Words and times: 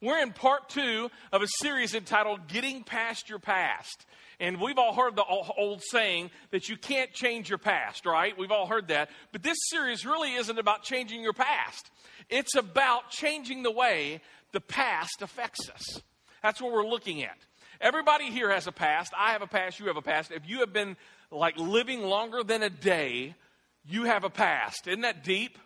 We're 0.00 0.20
in 0.22 0.32
part 0.32 0.68
two 0.68 1.10
of 1.32 1.42
a 1.42 1.48
series 1.60 1.94
entitled 1.94 2.48
Getting 2.48 2.84
Past 2.84 3.28
Your 3.28 3.38
Past. 3.38 4.06
And 4.38 4.60
we've 4.60 4.78
all 4.78 4.94
heard 4.94 5.16
the 5.16 5.24
old 5.24 5.82
saying 5.90 6.30
that 6.50 6.68
you 6.68 6.76
can't 6.76 7.10
change 7.12 7.48
your 7.48 7.58
past, 7.58 8.04
right? 8.04 8.36
We've 8.36 8.50
all 8.50 8.66
heard 8.66 8.88
that. 8.88 9.08
But 9.32 9.42
this 9.42 9.56
series 9.70 10.04
really 10.04 10.34
isn't 10.34 10.58
about 10.58 10.82
changing 10.82 11.22
your 11.22 11.32
past, 11.32 11.90
it's 12.28 12.54
about 12.54 13.10
changing 13.10 13.62
the 13.62 13.70
way 13.70 14.20
the 14.52 14.60
past 14.60 15.22
affects 15.22 15.70
us. 15.70 16.02
That's 16.42 16.60
what 16.60 16.72
we're 16.72 16.86
looking 16.86 17.22
at. 17.22 17.36
Everybody 17.80 18.30
here 18.30 18.50
has 18.50 18.66
a 18.66 18.72
past. 18.72 19.12
I 19.16 19.32
have 19.32 19.42
a 19.42 19.46
past. 19.46 19.80
You 19.80 19.86
have 19.88 19.96
a 19.96 20.02
past. 20.02 20.30
If 20.30 20.48
you 20.48 20.60
have 20.60 20.72
been 20.72 20.96
like 21.30 21.58
living 21.58 22.02
longer 22.02 22.42
than 22.42 22.62
a 22.62 22.70
day, 22.70 23.34
you 23.86 24.04
have 24.04 24.24
a 24.24 24.30
past. 24.30 24.86
Isn't 24.86 25.02
that 25.02 25.24
deep? 25.24 25.58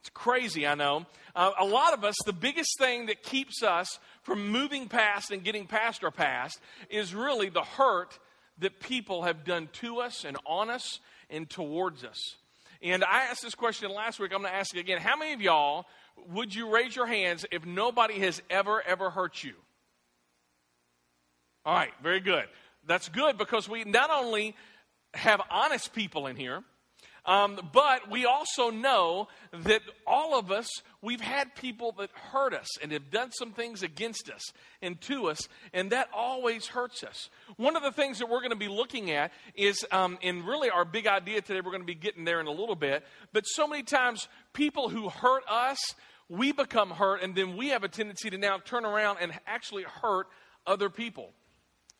It's 0.00 0.10
crazy, 0.10 0.66
I 0.66 0.74
know. 0.74 1.06
Uh, 1.34 1.52
a 1.58 1.64
lot 1.64 1.92
of 1.92 2.04
us, 2.04 2.16
the 2.24 2.32
biggest 2.32 2.78
thing 2.78 3.06
that 3.06 3.22
keeps 3.22 3.62
us 3.62 3.98
from 4.22 4.50
moving 4.50 4.88
past 4.88 5.30
and 5.30 5.44
getting 5.44 5.66
past 5.66 6.02
our 6.02 6.10
past 6.10 6.58
is 6.88 7.14
really 7.14 7.50
the 7.50 7.62
hurt 7.62 8.18
that 8.58 8.80
people 8.80 9.22
have 9.24 9.44
done 9.44 9.68
to 9.74 9.98
us 10.00 10.24
and 10.24 10.36
on 10.46 10.70
us 10.70 11.00
and 11.28 11.48
towards 11.48 12.04
us. 12.04 12.36
And 12.82 13.04
I 13.04 13.24
asked 13.24 13.42
this 13.42 13.54
question 13.54 13.90
last 13.90 14.18
week. 14.18 14.32
I'm 14.32 14.40
going 14.40 14.52
to 14.52 14.58
ask 14.58 14.74
it 14.74 14.80
again. 14.80 15.00
How 15.00 15.16
many 15.16 15.34
of 15.34 15.42
y'all 15.42 15.86
would 16.28 16.54
you 16.54 16.72
raise 16.72 16.96
your 16.96 17.06
hands 17.06 17.44
if 17.50 17.66
nobody 17.66 18.18
has 18.20 18.42
ever, 18.48 18.82
ever 18.86 19.10
hurt 19.10 19.42
you? 19.44 19.52
All 21.64 21.74
right, 21.74 21.92
very 22.02 22.20
good. 22.20 22.44
That's 22.86 23.08
good 23.10 23.36
because 23.36 23.68
we 23.68 23.84
not 23.84 24.10
only 24.10 24.56
have 25.12 25.42
honest 25.50 25.92
people 25.92 26.26
in 26.26 26.36
here, 26.36 26.62
um, 27.26 27.60
but 27.72 28.10
we 28.10 28.24
also 28.24 28.70
know 28.70 29.28
that 29.52 29.82
all 30.06 30.38
of 30.38 30.50
us, 30.50 30.68
we've 31.02 31.20
had 31.20 31.54
people 31.54 31.92
that 31.98 32.10
hurt 32.10 32.54
us 32.54 32.68
and 32.82 32.92
have 32.92 33.10
done 33.10 33.30
some 33.32 33.52
things 33.52 33.82
against 33.82 34.30
us 34.30 34.42
and 34.82 35.00
to 35.02 35.28
us, 35.28 35.48
and 35.72 35.90
that 35.92 36.08
always 36.14 36.66
hurts 36.66 37.04
us. 37.04 37.28
One 37.56 37.76
of 37.76 37.82
the 37.82 37.92
things 37.92 38.18
that 38.18 38.28
we're 38.28 38.40
going 38.40 38.50
to 38.50 38.56
be 38.56 38.68
looking 38.68 39.10
at 39.10 39.32
is, 39.54 39.84
um, 39.92 40.18
and 40.22 40.46
really 40.46 40.70
our 40.70 40.84
big 40.84 41.06
idea 41.06 41.40
today, 41.40 41.60
we're 41.60 41.72
going 41.72 41.82
to 41.82 41.86
be 41.86 41.94
getting 41.94 42.24
there 42.24 42.40
in 42.40 42.46
a 42.46 42.52
little 42.52 42.76
bit, 42.76 43.04
but 43.32 43.44
so 43.44 43.66
many 43.66 43.82
times 43.82 44.28
people 44.52 44.88
who 44.88 45.08
hurt 45.08 45.44
us, 45.48 45.78
we 46.28 46.52
become 46.52 46.90
hurt, 46.90 47.22
and 47.22 47.34
then 47.34 47.56
we 47.56 47.68
have 47.68 47.84
a 47.84 47.88
tendency 47.88 48.30
to 48.30 48.38
now 48.38 48.58
turn 48.58 48.84
around 48.84 49.18
and 49.20 49.32
actually 49.46 49.82
hurt 49.82 50.28
other 50.66 50.88
people. 50.88 51.32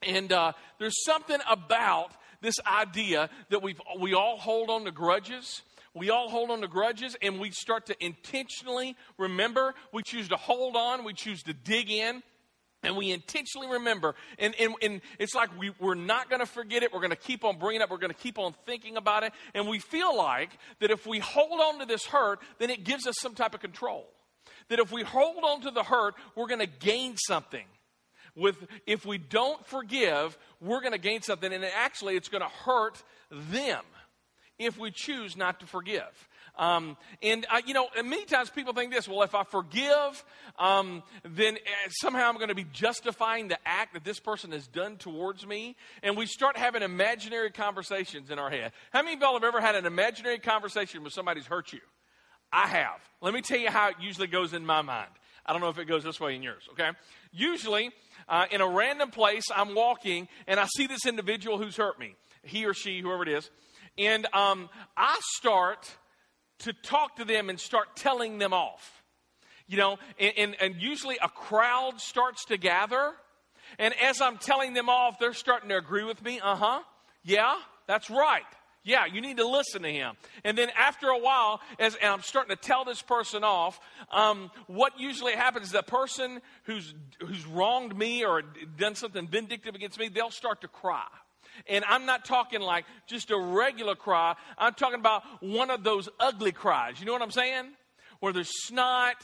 And 0.03 0.33
uh, 0.33 0.53
there's 0.79 1.05
something 1.05 1.39
about 1.49 2.13
this 2.41 2.57
idea 2.67 3.31
that 3.51 3.63
we 3.63 3.77
we 3.99 4.15
all 4.15 4.39
hold 4.39 4.71
on 4.71 4.85
to 4.85 4.91
grudges. 4.91 5.63
We 5.95 6.11
all 6.11 6.29
hold 6.29 6.51
on 6.51 6.61
to 6.61 6.69
grudges 6.69 7.17
and 7.21 7.41
we 7.41 7.51
start 7.51 7.87
to 7.87 8.05
intentionally 8.05 8.97
remember. 9.19 9.75
We 9.93 10.03
choose 10.03 10.29
to 10.29 10.37
hold 10.37 10.77
on. 10.77 11.05
We 11.05 11.15
choose 11.15 11.43
to 11.45 11.53
dig 11.53 11.91
in. 11.91 12.23
And 12.83 12.97
we 12.97 13.11
intentionally 13.11 13.69
remember. 13.69 14.15
And, 14.39 14.55
and, 14.59 14.75
and 14.81 15.01
it's 15.19 15.35
like 15.35 15.51
we, 15.59 15.73
we're 15.79 15.95
not 15.95 16.31
going 16.31 16.41
to 16.41 16.47
forget 16.47 16.83
it. 16.83 16.95
We're 16.95 17.01
going 17.01 17.11
to 17.11 17.17
keep 17.17 17.45
on 17.45 17.59
bringing 17.59 17.83
it 17.83 17.85
up. 17.85 17.91
We're 17.91 17.99
going 17.99 18.13
to 18.13 18.19
keep 18.19 18.39
on 18.39 18.55
thinking 18.65 18.97
about 18.97 19.23
it. 19.23 19.35
And 19.53 19.69
we 19.69 19.81
feel 19.81 20.17
like 20.17 20.51
that 20.79 20.91
if 20.91 21.07
we 21.07 21.19
hold 21.19 21.61
on 21.61 21.81
to 21.81 21.85
this 21.85 22.07
hurt, 22.07 22.41
then 22.59 22.71
it 22.71 22.85
gives 22.85 23.07
us 23.07 23.17
some 23.21 23.35
type 23.35 23.53
of 23.53 23.61
control. 23.61 24.07
That 24.69 24.79
if 24.79 24.93
we 24.93 25.03
hold 25.03 25.45
on 25.45 25.61
to 25.63 25.71
the 25.71 25.83
hurt, 25.83 26.15
we're 26.35 26.47
going 26.47 26.61
to 26.61 26.67
gain 26.67 27.17
something 27.19 27.67
with 28.37 28.57
if 28.87 29.05
we 29.05 29.19
don't 29.19 29.65
forgive, 29.67 30.37
we're 30.61 30.81
going 30.81 30.93
to 30.93 30.99
gain 30.99 31.23
something, 31.23 31.53
and 31.53 31.65
actually, 31.65 32.17
it's 32.17 32.29
going 32.29 32.43
to 32.43 32.49
hurt 32.49 33.03
them 33.31 33.85
if 34.59 34.79
we 34.79 34.91
choose 34.91 35.37
not 35.37 35.61
to 35.61 35.67
forgive. 35.67 36.29
Um, 36.59 36.99
and, 37.23 37.47
uh, 37.51 37.63
you 37.67 37.73
know, 37.73 37.89
many 38.05 38.27
times 38.27 38.51
people 38.51 38.75
think 38.75 38.93
this 38.93 39.09
well, 39.09 39.23
if 39.23 39.35
I 39.35 39.45
forgive, 39.45 40.25
um, 40.59 41.03
then 41.25 41.57
uh, 41.57 41.89
somehow 41.89 42.29
I'm 42.29 42.37
going 42.37 42.49
to 42.49 42.55
be 42.55 42.67
justifying 42.73 43.49
the 43.49 43.59
act 43.65 43.95
that 43.95 44.05
this 44.05 44.21
person 44.21 44.53
has 44.53 44.67
done 44.67 44.97
towards 44.97 45.47
me. 45.47 45.77
And 46.03 46.17
we 46.17 46.27
start 46.27 46.59
having 46.59 46.83
imaginary 46.83 47.51
conversations 47.51 48.31
in 48.31 48.39
our 48.39 48.51
head. 48.51 48.73
How 48.93 49.03
many 49.03 49.15
of 49.15 49.23
y'all 49.23 49.35
have 49.35 49.45
ever 49.45 49.61
had 49.61 49.75
an 49.75 49.87
imaginary 49.87 50.39
conversation 50.39 51.03
with 51.03 51.15
somebody 51.15 51.41
who's 51.41 51.47
hurt 51.47 51.73
you? 51.73 51.81
I 52.53 52.67
have. 52.67 53.01
Let 53.23 53.33
me 53.33 53.43
tell 53.43 53.59
you 53.59 53.71
how 53.71 53.89
it 53.89 53.97
usually 54.01 54.27
goes 54.27 54.53
in 54.53 54.67
my 54.67 54.83
mind. 54.83 55.11
I 55.51 55.53
don't 55.53 55.63
know 55.63 55.69
if 55.69 55.81
it 55.81 55.87
goes 55.87 56.05
this 56.05 56.21
way 56.21 56.37
in 56.37 56.45
yours, 56.45 56.63
okay? 56.71 56.91
Usually, 57.33 57.91
uh, 58.29 58.47
in 58.53 58.61
a 58.61 58.69
random 58.69 59.11
place, 59.11 59.43
I'm 59.53 59.75
walking 59.75 60.29
and 60.47 60.61
I 60.61 60.67
see 60.77 60.87
this 60.87 61.07
individual 61.07 61.59
who's 61.59 61.77
hurt 61.77 61.99
me, 61.99 62.15
he 62.45 62.65
or 62.67 62.73
she, 62.73 63.01
whoever 63.01 63.25
it 63.25 63.31
is, 63.31 63.51
and 63.99 64.33
um, 64.33 64.69
I 64.97 65.19
start 65.39 65.91
to 66.61 66.73
talk 66.73 67.17
to 67.17 67.25
them 67.25 67.51
and 67.51 67.59
start 67.59 67.97
telling 67.97 68.39
them 68.39 68.53
off. 68.53 69.03
You 69.67 69.79
know, 69.79 69.99
and, 70.21 70.33
and, 70.39 70.57
and 70.61 70.77
usually 70.77 71.19
a 71.21 71.29
crowd 71.29 72.01
starts 72.01 72.45
to 72.45 72.57
gather, 72.57 73.11
and 73.77 73.93
as 74.01 74.21
I'm 74.21 74.39
telling 74.39 74.73
them 74.73 74.89
off, 74.89 75.19
they're 75.19 75.35
starting 75.35 75.71
to 75.71 75.79
agree 75.79 76.05
with 76.05 76.23
me. 76.23 76.39
Uh 76.41 76.55
huh. 76.55 76.81
Yeah, 77.25 77.57
that's 77.89 78.09
right. 78.09 78.45
Yeah, 78.83 79.05
you 79.05 79.21
need 79.21 79.37
to 79.37 79.47
listen 79.47 79.83
to 79.83 79.93
him. 79.93 80.15
And 80.43 80.57
then 80.57 80.71
after 80.71 81.09
a 81.09 81.19
while, 81.19 81.61
as 81.79 81.99
I'm 82.03 82.23
starting 82.23 82.57
to 82.57 82.61
tell 82.61 82.85
this 82.85 83.03
person 83.03 83.45
off, 83.45 83.79
um, 84.11 84.51
what 84.69 84.99
usually 84.99 85.35
happens 85.35 85.67
is 85.67 85.73
the 85.73 85.83
person 85.83 86.41
who's, 86.65 86.95
who's 87.21 87.45
wronged 87.47 87.97
me 87.97 88.25
or 88.25 88.43
done 88.79 88.95
something 88.95 89.29
vindictive 89.29 89.75
against 89.75 89.99
me, 89.99 90.09
they'll 90.09 90.31
start 90.31 90.63
to 90.63 90.69
cry. 90.69 91.07
And 91.67 91.85
I'm 91.87 92.07
not 92.07 92.25
talking 92.25 92.61
like 92.61 92.87
just 93.07 93.31
a 93.31 93.39
regular 93.39 93.95
cry. 93.95 94.35
I'm 94.57 94.73
talking 94.73 94.99
about 94.99 95.25
one 95.43 95.71
of 95.71 95.85
those 95.85 96.09
ugly 96.19 96.53
cries. 96.53 97.01
You 97.01 97.07
know 97.07 97.13
what 97.13 97.23
I'm 97.23 97.31
saying? 97.31 97.67
Where 98.21 98.33
there's 98.33 98.51
snot 98.67 99.17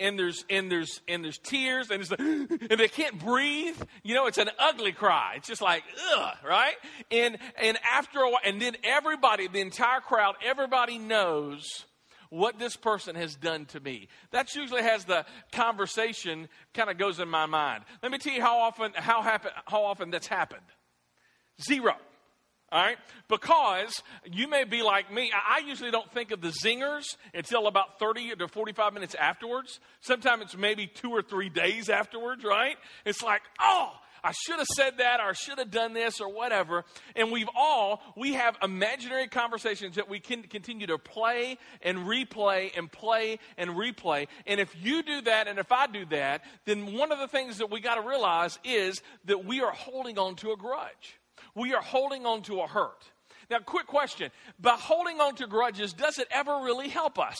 and 0.00 0.18
there's 0.18 0.44
and 0.50 0.70
there's 0.70 1.00
and 1.06 1.22
there's 1.22 1.38
tears 1.38 1.90
and 1.90 2.02
it's 2.02 2.10
and 2.18 2.80
they 2.80 2.88
can't 2.88 3.18
breathe. 3.18 3.80
You 4.02 4.14
know, 4.14 4.26
it's 4.26 4.38
an 4.38 4.50
ugly 4.58 4.92
cry. 4.92 5.34
It's 5.36 5.46
just 5.46 5.62
like 5.62 5.84
ugh, 6.16 6.36
right? 6.44 6.74
And 7.10 7.38
and 7.56 7.78
after 7.88 8.20
a 8.20 8.30
while, 8.30 8.40
and 8.44 8.60
then 8.60 8.76
everybody, 8.82 9.46
the 9.46 9.60
entire 9.60 10.00
crowd, 10.00 10.34
everybody 10.44 10.98
knows 10.98 11.84
what 12.30 12.58
this 12.58 12.76
person 12.76 13.16
has 13.16 13.34
done 13.34 13.66
to 13.66 13.80
me. 13.80 14.08
That 14.30 14.54
usually 14.54 14.82
has 14.82 15.04
the 15.04 15.26
conversation 15.52 16.48
kind 16.74 16.88
of 16.88 16.96
goes 16.96 17.18
in 17.20 17.28
my 17.28 17.46
mind. 17.46 17.84
Let 18.02 18.10
me 18.10 18.18
tell 18.18 18.32
you 18.32 18.40
how 18.40 18.58
often 18.58 18.92
how 18.94 19.22
happen 19.22 19.50
how 19.66 19.84
often 19.84 20.10
that's 20.10 20.26
happened. 20.26 20.62
Zero. 21.60 21.94
All 22.72 22.80
right? 22.80 22.98
Because 23.28 24.02
you 24.24 24.46
may 24.48 24.64
be 24.64 24.82
like 24.82 25.12
me. 25.12 25.32
I 25.32 25.62
usually 25.66 25.90
don't 25.90 26.10
think 26.12 26.30
of 26.30 26.40
the 26.40 26.52
zingers 26.64 27.16
until 27.34 27.66
about 27.66 27.98
30 27.98 28.36
to 28.36 28.48
45 28.48 28.92
minutes 28.94 29.16
afterwards. 29.16 29.80
Sometimes 30.00 30.42
it's 30.42 30.56
maybe 30.56 30.86
two 30.86 31.10
or 31.10 31.22
three 31.22 31.48
days 31.48 31.88
afterwards, 31.88 32.44
right? 32.44 32.76
It's 33.04 33.22
like, 33.22 33.42
oh, 33.60 33.92
I 34.22 34.32
should 34.32 34.58
have 34.58 34.68
said 34.76 34.98
that 34.98 35.20
or 35.20 35.30
I 35.30 35.32
should 35.32 35.58
have 35.58 35.70
done 35.70 35.94
this 35.94 36.20
or 36.20 36.32
whatever. 36.32 36.84
And 37.16 37.32
we've 37.32 37.48
all, 37.56 38.02
we 38.16 38.34
have 38.34 38.56
imaginary 38.62 39.26
conversations 39.28 39.96
that 39.96 40.08
we 40.08 40.20
can 40.20 40.42
continue 40.42 40.86
to 40.88 40.98
play 40.98 41.58
and 41.82 41.98
replay 41.98 42.70
and 42.76 42.90
play 42.90 43.38
and 43.56 43.70
replay. 43.70 44.28
And 44.46 44.60
if 44.60 44.74
you 44.80 45.02
do 45.02 45.22
that 45.22 45.48
and 45.48 45.58
if 45.58 45.72
I 45.72 45.86
do 45.86 46.04
that, 46.06 46.42
then 46.66 46.94
one 46.94 47.12
of 47.12 47.18
the 47.18 47.28
things 47.28 47.58
that 47.58 47.70
we 47.70 47.80
got 47.80 47.96
to 47.96 48.08
realize 48.08 48.58
is 48.64 49.02
that 49.24 49.44
we 49.44 49.60
are 49.60 49.72
holding 49.72 50.18
on 50.18 50.36
to 50.36 50.52
a 50.52 50.56
grudge 50.56 51.19
we 51.54 51.74
are 51.74 51.82
holding 51.82 52.26
on 52.26 52.42
to 52.42 52.60
a 52.60 52.66
hurt. 52.66 53.10
Now, 53.50 53.58
quick 53.58 53.86
question. 53.86 54.30
By 54.60 54.76
holding 54.78 55.20
on 55.20 55.34
to 55.36 55.46
grudges, 55.46 55.92
does 55.92 56.18
it 56.18 56.28
ever 56.30 56.60
really 56.62 56.88
help 56.88 57.18
us? 57.18 57.38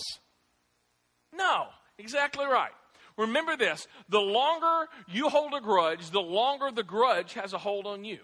No, 1.33 1.67
exactly 1.99 2.47
right. 2.47 2.73
Remember 3.17 3.57
this 3.57 3.87
the 4.09 4.21
longer 4.21 4.89
you 5.09 5.29
hold 5.29 5.55
a 5.55 5.61
grudge, 5.61 6.11
the 6.11 6.21
longer 6.21 6.71
the 6.75 6.83
grudge 6.83 7.35
has 7.35 7.53
a 7.53 7.59
hold 7.59 7.87
on 7.87 8.05
you. 8.05 8.19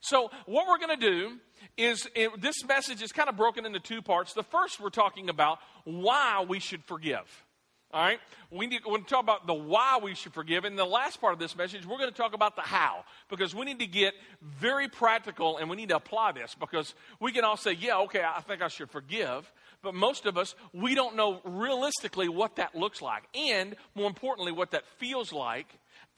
So, 0.00 0.30
what 0.46 0.68
we're 0.68 0.78
going 0.78 0.98
to 0.98 1.10
do 1.10 1.38
is 1.76 2.06
it, 2.14 2.40
this 2.40 2.64
message 2.64 3.02
is 3.02 3.12
kind 3.12 3.28
of 3.28 3.36
broken 3.36 3.66
into 3.66 3.80
two 3.80 4.00
parts. 4.00 4.32
The 4.32 4.44
first, 4.44 4.80
we're 4.80 4.90
talking 4.90 5.28
about 5.28 5.58
why 5.84 6.44
we 6.48 6.60
should 6.60 6.84
forgive. 6.84 7.44
All 7.90 8.02
right? 8.02 8.20
We 8.50 8.66
need 8.66 8.82
to 8.84 8.98
talk 9.06 9.22
about 9.22 9.46
the 9.46 9.54
why 9.54 9.98
we 10.02 10.14
should 10.14 10.34
forgive. 10.34 10.66
In 10.66 10.76
the 10.76 10.84
last 10.84 11.20
part 11.20 11.32
of 11.32 11.38
this 11.38 11.56
message, 11.56 11.86
we're 11.86 11.96
going 11.96 12.10
to 12.10 12.16
talk 12.16 12.34
about 12.34 12.54
the 12.54 12.62
how 12.62 13.04
because 13.30 13.54
we 13.54 13.64
need 13.64 13.78
to 13.78 13.86
get 13.86 14.14
very 14.42 14.88
practical 14.88 15.56
and 15.56 15.70
we 15.70 15.76
need 15.76 15.88
to 15.88 15.96
apply 15.96 16.32
this 16.32 16.54
because 16.54 16.94
we 17.18 17.32
can 17.32 17.44
all 17.44 17.56
say, 17.56 17.72
yeah, 17.72 17.98
okay, 18.00 18.22
I 18.22 18.40
think 18.42 18.60
I 18.60 18.68
should 18.68 18.90
forgive. 18.90 19.50
But 19.82 19.94
most 19.94 20.26
of 20.26 20.36
us, 20.36 20.54
we 20.74 20.94
don't 20.94 21.16
know 21.16 21.40
realistically 21.44 22.28
what 22.28 22.56
that 22.56 22.74
looks 22.74 23.00
like. 23.00 23.22
And 23.34 23.74
more 23.94 24.06
importantly, 24.06 24.52
what 24.52 24.72
that 24.72 24.84
feels 24.98 25.32
like. 25.32 25.66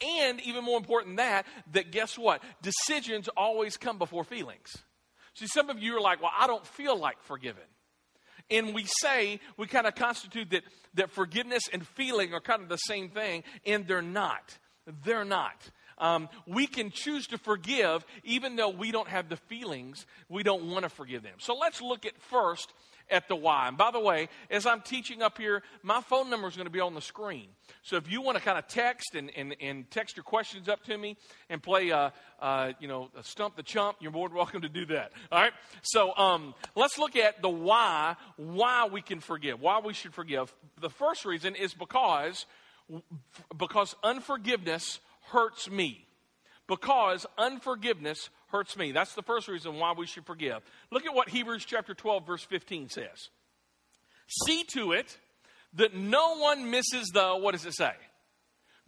And 0.01 0.41
even 0.41 0.65
more 0.65 0.77
important 0.77 1.11
than 1.11 1.27
that, 1.27 1.45
that 1.73 1.91
guess 1.91 2.17
what? 2.17 2.41
Decisions 2.61 3.29
always 3.37 3.77
come 3.77 3.97
before 3.97 4.23
feelings. 4.23 4.75
See, 5.35 5.47
some 5.47 5.69
of 5.69 5.79
you 5.79 5.95
are 5.95 6.01
like, 6.01 6.21
well, 6.21 6.31
I 6.37 6.47
don't 6.47 6.65
feel 6.65 6.97
like 6.99 7.21
forgiving. 7.23 7.63
And 8.51 8.75
we 8.75 8.85
say, 8.85 9.39
we 9.57 9.65
kind 9.65 9.87
of 9.87 9.95
constitute 9.95 10.51
that, 10.51 10.63
that 10.95 11.11
forgiveness 11.11 11.63
and 11.71 11.87
feeling 11.87 12.33
are 12.33 12.41
kind 12.41 12.61
of 12.61 12.69
the 12.69 12.77
same 12.77 13.09
thing, 13.09 13.43
and 13.65 13.87
they're 13.87 14.01
not. 14.01 14.57
They're 15.03 15.25
not. 15.25 15.69
Um, 15.97 16.29
we 16.47 16.67
can 16.67 16.89
choose 16.89 17.27
to 17.27 17.37
forgive 17.37 18.03
even 18.23 18.55
though 18.55 18.69
we 18.69 18.91
don't 18.91 19.07
have 19.07 19.29
the 19.29 19.37
feelings, 19.37 20.05
we 20.29 20.41
don't 20.43 20.71
want 20.71 20.83
to 20.83 20.89
forgive 20.89 21.21
them. 21.21 21.35
So 21.37 21.53
let's 21.53 21.79
look 21.81 22.05
at 22.05 22.19
first 22.19 22.73
at 23.11 23.27
the 23.27 23.35
why. 23.35 23.67
And 23.67 23.77
by 23.77 23.91
the 23.91 23.99
way, 23.99 24.29
as 24.49 24.65
I'm 24.65 24.81
teaching 24.81 25.21
up 25.21 25.37
here, 25.37 25.61
my 25.83 26.01
phone 26.01 26.29
number 26.29 26.47
is 26.47 26.55
going 26.55 26.67
to 26.67 26.71
be 26.71 26.79
on 26.79 26.93
the 26.93 27.01
screen. 27.01 27.47
So 27.83 27.95
if 27.97 28.11
you 28.11 28.21
want 28.21 28.37
to 28.37 28.43
kind 28.43 28.57
of 28.57 28.67
text 28.67 29.15
and, 29.15 29.31
and, 29.35 29.55
and 29.61 29.89
text 29.91 30.15
your 30.15 30.23
questions 30.23 30.69
up 30.69 30.83
to 30.85 30.97
me 30.97 31.17
and 31.49 31.61
play, 31.61 31.91
uh, 31.91 32.11
uh, 32.39 32.73
you 32.79 32.87
know, 32.87 33.09
stump 33.21 33.55
the 33.55 33.63
chump, 33.63 33.97
you're 33.99 34.11
more 34.11 34.29
than 34.29 34.37
welcome 34.37 34.61
to 34.61 34.69
do 34.69 34.85
that. 34.87 35.11
All 35.31 35.41
right. 35.41 35.53
So 35.81 36.15
um, 36.15 36.53
let's 36.75 36.97
look 36.97 37.15
at 37.15 37.41
the 37.41 37.49
why, 37.49 38.15
why 38.37 38.87
we 38.91 39.01
can 39.01 39.19
forgive, 39.19 39.61
why 39.61 39.79
we 39.79 39.93
should 39.93 40.13
forgive. 40.13 40.53
The 40.79 40.89
first 40.89 41.25
reason 41.25 41.55
is 41.55 41.73
because 41.73 42.45
because 43.57 43.95
unforgiveness 44.03 44.99
hurts 45.31 45.69
me. 45.69 46.05
Because 46.67 47.25
unforgiveness 47.37 48.29
hurts 48.51 48.77
me. 48.77 48.91
That's 48.91 49.13
the 49.13 49.21
first 49.21 49.47
reason 49.47 49.75
why 49.75 49.93
we 49.97 50.05
should 50.05 50.25
forgive. 50.25 50.61
Look 50.91 51.05
at 51.05 51.13
what 51.13 51.29
Hebrews 51.29 51.65
chapter 51.65 51.93
12, 51.93 52.25
verse 52.25 52.43
15 52.43 52.89
says. 52.89 53.29
See 54.45 54.63
to 54.73 54.91
it 54.91 55.17
that 55.73 55.93
no 55.93 56.37
one 56.37 56.69
misses 56.69 57.07
the, 57.13 57.33
what 57.33 57.53
does 57.53 57.65
it 57.65 57.75
say? 57.75 57.91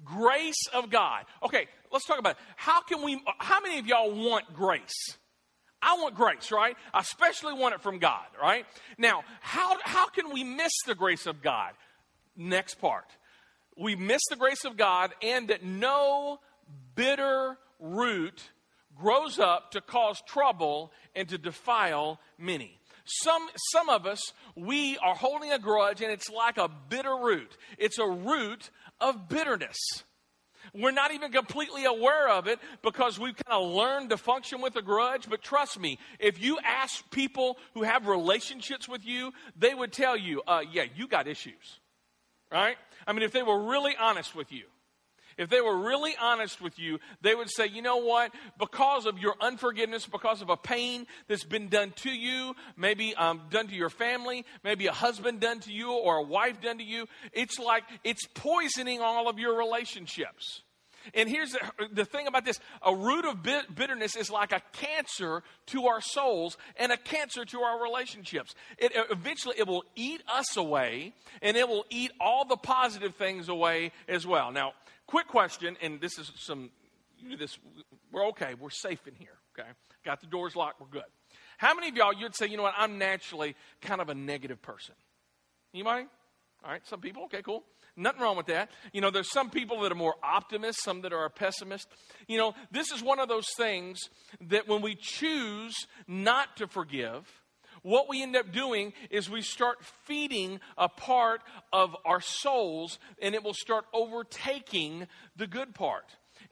Grace 0.04 0.68
of 0.74 0.90
God. 0.90 1.26
Okay, 1.44 1.68
let's 1.92 2.06
talk 2.06 2.20
about 2.20 2.32
it. 2.32 2.38
How 2.56 2.82
can 2.82 3.04
we, 3.04 3.22
how 3.38 3.62
many 3.62 3.80
of 3.80 3.88
y'all 3.88 4.12
want 4.12 4.54
grace? 4.54 5.18
I 5.82 5.96
want 5.96 6.16
grace, 6.16 6.52
right? 6.52 6.76
I 6.94 7.02
especially 7.02 7.54
want 7.54 7.76
it 7.76 7.82
from 7.82 8.00
God, 8.00 8.26
right? 8.42 8.66
Now, 8.98 9.24
how, 9.42 9.78
how 9.84 10.08
can 10.08 10.32
we 10.32 10.44
miss 10.44 10.72
the 10.88 10.96
grace 10.96 11.26
of 11.26 11.42
God? 11.42 11.72
Next 12.36 12.76
part. 12.76 13.06
We 13.78 13.96
miss 13.96 14.22
the 14.30 14.36
grace 14.36 14.66
of 14.66 14.78
God 14.78 15.14
and 15.22 15.50
that 15.50 15.64
no 15.64 16.40
bitter 16.96 17.58
root 17.80 18.42
grows 18.96 19.40
up 19.40 19.72
to 19.72 19.82
cause 19.82 20.22
trouble 20.28 20.92
and 21.16 21.28
to 21.30 21.38
defile 21.38 22.20
many. 22.38 22.80
Some, 23.06 23.48
some 23.72 23.90
of 23.90 24.06
us, 24.06 24.34
we 24.56 24.98
are 25.00 25.16
holding 25.16 25.52
a 25.52 25.60
grudge 25.60 26.02
and 26.02 26.12
it's 26.12 26.30
like 26.30 26.58
a 26.58 26.70
bitter 26.90 27.16
root. 27.16 27.58
It's 27.78 28.00
a 28.00 28.08
root 28.08 28.70
of 29.02 29.28
bitterness. 29.28 29.78
We're 30.74 30.92
not 30.92 31.14
even 31.14 31.32
completely 31.32 31.84
aware 31.84 32.30
of 32.30 32.48
it 32.48 32.60
because 32.82 33.20
we've 33.20 33.36
kind 33.36 33.62
of 33.62 33.74
learned 33.74 34.10
to 34.12 34.18
function 34.18 34.62
with 34.62 34.76
a 34.78 34.82
grudge. 34.82 35.30
But 35.30 35.42
trust 35.42 35.78
me, 35.78 36.00
if 36.20 36.42
you 36.42 36.58
ask 36.64 37.10
people 37.12 37.58
who 37.74 37.84
have 37.84 38.08
relationships 38.08 38.88
with 38.88 39.06
you, 39.06 39.34
they 39.58 39.74
would 39.74 39.92
tell 39.92 40.16
you, 40.16 40.42
uh, 40.48 40.62
yeah, 40.72 40.86
you 40.96 41.08
got 41.08 41.28
issues. 41.28 41.80
Right? 42.50 42.78
I 43.06 43.14
mean, 43.14 43.24
if 43.24 43.32
they 43.32 43.44
were 43.44 43.70
really 43.70 43.96
honest 44.00 44.36
with 44.36 44.52
you. 44.52 44.64
If 45.38 45.50
they 45.50 45.62
were 45.62 45.78
really 45.78 46.14
honest 46.20 46.62
with 46.62 46.78
you, 46.80 47.00
they 47.22 47.36
would 47.36 47.50
say, 47.50 47.68
you 47.68 47.82
know 47.82 47.98
what? 47.98 48.32
Because 48.60 49.06
of 49.06 49.20
your 49.20 49.36
unforgiveness, 49.42 50.06
because 50.06 50.42
of 50.42 50.50
a 50.50 50.58
pain 50.58 51.08
that's 51.28 51.44
been 51.44 51.70
done 51.70 51.92
to 51.98 52.10
you, 52.10 52.56
maybe 52.78 53.16
um, 53.16 53.42
done 53.50 53.68
to 53.68 53.76
your 53.76 53.90
family, 53.90 54.46
maybe 54.64 54.88
a 54.88 54.92
husband 54.92 55.40
done 55.40 55.60
to 55.62 55.72
you 55.72 55.92
or 55.92 56.18
a 56.18 56.24
wife 56.24 56.62
done 56.62 56.78
to 56.78 56.84
you, 56.84 57.08
it's 57.32 57.60
like 57.60 57.84
it's 58.04 58.26
poisoning 58.34 59.02
all 59.02 59.30
of 59.30 59.40
your 59.40 59.58
relationships. 59.58 60.62
And 61.14 61.28
here's 61.28 61.52
the, 61.52 61.60
the, 61.92 62.06
thing 62.06 62.28
about 62.28 62.46
this 62.46 62.60
a 62.82 62.96
root 62.96 63.26
of 63.26 63.44
bitterness 63.44 64.16
is 64.16 64.30
like 64.30 64.52
a 64.52 64.62
cancer 64.72 65.44
to 65.68 65.88
our 65.88 66.02
souls 66.02 66.58
and 66.78 66.92
a 66.92 66.98
cancer 66.98 67.44
to 67.46 67.62
our 67.62 67.82
relationships. 67.82 68.56
It, 68.78 68.94
eventually, 69.10 69.56
it 69.58 69.68
will 69.68 69.84
eat 69.96 70.22
us 70.34 70.56
away 70.56 71.14
and 71.42 71.58
it 71.58 71.68
will 71.68 71.86
eat 71.90 72.12
all 72.22 72.46
the 72.46 72.56
positive 72.56 73.16
things 73.16 73.50
away 73.50 73.92
as 74.08 74.26
well. 74.26 74.52
Now, 74.52 74.74
Quick 75.14 75.28
question, 75.28 75.78
and 75.80 76.02
this 76.02 76.18
is 76.18 76.32
some, 76.38 76.72
this, 77.38 77.60
we're 78.12 78.26
okay, 78.30 78.56
we're 78.60 78.72
safe 78.72 79.08
in 79.08 79.14
here, 79.14 79.38
okay? 79.56 79.70
Got 80.04 80.22
the 80.22 80.26
doors 80.26 80.56
locked, 80.56 80.82
we're 80.82 80.88
good. 80.88 81.04
How 81.60 81.76
many 81.76 81.90
of 81.90 81.96
y'all, 81.96 82.14
you'd 82.16 82.36
say, 82.36 82.48
you 82.48 82.58
know 82.58 82.64
what, 82.64 82.74
I'm 82.76 82.98
naturally 82.98 83.56
kind 83.80 84.02
of 84.02 84.10
a 84.10 84.16
negative 84.16 84.60
person? 84.64 84.96
Anybody? 85.72 86.08
All 86.66 86.72
right, 86.72 86.82
some 86.88 87.00
people, 87.00 87.26
okay, 87.26 87.44
cool. 87.44 87.64
Nothing 87.96 88.22
wrong 88.22 88.38
with 88.38 88.48
that. 88.48 88.72
You 88.92 89.02
know, 89.02 89.12
there's 89.12 89.30
some 89.32 89.52
people 89.52 89.82
that 89.82 89.92
are 89.92 89.96
more 89.96 90.16
optimists, 90.24 90.84
some 90.84 91.02
that 91.02 91.14
are 91.14 91.26
a 91.26 91.30
pessimist. 91.30 91.88
You 92.28 92.40
know, 92.40 92.56
this 92.72 92.92
is 92.92 93.04
one 93.04 93.20
of 93.20 93.30
those 93.30 93.46
things 93.56 94.00
that 94.42 94.68
when 94.68 94.82
we 94.82 94.96
choose 94.96 95.76
not 96.08 96.58
to 96.58 96.66
forgive, 96.66 97.43
what 97.84 98.10
we 98.10 98.24
end 98.24 98.36
up 98.36 98.52
doing 98.52 98.94
is 99.10 99.30
we 99.30 99.42
start 99.42 99.84
feeding 100.06 100.60
a 100.78 100.90
part 100.90 101.42
of 101.72 101.96
our 102.06 102.22
souls 102.22 102.98
and 103.22 103.36
it 103.36 103.44
will 103.44 103.54
start 103.54 103.86
overtaking 103.94 105.08
the 105.36 105.48
good 105.48 105.76
part. 105.76 106.06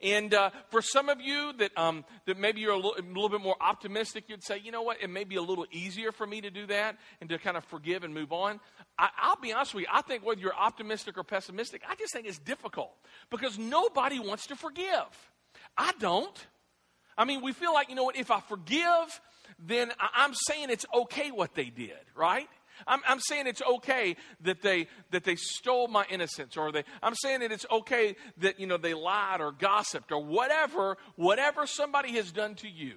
And 0.04 0.34
uh, 0.34 0.50
for 0.70 0.82
some 0.82 1.10
of 1.10 1.22
you 1.22 1.54
that 1.54 1.78
um, 1.78 2.06
that 2.26 2.40
maybe 2.40 2.62
you're 2.62 2.74
a 2.74 2.76
little, 2.76 2.96
a 2.98 3.02
little, 3.02 3.30
bit 3.30 3.42
more 3.42 3.56
optimistic, 3.62 4.26
you'd 4.28 4.44
say, 4.44 4.60
you 4.64 4.72
know 4.72 4.82
what, 4.82 4.98
it 5.02 5.10
may 5.10 5.24
be 5.24 5.36
a 5.36 5.42
little 5.42 5.66
easier 5.72 6.12
for 6.12 6.26
me 6.26 6.42
to 6.42 6.50
do 6.50 6.66
that 6.68 6.98
and 7.20 7.30
to 7.30 7.38
kind 7.38 7.56
of 7.56 7.64
forgive 7.66 8.04
and 8.04 8.14
move 8.14 8.32
on. 8.32 8.60
I, 8.98 9.10
I'll 9.22 9.40
be 9.40 9.54
honest 9.54 9.74
with 9.74 9.84
you, 9.84 9.88
I 9.92 10.02
think 10.02 10.26
whether 10.26 10.42
you're 10.42 10.56
optimistic 10.56 11.18
or 11.18 11.24
pessimistic, 11.24 11.84
I 11.88 11.96
just 11.96 12.14
think 12.14 12.26
it's 12.28 12.40
difficult 12.40 12.94
because 13.30 13.60
nobody 13.60 14.20
wants 14.20 14.48
to 14.48 14.56
forgive. 14.56 15.06
I 15.78 15.92
don't. 16.00 16.48
I 17.18 17.26
mean, 17.26 17.42
we 17.44 17.54
feel 17.54 17.74
like, 17.74 17.90
you 17.90 17.96
know 17.96 18.04
what, 18.04 18.16
if 18.16 18.32
I 18.32 18.40
forgive, 18.40 19.22
then 19.66 19.92
I'm 20.16 20.34
saying 20.34 20.70
it's 20.70 20.86
okay 20.94 21.32
what 21.32 21.54
they 21.56 21.66
did, 21.66 22.00
right? 22.16 22.48
I'm, 22.88 23.02
I'm, 23.08 23.20
saying 23.20 23.48
it's 23.48 23.62
okay 23.62 24.16
that 24.42 24.62
they 24.62 24.88
that 25.12 25.24
they 25.24 25.36
stole 25.36 25.88
my 25.88 26.06
innocence, 26.10 26.58
or 26.58 26.72
they. 26.72 26.84
I'm 27.04 27.16
saying 27.16 27.42
that 27.42 27.52
it's 27.52 27.66
okay 27.70 28.16
that 28.38 28.60
you 28.60 28.68
know 28.68 28.78
they 28.78 28.94
lied 28.94 29.42
or 29.42 29.52
gossiped 29.52 30.12
or 30.12 30.24
whatever 30.24 30.98
whatever 31.16 31.68
somebody 31.68 32.14
has 32.14 32.32
done 32.32 32.56
to 32.56 32.70
you. 32.70 32.96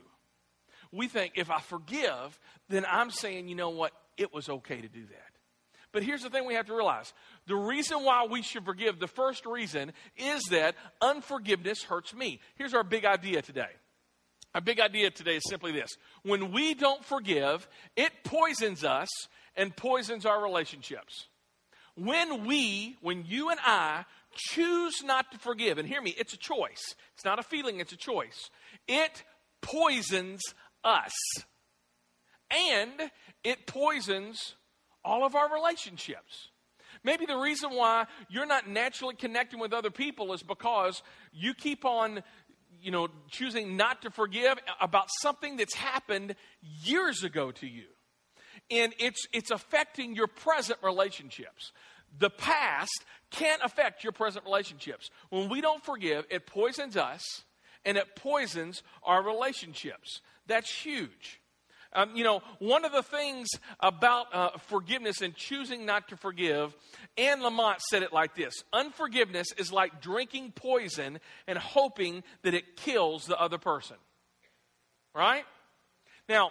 We 0.90 1.08
think 1.08 1.32
if 1.36 1.50
I 1.50 1.60
forgive, 1.60 2.38
then 2.68 2.86
I'm 2.88 3.10
saying 3.10 3.48
you 3.48 3.56
know 3.56 3.70
what 3.70 3.92
it 4.16 4.32
was 4.32 4.48
okay 4.48 4.80
to 4.80 4.88
do 4.88 5.02
that. 5.02 5.20
But 5.92 6.02
here's 6.02 6.22
the 6.22 6.30
thing 6.30 6.46
we 6.46 6.54
have 6.54 6.66
to 6.66 6.74
realize: 6.74 7.12
the 7.46 7.56
reason 7.56 8.04
why 8.04 8.26
we 8.30 8.42
should 8.42 8.64
forgive, 8.64 8.98
the 8.98 9.06
first 9.06 9.44
reason 9.44 9.92
is 10.16 10.42
that 10.50 10.76
unforgiveness 11.02 11.82
hurts 11.82 12.14
me. 12.14 12.40
Here's 12.54 12.74
our 12.74 12.84
big 12.84 13.04
idea 13.04 13.42
today. 13.42 13.70
Our 14.54 14.60
big 14.60 14.78
idea 14.78 15.10
today 15.10 15.36
is 15.36 15.42
simply 15.48 15.72
this 15.72 15.96
when 16.22 16.52
we 16.52 16.74
don't 16.74 17.04
forgive, 17.04 17.68
it 17.96 18.12
poisons 18.24 18.84
us 18.84 19.08
and 19.56 19.74
poisons 19.76 20.24
our 20.24 20.42
relationships. 20.42 21.26
When 21.96 22.46
we, 22.46 22.96
when 23.02 23.24
you 23.26 23.50
and 23.50 23.60
I 23.62 24.04
choose 24.34 25.02
not 25.04 25.30
to 25.32 25.38
forgive, 25.38 25.78
and 25.78 25.88
hear 25.88 26.02
me, 26.02 26.14
it's 26.18 26.32
a 26.32 26.38
choice. 26.38 26.94
It's 27.14 27.24
not 27.24 27.38
a 27.38 27.42
feeling, 27.42 27.78
it's 27.78 27.92
a 27.92 27.96
choice. 27.96 28.50
It 28.88 29.22
poisons 29.60 30.40
us. 30.82 31.12
And 32.50 33.10
it 33.44 33.66
poisons 33.66 34.54
all 35.04 35.24
of 35.24 35.34
our 35.34 35.52
relationships. 35.52 36.48
Maybe 37.04 37.26
the 37.26 37.36
reason 37.36 37.70
why 37.70 38.06
you're 38.28 38.46
not 38.46 38.68
naturally 38.68 39.14
connecting 39.14 39.60
with 39.60 39.72
other 39.72 39.90
people 39.90 40.32
is 40.32 40.42
because 40.42 41.02
you 41.32 41.54
keep 41.54 41.84
on 41.84 42.22
you 42.84 42.90
know, 42.90 43.08
choosing 43.30 43.76
not 43.76 44.02
to 44.02 44.10
forgive 44.10 44.58
about 44.80 45.08
something 45.22 45.56
that's 45.56 45.74
happened 45.74 46.34
years 46.60 47.24
ago 47.24 47.50
to 47.52 47.66
you. 47.66 47.86
And 48.70 48.94
it's, 48.98 49.26
it's 49.32 49.50
affecting 49.50 50.14
your 50.14 50.26
present 50.26 50.78
relationships. 50.82 51.72
The 52.18 52.30
past 52.30 53.04
can't 53.30 53.60
affect 53.64 54.04
your 54.04 54.12
present 54.12 54.44
relationships. 54.44 55.10
When 55.30 55.48
we 55.48 55.60
don't 55.60 55.84
forgive, 55.84 56.26
it 56.30 56.46
poisons 56.46 56.96
us 56.96 57.22
and 57.84 57.96
it 57.96 58.16
poisons 58.16 58.82
our 59.02 59.22
relationships. 59.22 60.20
That's 60.46 60.70
huge. 60.70 61.40
Um, 61.94 62.16
you 62.16 62.24
know, 62.24 62.42
one 62.58 62.84
of 62.84 62.92
the 62.92 63.02
things 63.02 63.48
about 63.80 64.26
uh, 64.34 64.50
forgiveness 64.66 65.20
and 65.20 65.34
choosing 65.34 65.86
not 65.86 66.08
to 66.08 66.16
forgive, 66.16 66.74
Anne 67.16 67.40
Lamott 67.40 67.80
said 67.80 68.02
it 68.02 68.12
like 68.12 68.34
this 68.34 68.54
Unforgiveness 68.72 69.48
is 69.56 69.72
like 69.72 70.00
drinking 70.00 70.52
poison 70.52 71.20
and 71.46 71.58
hoping 71.58 72.24
that 72.42 72.54
it 72.54 72.76
kills 72.76 73.26
the 73.26 73.38
other 73.38 73.58
person. 73.58 73.96
Right? 75.14 75.44
Now, 76.28 76.50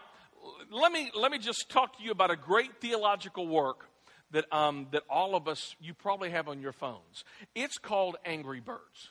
let 0.71 0.91
me, 0.91 1.11
let 1.15 1.31
me 1.31 1.39
just 1.39 1.69
talk 1.69 1.97
to 1.97 2.03
you 2.03 2.11
about 2.11 2.31
a 2.31 2.35
great 2.35 2.79
theological 2.79 3.47
work 3.47 3.85
that, 4.31 4.45
um, 4.51 4.87
that 4.91 5.03
all 5.09 5.35
of 5.35 5.47
us, 5.47 5.75
you 5.79 5.93
probably 5.93 6.29
have 6.29 6.47
on 6.47 6.61
your 6.61 6.73
phones. 6.73 7.23
It's 7.55 7.77
called 7.77 8.17
Angry 8.25 8.59
Birds. 8.59 9.09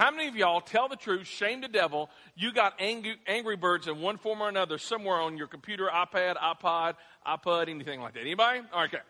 How 0.00 0.10
many 0.10 0.28
of 0.28 0.34
y'all 0.34 0.62
tell 0.62 0.88
the 0.88 0.96
truth, 0.96 1.26
shame 1.26 1.60
the 1.60 1.68
devil, 1.68 2.08
you 2.34 2.54
got 2.54 2.72
angry, 2.78 3.16
angry 3.26 3.56
birds 3.56 3.86
in 3.86 4.00
one 4.00 4.16
form 4.16 4.40
or 4.40 4.48
another 4.48 4.78
somewhere 4.78 5.20
on 5.20 5.36
your 5.36 5.46
computer, 5.46 5.90
iPad, 5.92 6.36
iPod, 6.38 6.94
iPod, 7.26 7.68
anything 7.68 8.00
like 8.00 8.14
that? 8.14 8.20
Anybody? 8.20 8.60
Okay. 8.74 9.00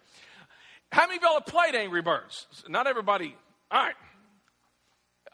How 0.90 1.06
many 1.06 1.18
of 1.18 1.22
y'all 1.22 1.34
have 1.34 1.46
played 1.46 1.76
Angry 1.76 2.02
Birds? 2.02 2.48
Not 2.68 2.88
everybody. 2.88 3.36
All 3.70 3.84
right. 3.84 3.94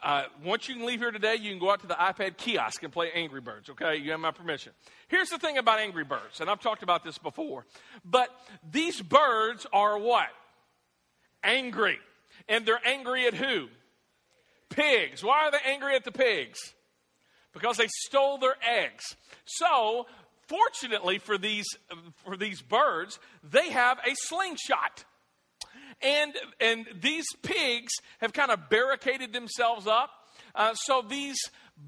Uh, 0.03 0.25
once 0.45 0.69
you 0.69 0.75
can 0.75 0.85
leave 0.85 0.99
here 0.99 1.09
today, 1.09 1.37
you 1.37 1.49
can 1.49 1.57
go 1.57 1.71
out 1.71 1.79
to 1.81 1.87
the 1.87 1.95
iPad 1.95 2.37
kiosk 2.37 2.83
and 2.83 2.93
play 2.93 3.09
Angry 3.15 3.41
Birds, 3.41 3.71
okay? 3.71 3.95
You 3.95 4.11
have 4.11 4.19
my 4.19 4.29
permission. 4.29 4.73
Here's 5.07 5.29
the 5.29 5.39
thing 5.39 5.57
about 5.57 5.79
Angry 5.79 6.03
Birds, 6.03 6.39
and 6.39 6.51
I've 6.51 6.61
talked 6.61 6.83
about 6.83 7.03
this 7.03 7.17
before, 7.17 7.65
but 8.05 8.29
these 8.71 9.01
birds 9.01 9.65
are 9.73 9.97
what? 9.97 10.29
Angry. 11.43 11.97
And 12.47 12.63
they're 12.63 12.79
angry 12.85 13.25
at 13.25 13.33
who? 13.33 13.69
Pigs. 14.69 15.23
Why 15.23 15.45
are 15.45 15.51
they 15.51 15.59
angry 15.65 15.95
at 15.95 16.03
the 16.03 16.11
pigs? 16.11 16.57
Because 17.53 17.77
they 17.77 17.87
stole 18.05 18.37
their 18.37 18.55
eggs. 18.61 19.03
So, 19.45 20.05
fortunately 20.47 21.19
for 21.19 21.37
these, 21.37 21.65
for 22.23 22.37
these 22.37 22.61
birds, 22.61 23.19
they 23.43 23.69
have 23.69 23.99
a 23.99 24.13
slingshot. 24.13 25.05
And, 26.01 26.35
and 26.59 26.85
these 27.01 27.25
pigs 27.41 27.91
have 28.19 28.33
kind 28.33 28.51
of 28.51 28.69
barricaded 28.69 29.33
themselves 29.33 29.87
up. 29.87 30.11
Uh, 30.53 30.73
so 30.75 31.03
these 31.07 31.37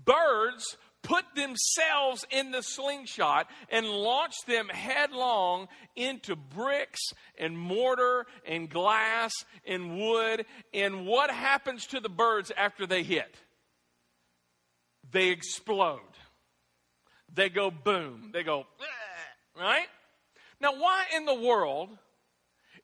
birds 0.06 0.78
put 1.02 1.24
themselves 1.36 2.26
in 2.30 2.52
the 2.52 2.62
slingshot 2.62 3.48
and 3.70 3.88
launch 3.88 4.36
them 4.48 4.68
headlong 4.70 5.68
into 5.96 6.36
bricks 6.36 7.02
and 7.38 7.58
mortar 7.58 8.26
and 8.46 8.70
glass 8.70 9.32
and 9.66 9.98
wood. 9.98 10.46
And 10.74 11.06
what 11.06 11.32
happens 11.32 11.88
to 11.88 12.00
the 12.00 12.10
birds 12.10 12.52
after 12.56 12.86
they 12.86 13.04
hit? 13.04 13.36
They 15.12 15.30
explode. 15.30 16.02
They 17.34 17.50
go 17.50 17.72
boom. 17.72 18.32
They 18.34 18.44
go, 18.44 18.66
right? 19.58 19.88
Now, 20.62 20.74
why 20.74 21.06
in 21.16 21.26
the 21.26 21.36
world, 21.36 21.90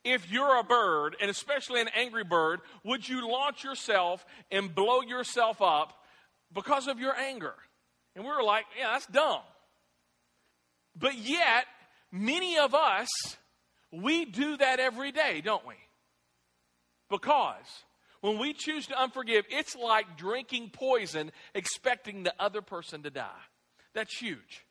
if 0.04 0.32
you're 0.32 0.60
a 0.60 0.64
bird, 0.64 1.18
and 1.20 1.30
especially 1.30 1.82
an 1.82 1.90
angry 1.96 2.24
bird, 2.24 2.62
would 2.84 3.08
you 3.08 3.30
launch 3.30 3.64
yourself 3.64 4.26
and 4.52 4.74
blow 4.74 5.02
yourself 5.02 5.62
up 5.62 5.94
because 6.54 6.88
of 6.88 7.00
your 7.00 7.16
anger? 7.16 7.56
And 8.16 8.24
we 8.24 8.32
were 8.32 8.44
like, 8.44 8.66
yeah, 8.78 8.92
that's 8.94 9.08
dumb. 9.08 9.42
But 10.96 11.18
yet, 11.18 11.66
many 12.12 12.58
of 12.58 12.74
us, 12.74 13.10
we 13.92 14.26
do 14.26 14.58
that 14.58 14.80
every 14.80 15.12
day, 15.12 15.42
don't 15.42 15.66
we? 15.68 15.76
Because 17.10 17.84
when 18.22 18.40
we 18.40 18.54
choose 18.54 18.88
to 18.88 18.94
unforgive, 18.94 19.44
it's 19.50 19.76
like 19.76 20.18
drinking 20.18 20.72
poison, 20.72 21.32
expecting 21.54 22.24
the 22.24 22.34
other 22.40 22.62
person 22.62 23.04
to 23.04 23.10
die. 23.10 23.30
That's 23.94 24.18
huge. 24.18 24.66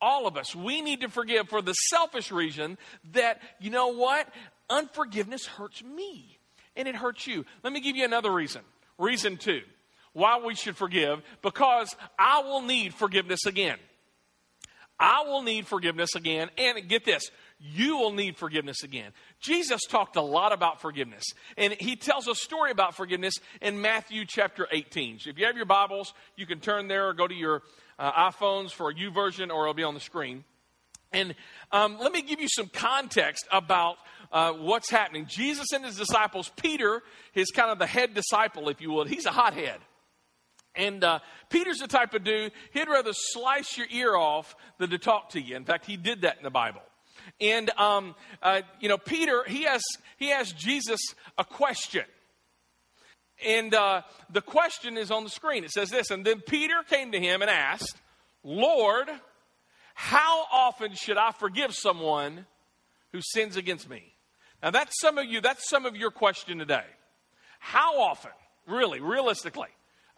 All 0.00 0.26
of 0.26 0.38
us, 0.38 0.56
we 0.56 0.80
need 0.80 1.02
to 1.02 1.08
forgive 1.08 1.48
for 1.48 1.60
the 1.60 1.74
selfish 1.74 2.32
reason 2.32 2.78
that, 3.12 3.42
you 3.60 3.70
know 3.70 3.88
what? 3.88 4.26
Unforgiveness 4.70 5.44
hurts 5.46 5.82
me 5.84 6.38
and 6.74 6.88
it 6.88 6.94
hurts 6.94 7.26
you. 7.26 7.44
Let 7.62 7.72
me 7.72 7.80
give 7.80 7.96
you 7.96 8.04
another 8.04 8.32
reason. 8.32 8.62
Reason 8.98 9.36
two 9.36 9.62
why 10.12 10.40
we 10.44 10.54
should 10.54 10.76
forgive 10.76 11.22
because 11.42 11.94
I 12.18 12.40
will 12.40 12.62
need 12.62 12.94
forgiveness 12.94 13.46
again. 13.46 13.78
I 15.00 15.22
will 15.26 15.42
need 15.42 15.66
forgiveness 15.66 16.14
again. 16.14 16.50
And 16.58 16.86
get 16.86 17.06
this, 17.06 17.30
you 17.58 17.96
will 17.96 18.12
need 18.12 18.36
forgiveness 18.36 18.82
again. 18.82 19.12
Jesus 19.40 19.80
talked 19.88 20.16
a 20.16 20.22
lot 20.22 20.52
about 20.52 20.82
forgiveness. 20.82 21.24
And 21.56 21.72
he 21.72 21.96
tells 21.96 22.28
a 22.28 22.34
story 22.34 22.70
about 22.70 22.94
forgiveness 22.94 23.34
in 23.62 23.80
Matthew 23.80 24.26
chapter 24.26 24.68
18. 24.70 25.20
So 25.20 25.30
if 25.30 25.38
you 25.38 25.46
have 25.46 25.56
your 25.56 25.64
Bibles, 25.64 26.12
you 26.36 26.46
can 26.46 26.60
turn 26.60 26.88
there 26.88 27.08
or 27.08 27.14
go 27.14 27.26
to 27.26 27.34
your 27.34 27.62
uh, 27.98 28.30
iPhones 28.30 28.72
for 28.72 28.90
a 28.90 28.94
YouVersion, 28.94 29.50
or 29.50 29.64
it'll 29.64 29.74
be 29.74 29.82
on 29.82 29.94
the 29.94 30.00
screen. 30.00 30.44
And 31.12 31.34
um, 31.72 31.98
let 31.98 32.12
me 32.12 32.22
give 32.22 32.40
you 32.40 32.48
some 32.48 32.68
context 32.68 33.46
about 33.50 33.96
uh, 34.32 34.52
what's 34.52 34.90
happening. 34.90 35.26
Jesus 35.26 35.72
and 35.72 35.84
his 35.84 35.96
disciples, 35.96 36.52
Peter, 36.56 37.02
his 37.32 37.50
kind 37.50 37.70
of 37.70 37.78
the 37.78 37.86
head 37.86 38.14
disciple, 38.14 38.68
if 38.68 38.80
you 38.80 38.92
would, 38.92 39.08
he's 39.08 39.26
a 39.26 39.32
hothead. 39.32 39.80
And 40.74 41.02
uh, 41.02 41.18
Peter's 41.48 41.78
the 41.78 41.88
type 41.88 42.14
of 42.14 42.24
dude, 42.24 42.52
he'd 42.72 42.88
rather 42.88 43.12
slice 43.12 43.76
your 43.76 43.86
ear 43.90 44.14
off 44.14 44.54
than 44.78 44.90
to 44.90 44.98
talk 44.98 45.30
to 45.30 45.40
you. 45.40 45.56
In 45.56 45.64
fact, 45.64 45.86
he 45.86 45.96
did 45.96 46.22
that 46.22 46.38
in 46.38 46.44
the 46.44 46.50
Bible. 46.50 46.82
And, 47.40 47.70
um, 47.78 48.14
uh, 48.42 48.62
you 48.80 48.88
know, 48.88 48.98
Peter, 48.98 49.44
he 49.46 49.64
has, 49.64 49.82
he 50.16 50.30
asked 50.32 50.56
Jesus 50.56 51.00
a 51.38 51.44
question. 51.44 52.04
And 53.46 53.74
uh, 53.74 54.02
the 54.30 54.42
question 54.42 54.96
is 54.96 55.10
on 55.10 55.24
the 55.24 55.30
screen. 55.30 55.64
It 55.64 55.70
says 55.70 55.90
this 55.90 56.10
And 56.10 56.24
then 56.24 56.40
Peter 56.40 56.82
came 56.88 57.12
to 57.12 57.20
him 57.20 57.42
and 57.42 57.50
asked, 57.50 57.96
Lord, 58.44 59.08
how 59.94 60.44
often 60.52 60.94
should 60.94 61.16
I 61.16 61.32
forgive 61.32 61.74
someone 61.74 62.46
who 63.12 63.20
sins 63.20 63.56
against 63.56 63.88
me? 63.88 64.14
Now, 64.62 64.70
that's 64.70 64.98
some 65.00 65.18
of 65.18 65.26
you, 65.26 65.40
that's 65.40 65.68
some 65.68 65.86
of 65.86 65.96
your 65.96 66.10
question 66.10 66.58
today. 66.58 66.84
How 67.58 68.00
often, 68.00 68.30
really, 68.66 69.00
realistically, 69.00 69.68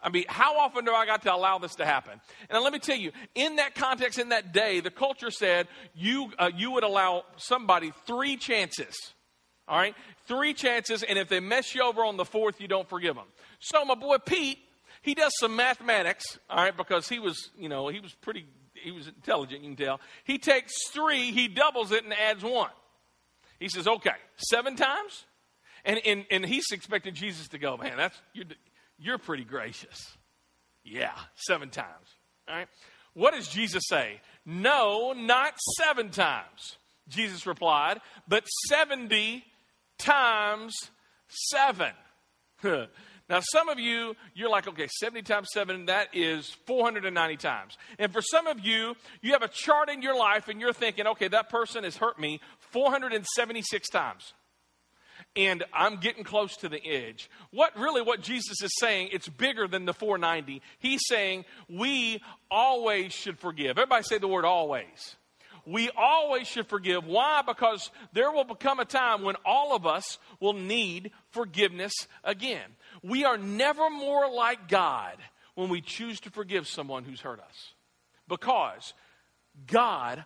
I 0.03 0.09
mean, 0.09 0.25
how 0.27 0.59
often 0.59 0.83
do 0.83 0.93
I 0.93 1.05
got 1.05 1.21
to 1.23 1.33
allow 1.33 1.57
this 1.57 1.75
to 1.75 1.85
happen? 1.85 2.19
And 2.49 2.61
let 2.61 2.73
me 2.73 2.79
tell 2.79 2.97
you, 2.97 3.11
in 3.33 3.55
that 3.55 3.73
context, 3.73 4.19
in 4.19 4.29
that 4.29 4.53
day, 4.53 4.81
the 4.81 4.91
culture 4.91 5.31
said 5.31 5.67
you, 5.95 6.31
uh, 6.37 6.51
you 6.55 6.71
would 6.71 6.83
allow 6.83 7.23
somebody 7.37 7.93
three 8.05 8.35
chances. 8.35 8.93
All 9.67 9.77
right? 9.77 9.95
Three 10.27 10.53
chances, 10.53 11.03
and 11.03 11.17
if 11.17 11.29
they 11.29 11.39
mess 11.39 11.73
you 11.73 11.83
over 11.83 12.03
on 12.03 12.17
the 12.17 12.25
fourth, 12.25 12.59
you 12.59 12.67
don't 12.67 12.87
forgive 12.87 13.15
them. 13.15 13.27
So 13.59 13.85
my 13.85 13.95
boy 13.95 14.17
Pete, 14.17 14.59
he 15.01 15.15
does 15.15 15.31
some 15.39 15.55
mathematics, 15.55 16.37
all 16.49 16.57
right, 16.57 16.75
because 16.75 17.07
he 17.07 17.19
was, 17.19 17.49
you 17.57 17.69
know, 17.69 17.87
he 17.87 17.99
was 17.99 18.13
pretty, 18.13 18.45
he 18.73 18.91
was 18.91 19.07
intelligent, 19.07 19.61
you 19.61 19.75
can 19.75 19.85
tell. 19.85 20.01
He 20.25 20.37
takes 20.37 20.73
three, 20.89 21.31
he 21.31 21.47
doubles 21.47 21.91
it, 21.91 22.03
and 22.03 22.13
adds 22.13 22.43
one. 22.43 22.71
He 23.59 23.69
says, 23.69 23.87
okay, 23.87 24.15
seven 24.35 24.75
times? 24.75 25.25
And, 25.85 25.99
and, 26.05 26.25
and 26.31 26.45
he's 26.45 26.65
expecting 26.71 27.13
Jesus 27.13 27.47
to 27.49 27.57
go, 27.57 27.77
man, 27.77 27.97
that's, 27.97 28.21
you're, 28.33 28.45
you're 29.03 29.17
pretty 29.17 29.43
gracious. 29.43 30.17
Yeah, 30.83 31.11
seven 31.35 31.69
times. 31.69 32.07
All 32.47 32.55
right. 32.55 32.67
What 33.13 33.33
does 33.33 33.47
Jesus 33.47 33.83
say? 33.87 34.21
No, 34.45 35.13
not 35.13 35.53
seven 35.77 36.09
times. 36.09 36.77
Jesus 37.09 37.45
replied, 37.45 37.99
but 38.27 38.45
70 38.69 39.43
times 39.97 40.73
seven. 41.27 41.91
now, 42.63 42.87
some 43.51 43.67
of 43.67 43.77
you, 43.77 44.15
you're 44.33 44.49
like, 44.49 44.67
okay, 44.67 44.87
70 44.99 45.21
times 45.23 45.49
seven, 45.53 45.85
that 45.87 46.07
is 46.13 46.49
490 46.65 47.37
times. 47.37 47.77
And 47.99 48.11
for 48.11 48.21
some 48.21 48.47
of 48.47 48.61
you, 48.61 48.95
you 49.21 49.33
have 49.33 49.43
a 49.43 49.49
chart 49.49 49.89
in 49.89 50.01
your 50.01 50.17
life 50.17 50.47
and 50.47 50.61
you're 50.61 50.73
thinking, 50.73 51.07
okay, 51.07 51.27
that 51.27 51.49
person 51.49 51.83
has 51.83 51.97
hurt 51.97 52.17
me 52.17 52.39
476 52.71 53.89
times 53.89 54.33
and 55.35 55.63
I'm 55.73 55.97
getting 55.97 56.23
close 56.23 56.55
to 56.57 56.69
the 56.69 56.85
edge. 56.85 57.29
What 57.51 57.77
really 57.77 58.01
what 58.01 58.21
Jesus 58.21 58.61
is 58.61 58.71
saying, 58.79 59.09
it's 59.11 59.27
bigger 59.27 59.67
than 59.67 59.85
the 59.85 59.93
490. 59.93 60.61
He's 60.79 61.01
saying 61.07 61.45
we 61.67 62.21
always 62.51 63.13
should 63.13 63.39
forgive. 63.39 63.71
Everybody 63.71 64.03
say 64.03 64.17
the 64.19 64.27
word 64.27 64.45
always. 64.45 65.15
We 65.65 65.89
always 65.95 66.47
should 66.47 66.67
forgive. 66.67 67.05
Why? 67.05 67.41
Because 67.45 67.89
there 68.11 68.31
will 68.31 68.43
become 68.43 68.79
a 68.79 68.85
time 68.85 69.23
when 69.23 69.35
all 69.45 69.75
of 69.75 69.87
us 69.87 70.19
will 70.39 70.53
need 70.53 71.11
forgiveness 71.31 71.93
again. 72.23 72.75
We 73.01 73.23
are 73.23 73.37
never 73.37 73.89
more 73.89 74.29
like 74.29 74.67
God 74.67 75.17
when 75.55 75.69
we 75.69 75.81
choose 75.81 76.19
to 76.21 76.29
forgive 76.29 76.67
someone 76.67 77.05
who's 77.05 77.21
hurt 77.21 77.39
us. 77.39 77.73
Because 78.27 78.93
God 79.67 80.25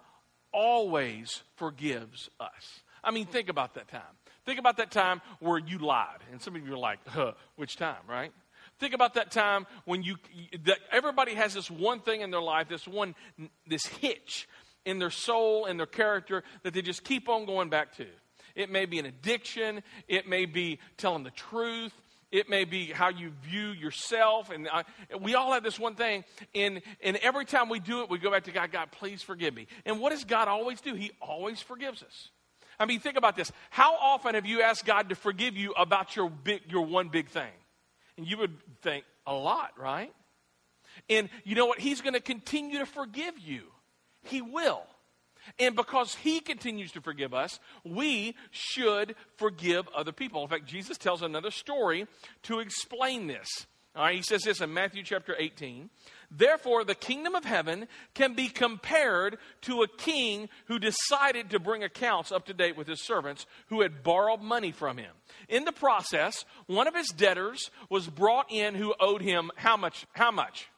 always 0.52 1.44
forgives 1.56 2.30
us. 2.40 2.82
I 3.04 3.12
mean, 3.12 3.28
think 3.28 3.50
about 3.50 3.76
that 3.76 3.90
time. 3.90 4.02
Think 4.48 4.60
about 4.60 4.78
that 4.78 4.92
time 4.92 5.22
where 5.42 5.58
you 5.58 5.78
lied. 5.78 6.20
And 6.32 6.42
some 6.42 6.56
of 6.56 6.66
you 6.66 6.74
are 6.74 6.78
like, 6.78 7.06
huh, 7.06 7.34
which 7.58 7.76
time, 7.76 7.98
right? 8.08 8.32
Think 8.80 8.94
about 8.94 9.16
that 9.16 9.30
time 9.30 9.68
when 9.84 10.04
you, 10.04 10.16
that 10.64 10.78
everybody 10.90 11.34
has 11.34 11.54
this 11.54 11.70
one 11.70 12.00
thing 12.00 12.22
in 12.22 12.32
their 12.32 12.42
life, 12.42 12.70
this 12.70 12.88
one, 12.88 13.14
this 13.68 13.86
hitch 13.86 14.48
in 14.86 15.00
their 15.00 15.10
soul 15.10 15.66
and 15.66 15.78
their 15.78 15.86
character 15.86 16.46
that 16.64 16.74
they 16.74 16.82
just 16.82 17.04
keep 17.04 17.28
on 17.28 17.46
going 17.46 17.70
back 17.70 17.98
to. 17.98 18.06
It 18.56 18.72
may 18.72 18.86
be 18.86 19.00
an 19.00 19.06
addiction. 19.06 19.84
It 20.08 20.30
may 20.30 20.46
be 20.46 20.80
telling 20.96 21.26
the 21.26 21.32
truth. 21.32 21.92
It 22.32 22.50
may 22.50 22.64
be 22.64 22.86
how 22.86 23.10
you 23.10 23.32
view 23.44 23.72
yourself. 23.72 24.50
And 24.50 24.70
I, 24.70 24.86
we 25.20 25.36
all 25.36 25.52
have 25.52 25.64
this 25.64 25.78
one 25.78 25.96
thing. 25.96 26.24
And, 26.56 26.82
and 27.04 27.18
every 27.18 27.44
time 27.44 27.68
we 27.68 27.82
do 27.82 28.02
it, 28.02 28.10
we 28.10 28.18
go 28.18 28.32
back 28.32 28.46
to 28.46 28.54
God, 28.54 28.72
God, 28.72 28.92
please 28.92 29.22
forgive 29.22 29.54
me. 29.54 29.68
And 29.86 30.00
what 30.00 30.12
does 30.12 30.24
God 30.24 30.48
always 30.48 30.80
do? 30.80 30.94
He 30.96 31.12
always 31.22 31.62
forgives 31.62 32.02
us. 32.02 32.30
I 32.80 32.86
mean, 32.86 33.00
think 33.00 33.18
about 33.18 33.36
this. 33.36 33.52
How 33.70 33.96
often 33.96 34.36
have 34.36 34.46
you 34.46 34.62
asked 34.62 34.86
God 34.86 35.10
to 35.10 35.16
forgive 35.16 35.58
you 35.58 35.72
about 35.72 36.16
your 36.16 36.30
big, 36.30 36.62
your 36.70 36.86
one 36.86 37.10
big 37.10 37.30
thing? 37.30 37.52
And 38.18 38.28
you 38.28 38.38
would 38.38 38.56
think 38.82 39.06
a 39.26 39.34
lot, 39.34 39.72
right? 39.78 40.14
And 41.10 41.30
you 41.44 41.56
know 41.56 41.66
what? 41.66 41.80
He's 41.80 42.02
going 42.02 42.14
to 42.14 42.20
continue 42.20 42.80
to 42.80 42.86
forgive 42.86 43.38
you. 43.40 43.64
He 44.24 44.42
will. 44.42 44.84
And 45.60 45.76
because 45.76 46.16
he 46.16 46.40
continues 46.40 46.92
to 46.92 47.02
forgive 47.02 47.34
us, 47.34 47.60
we 47.84 48.36
should 48.52 49.16
forgive 49.38 49.88
other 49.96 50.12
people. 50.12 50.44
In 50.44 50.50
fact, 50.50 50.66
Jesus 50.66 50.98
tells 50.98 51.22
another 51.22 51.52
story 51.52 52.08
to 52.44 52.60
explain 52.60 53.28
this. 53.28 53.48
All 53.96 54.04
right, 54.04 54.16
he 54.16 54.22
says 54.22 54.44
this 54.44 54.62
in 54.62 54.74
Matthew 54.74 55.04
chapter 55.04 55.36
18. 55.38 55.90
Therefore, 56.30 56.84
the 56.84 56.96
kingdom 56.96 57.36
of 57.36 57.46
heaven 57.46 57.88
can 58.14 58.34
be 58.34 58.50
compared 58.50 59.38
to 59.62 59.82
a 59.82 59.88
king 59.88 60.50
who 60.66 60.78
decided 60.78 61.50
to 61.50 61.60
bring 61.60 61.84
accounts 61.84 62.34
up 62.34 62.46
to 62.48 62.54
date 62.54 62.76
with 62.76 62.88
his 62.88 63.02
servants 63.02 63.46
who 63.68 63.82
had 63.82 64.04
borrowed 64.04 64.42
money 64.42 64.74
from 64.74 64.98
him. 64.98 65.12
In 65.48 65.64
the 65.64 65.72
process, 65.72 66.44
one 66.66 66.88
of 66.88 66.96
his 66.96 67.08
debtors 67.10 67.72
was 67.90 68.08
brought 68.08 68.52
in 68.52 68.76
who 68.76 68.94
owed 69.00 69.22
him 69.22 69.52
how 69.56 69.78
much? 69.78 70.06
How 70.12 70.32
much? 70.32 70.70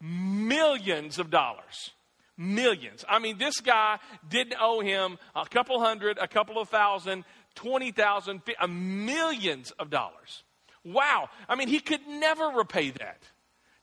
Millions 0.00 1.18
of 1.18 1.30
dollars. 1.30 1.90
Millions. 2.38 3.04
I 3.06 3.18
mean, 3.18 3.36
this 3.36 3.60
guy 3.60 3.98
didn't 4.26 4.56
owe 4.58 4.80
him 4.80 5.18
a 5.34 5.44
couple 5.44 5.78
hundred, 5.80 6.18
a 6.18 6.28
couple 6.28 6.58
of 6.58 6.68
thousand, 6.70 7.24
twenty 7.54 7.90
thousand, 7.90 8.42
millions 8.66 9.72
of 9.72 9.90
dollars. 9.90 10.44
Wow. 10.84 11.28
I 11.48 11.56
mean, 11.56 11.68
he 11.68 11.80
could 11.80 12.06
never 12.08 12.46
repay 12.46 12.90
that. 12.90 13.22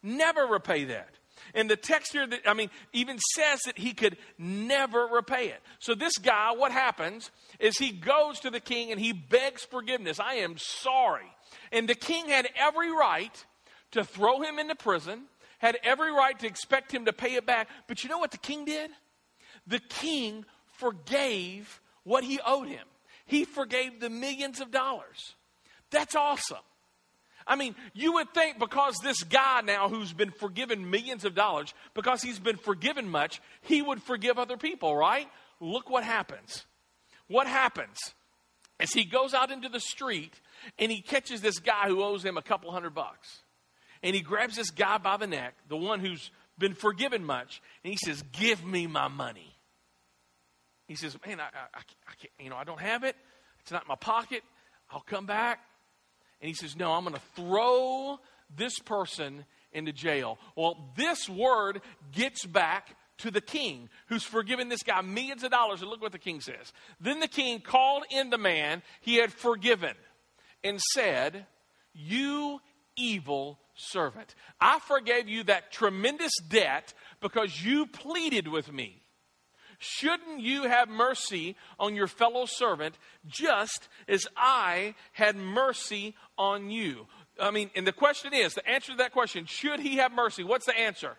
Never 0.05 0.45
repay 0.45 0.85
that. 0.85 1.09
And 1.55 1.69
the 1.69 1.75
text 1.75 2.11
here, 2.11 2.27
that, 2.27 2.41
I 2.45 2.53
mean, 2.53 2.69
even 2.93 3.17
says 3.33 3.61
that 3.65 3.77
he 3.77 3.93
could 3.93 4.17
never 4.37 5.07
repay 5.07 5.47
it. 5.47 5.61
So 5.79 5.95
this 5.95 6.17
guy, 6.17 6.51
what 6.53 6.71
happens 6.71 7.31
is 7.59 7.77
he 7.77 7.91
goes 7.91 8.39
to 8.41 8.51
the 8.51 8.59
king 8.59 8.91
and 8.91 8.99
he 8.99 9.13
begs 9.13 9.63
forgiveness. 9.63 10.19
I 10.19 10.35
am 10.35 10.55
sorry. 10.57 11.25
And 11.71 11.89
the 11.89 11.95
king 11.95 12.29
had 12.29 12.47
every 12.55 12.91
right 12.91 13.45
to 13.91 14.03
throw 14.03 14.41
him 14.41 14.59
into 14.59 14.75
prison, 14.75 15.23
had 15.57 15.77
every 15.83 16.11
right 16.11 16.37
to 16.39 16.47
expect 16.47 16.91
him 16.91 17.05
to 17.05 17.13
pay 17.13 17.33
it 17.33 17.45
back. 17.45 17.67
But 17.87 18.03
you 18.03 18.09
know 18.09 18.19
what 18.19 18.31
the 18.31 18.37
king 18.37 18.65
did? 18.65 18.91
The 19.65 19.79
king 19.79 20.45
forgave 20.73 21.81
what 22.03 22.23
he 22.23 22.39
owed 22.45 22.67
him. 22.67 22.85
He 23.25 23.43
forgave 23.43 23.99
the 23.99 24.09
millions 24.09 24.61
of 24.61 24.69
dollars. 24.69 25.35
That's 25.89 26.15
awesome. 26.15 26.57
I 27.47 27.55
mean, 27.55 27.75
you 27.93 28.13
would 28.13 28.33
think 28.33 28.57
because 28.57 28.95
this 29.03 29.23
guy 29.23 29.61
now 29.61 29.87
who's 29.87 30.13
been 30.13 30.31
forgiven 30.31 30.89
millions 30.89 31.25
of 31.25 31.35
dollars, 31.35 31.73
because 31.93 32.21
he's 32.21 32.39
been 32.39 32.57
forgiven 32.57 33.07
much, 33.07 33.39
he 33.61 33.81
would 33.81 34.01
forgive 34.01 34.39
other 34.39 34.57
people, 34.57 34.95
right? 34.95 35.27
Look 35.59 35.89
what 35.89 36.03
happens. 36.03 36.65
What 37.27 37.47
happens 37.47 37.97
is 38.79 38.93
he 38.93 39.05
goes 39.05 39.33
out 39.33 39.51
into 39.51 39.69
the 39.69 39.79
street 39.79 40.33
and 40.79 40.91
he 40.91 41.01
catches 41.01 41.41
this 41.41 41.59
guy 41.59 41.87
who 41.87 42.03
owes 42.03 42.25
him 42.25 42.37
a 42.37 42.41
couple 42.41 42.71
hundred 42.71 42.95
bucks. 42.95 43.41
And 44.01 44.15
he 44.15 44.21
grabs 44.21 44.55
this 44.55 44.71
guy 44.71 44.97
by 44.97 45.17
the 45.17 45.27
neck, 45.27 45.55
the 45.69 45.77
one 45.77 45.99
who's 45.99 46.31
been 46.57 46.73
forgiven 46.73 47.23
much, 47.23 47.61
and 47.83 47.91
he 47.91 47.97
says, 47.97 48.23
Give 48.31 48.63
me 48.63 48.87
my 48.87 49.07
money. 49.07 49.55
He 50.87 50.95
says, 50.95 51.17
Man, 51.25 51.39
I, 51.39 51.45
I, 51.45 51.79
I 51.79 52.43
you 52.43 52.49
know, 52.49 52.55
I 52.55 52.63
don't 52.63 52.79
have 52.79 53.03
it. 53.03 53.15
It's 53.61 53.71
not 53.71 53.83
in 53.83 53.87
my 53.87 53.95
pocket. 53.95 54.43
I'll 54.91 55.01
come 55.01 55.25
back. 55.25 55.59
And 56.41 56.47
he 56.47 56.53
says, 56.53 56.75
No, 56.75 56.91
I'm 56.91 57.03
going 57.03 57.15
to 57.15 57.21
throw 57.35 58.19
this 58.55 58.77
person 58.79 59.45
into 59.71 59.91
jail. 59.91 60.37
Well, 60.55 60.91
this 60.95 61.29
word 61.29 61.81
gets 62.11 62.45
back 62.45 62.95
to 63.19 63.31
the 63.31 63.41
king 63.41 63.89
who's 64.07 64.23
forgiven 64.23 64.69
this 64.69 64.83
guy 64.83 65.01
millions 65.01 65.43
of 65.43 65.51
dollars. 65.51 65.81
And 65.81 65.89
look 65.89 66.01
what 66.01 66.11
the 66.11 66.19
king 66.19 66.41
says. 66.41 66.73
Then 66.99 67.19
the 67.19 67.27
king 67.27 67.61
called 67.61 68.03
in 68.09 68.29
the 68.29 68.37
man 68.37 68.81
he 69.01 69.15
had 69.15 69.31
forgiven 69.31 69.95
and 70.63 70.79
said, 70.93 71.45
You 71.93 72.59
evil 72.95 73.59
servant, 73.75 74.35
I 74.59 74.79
forgave 74.79 75.27
you 75.27 75.43
that 75.43 75.71
tremendous 75.71 76.33
debt 76.47 76.93
because 77.21 77.63
you 77.63 77.85
pleaded 77.85 78.47
with 78.47 78.71
me. 78.71 79.01
Shouldn't 79.79 80.39
you 80.39 80.63
have 80.63 80.89
mercy 80.89 81.55
on 81.79 81.95
your 81.95 82.07
fellow 82.07 82.45
servant 82.45 82.97
just 83.27 83.87
as 84.07 84.27
I 84.35 84.95
had 85.13 85.35
mercy 85.35 86.15
on 86.37 86.69
you? 86.69 87.07
I 87.39 87.51
mean, 87.51 87.69
and 87.75 87.85
the 87.85 87.91
question 87.91 88.33
is 88.33 88.53
the 88.53 88.67
answer 88.67 88.93
to 88.93 88.97
that 88.99 89.11
question, 89.11 89.45
should 89.45 89.79
he 89.79 89.97
have 89.97 90.11
mercy? 90.11 90.43
What's 90.43 90.65
the 90.65 90.77
answer? 90.77 91.17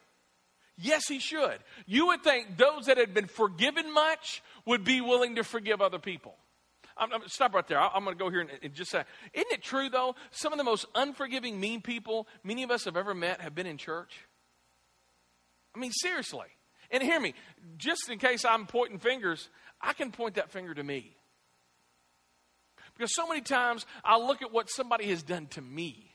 Yes, 0.79 1.09
he 1.09 1.19
should. 1.19 1.59
You 1.87 2.09
would 2.09 2.23
think 2.23 2.57
those 2.57 2.87
that 2.87 2.99
had 2.99 3.15
been 3.15 3.27
forgiven 3.27 3.93
much 3.93 4.43
would 4.67 4.85
be 4.85 5.01
willing 5.01 5.37
to 5.37 5.45
forgive 5.45 5.81
other 5.81 5.99
people. 5.99 6.37
I'm, 6.99 7.13
I'm, 7.13 7.29
stop 7.29 7.55
right 7.55 7.67
there. 7.67 7.79
I, 7.79 7.97
am 7.97 8.05
going 8.05 8.17
to 8.17 8.23
go 8.23 8.31
here 8.31 8.41
and, 8.41 8.51
and 8.63 8.75
just 8.75 8.91
say, 8.91 9.05
isn't 9.33 9.53
it 9.53 9.63
true 9.63 9.89
though? 9.91 10.15
Some 10.31 10.53
of 10.53 10.59
the 10.59 10.65
most 10.65 10.87
unforgiving, 10.95 11.61
mean 11.61 11.83
people 11.83 12.27
many 12.43 12.63
of 12.63 12.71
us 12.71 12.85
have 12.85 12.97
ever 12.97 13.15
met 13.15 13.41
have 13.41 13.55
been 13.55 13.67
in 13.67 13.77
church. 13.77 14.19
I 15.75 15.79
mean, 15.79 15.93
seriously. 15.93 16.47
And 16.91 17.03
hear 17.03 17.21
me, 17.21 17.35
just 17.77 18.09
in 18.09 18.19
case 18.19 18.45
I'm 18.45 18.67
pointing 18.67 18.99
fingers, 18.99 19.49
I 19.81 19.93
can 19.93 20.13
point 20.13 20.35
that 20.35 20.51
finger 20.51 20.75
to 20.75 20.83
me. 20.83 21.17
Because 22.97 23.15
so 23.15 23.27
many 23.27 23.43
times 23.43 23.85
I 24.05 24.19
look 24.19 24.43
at 24.43 24.53
what 24.53 24.71
somebody 24.71 25.07
has 25.09 25.23
done 25.23 25.47
to 25.49 25.61
me, 25.61 26.15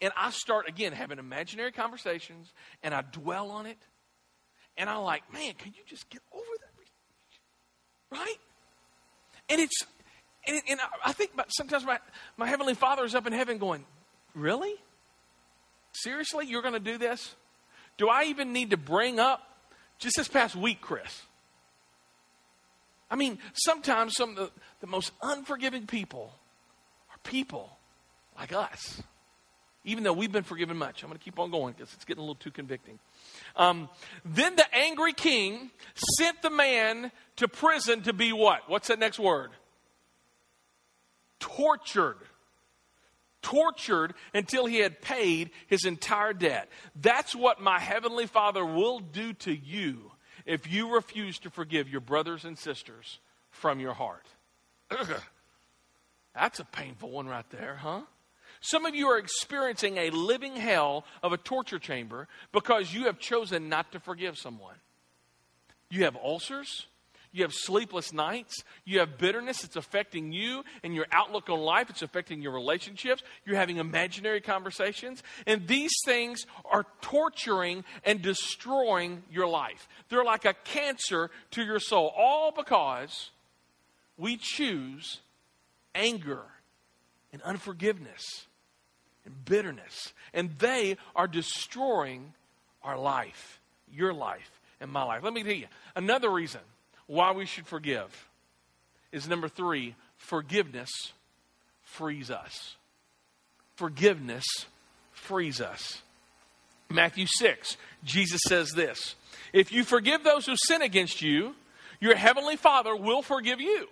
and 0.00 0.12
I 0.16 0.30
start 0.30 0.68
again 0.68 0.92
having 0.92 1.18
imaginary 1.18 1.72
conversations, 1.72 2.52
and 2.82 2.92
I 2.94 3.02
dwell 3.02 3.50
on 3.50 3.66
it, 3.66 3.78
and 4.76 4.90
I'm 4.90 5.02
like, 5.02 5.32
man, 5.32 5.54
can 5.54 5.72
you 5.72 5.82
just 5.86 6.08
get 6.10 6.20
over 6.32 6.44
that? 6.60 8.18
Right? 8.18 8.36
And 9.48 9.60
it's, 9.60 9.82
and, 10.46 10.60
and 10.68 10.80
I 11.04 11.12
think 11.12 11.30
sometimes 11.48 11.84
my, 11.84 11.98
my 12.36 12.46
Heavenly 12.46 12.74
Father 12.74 13.04
is 13.04 13.14
up 13.14 13.26
in 13.26 13.32
heaven 13.32 13.58
going, 13.58 13.84
really? 14.34 14.74
Seriously, 15.92 16.46
you're 16.46 16.62
going 16.62 16.74
to 16.74 16.80
do 16.80 16.98
this? 16.98 17.34
Do 17.98 18.08
I 18.08 18.24
even 18.24 18.52
need 18.52 18.70
to 18.70 18.76
bring 18.76 19.18
up 19.18 19.42
just 19.98 20.16
this 20.16 20.28
past 20.28 20.56
week, 20.56 20.80
Chris. 20.80 21.22
I 23.10 23.16
mean, 23.16 23.38
sometimes 23.54 24.14
some 24.14 24.30
of 24.30 24.36
the, 24.36 24.50
the 24.80 24.86
most 24.86 25.12
unforgiving 25.22 25.86
people 25.86 26.32
are 27.10 27.18
people 27.22 27.76
like 28.36 28.52
us, 28.52 29.00
even 29.84 30.02
though 30.02 30.12
we've 30.12 30.32
been 30.32 30.42
forgiven 30.42 30.76
much. 30.76 31.02
I'm 31.02 31.08
going 31.08 31.18
to 31.18 31.24
keep 31.24 31.38
on 31.38 31.50
going 31.50 31.74
because 31.74 31.92
it's 31.94 32.04
getting 32.04 32.18
a 32.18 32.22
little 32.22 32.34
too 32.34 32.50
convicting. 32.50 32.98
Um, 33.54 33.88
then 34.24 34.56
the 34.56 34.66
angry 34.74 35.12
king 35.12 35.70
sent 36.18 36.42
the 36.42 36.50
man 36.50 37.12
to 37.36 37.48
prison 37.48 38.02
to 38.02 38.12
be 38.12 38.32
what? 38.32 38.68
What's 38.68 38.88
that 38.88 38.98
next 38.98 39.18
word? 39.18 39.50
Tortured 41.38 42.18
tortured 43.46 44.12
until 44.34 44.66
he 44.66 44.78
had 44.78 45.00
paid 45.00 45.50
his 45.68 45.84
entire 45.84 46.32
debt. 46.32 46.68
That's 46.96 47.32
what 47.32 47.60
my 47.60 47.78
heavenly 47.78 48.26
Father 48.26 48.66
will 48.66 48.98
do 48.98 49.34
to 49.34 49.54
you 49.54 50.10
if 50.46 50.70
you 50.70 50.92
refuse 50.92 51.38
to 51.38 51.50
forgive 51.50 51.88
your 51.88 52.00
brothers 52.00 52.44
and 52.44 52.58
sisters 52.58 53.20
from 53.50 53.78
your 53.78 53.94
heart. 53.94 54.26
That's 56.34 56.58
a 56.58 56.64
painful 56.64 57.12
one 57.12 57.28
right 57.28 57.48
there, 57.50 57.76
huh? 57.76 58.00
Some 58.60 58.84
of 58.84 58.96
you 58.96 59.06
are 59.10 59.18
experiencing 59.18 59.96
a 59.96 60.10
living 60.10 60.56
hell 60.56 61.04
of 61.22 61.32
a 61.32 61.36
torture 61.36 61.78
chamber 61.78 62.26
because 62.50 62.92
you 62.92 63.04
have 63.04 63.20
chosen 63.20 63.68
not 63.68 63.92
to 63.92 64.00
forgive 64.00 64.38
someone. 64.38 64.74
You 65.88 66.02
have 66.02 66.16
ulcers. 66.16 66.86
You 67.36 67.42
have 67.42 67.52
sleepless 67.52 68.14
nights. 68.14 68.64
You 68.86 69.00
have 69.00 69.18
bitterness. 69.18 69.62
It's 69.62 69.76
affecting 69.76 70.32
you 70.32 70.64
and 70.82 70.94
your 70.94 71.04
outlook 71.12 71.50
on 71.50 71.60
life. 71.60 71.90
It's 71.90 72.00
affecting 72.00 72.40
your 72.40 72.52
relationships. 72.52 73.22
You're 73.44 73.56
having 73.56 73.76
imaginary 73.76 74.40
conversations. 74.40 75.22
And 75.46 75.68
these 75.68 75.92
things 76.06 76.46
are 76.64 76.86
torturing 77.02 77.84
and 78.04 78.22
destroying 78.22 79.22
your 79.30 79.46
life. 79.46 79.86
They're 80.08 80.24
like 80.24 80.46
a 80.46 80.54
cancer 80.64 81.30
to 81.50 81.62
your 81.62 81.78
soul, 81.78 82.10
all 82.16 82.52
because 82.56 83.28
we 84.16 84.38
choose 84.38 85.20
anger 85.94 86.40
and 87.34 87.42
unforgiveness 87.42 88.46
and 89.26 89.44
bitterness. 89.44 90.14
And 90.32 90.58
they 90.58 90.96
are 91.14 91.28
destroying 91.28 92.32
our 92.82 92.98
life, 92.98 93.60
your 93.92 94.14
life, 94.14 94.58
and 94.80 94.90
my 94.90 95.02
life. 95.02 95.22
Let 95.22 95.34
me 95.34 95.42
tell 95.42 95.52
you 95.52 95.66
another 95.94 96.30
reason 96.30 96.62
why 97.06 97.32
we 97.32 97.46
should 97.46 97.66
forgive 97.66 98.28
is 99.12 99.28
number 99.28 99.48
three 99.48 99.94
forgiveness 100.16 100.90
frees 101.82 102.30
us. 102.30 102.76
Forgiveness 103.76 104.44
frees 105.12 105.60
us. 105.60 106.02
Matthew 106.88 107.26
6, 107.26 107.76
Jesus 108.04 108.40
says 108.46 108.70
this 108.70 109.16
If 109.52 109.72
you 109.72 109.84
forgive 109.84 110.24
those 110.24 110.46
who 110.46 110.54
sin 110.56 110.82
against 110.82 111.22
you, 111.22 111.54
your 112.00 112.14
heavenly 112.14 112.56
Father 112.56 112.94
will 112.94 113.22
forgive 113.22 113.60
you. 113.60 113.88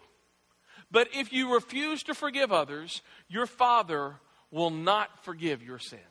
But 0.91 1.09
if 1.13 1.33
you 1.33 1.55
refuse 1.55 2.03
to 2.05 2.15
forgive 2.15 2.53
others, 2.53 3.03
your 3.29 3.47
Father 3.47 4.15
will 4.51 4.71
not 4.71 5.25
forgive 5.25 5.63
your 5.63 5.79
sins. 5.79 6.03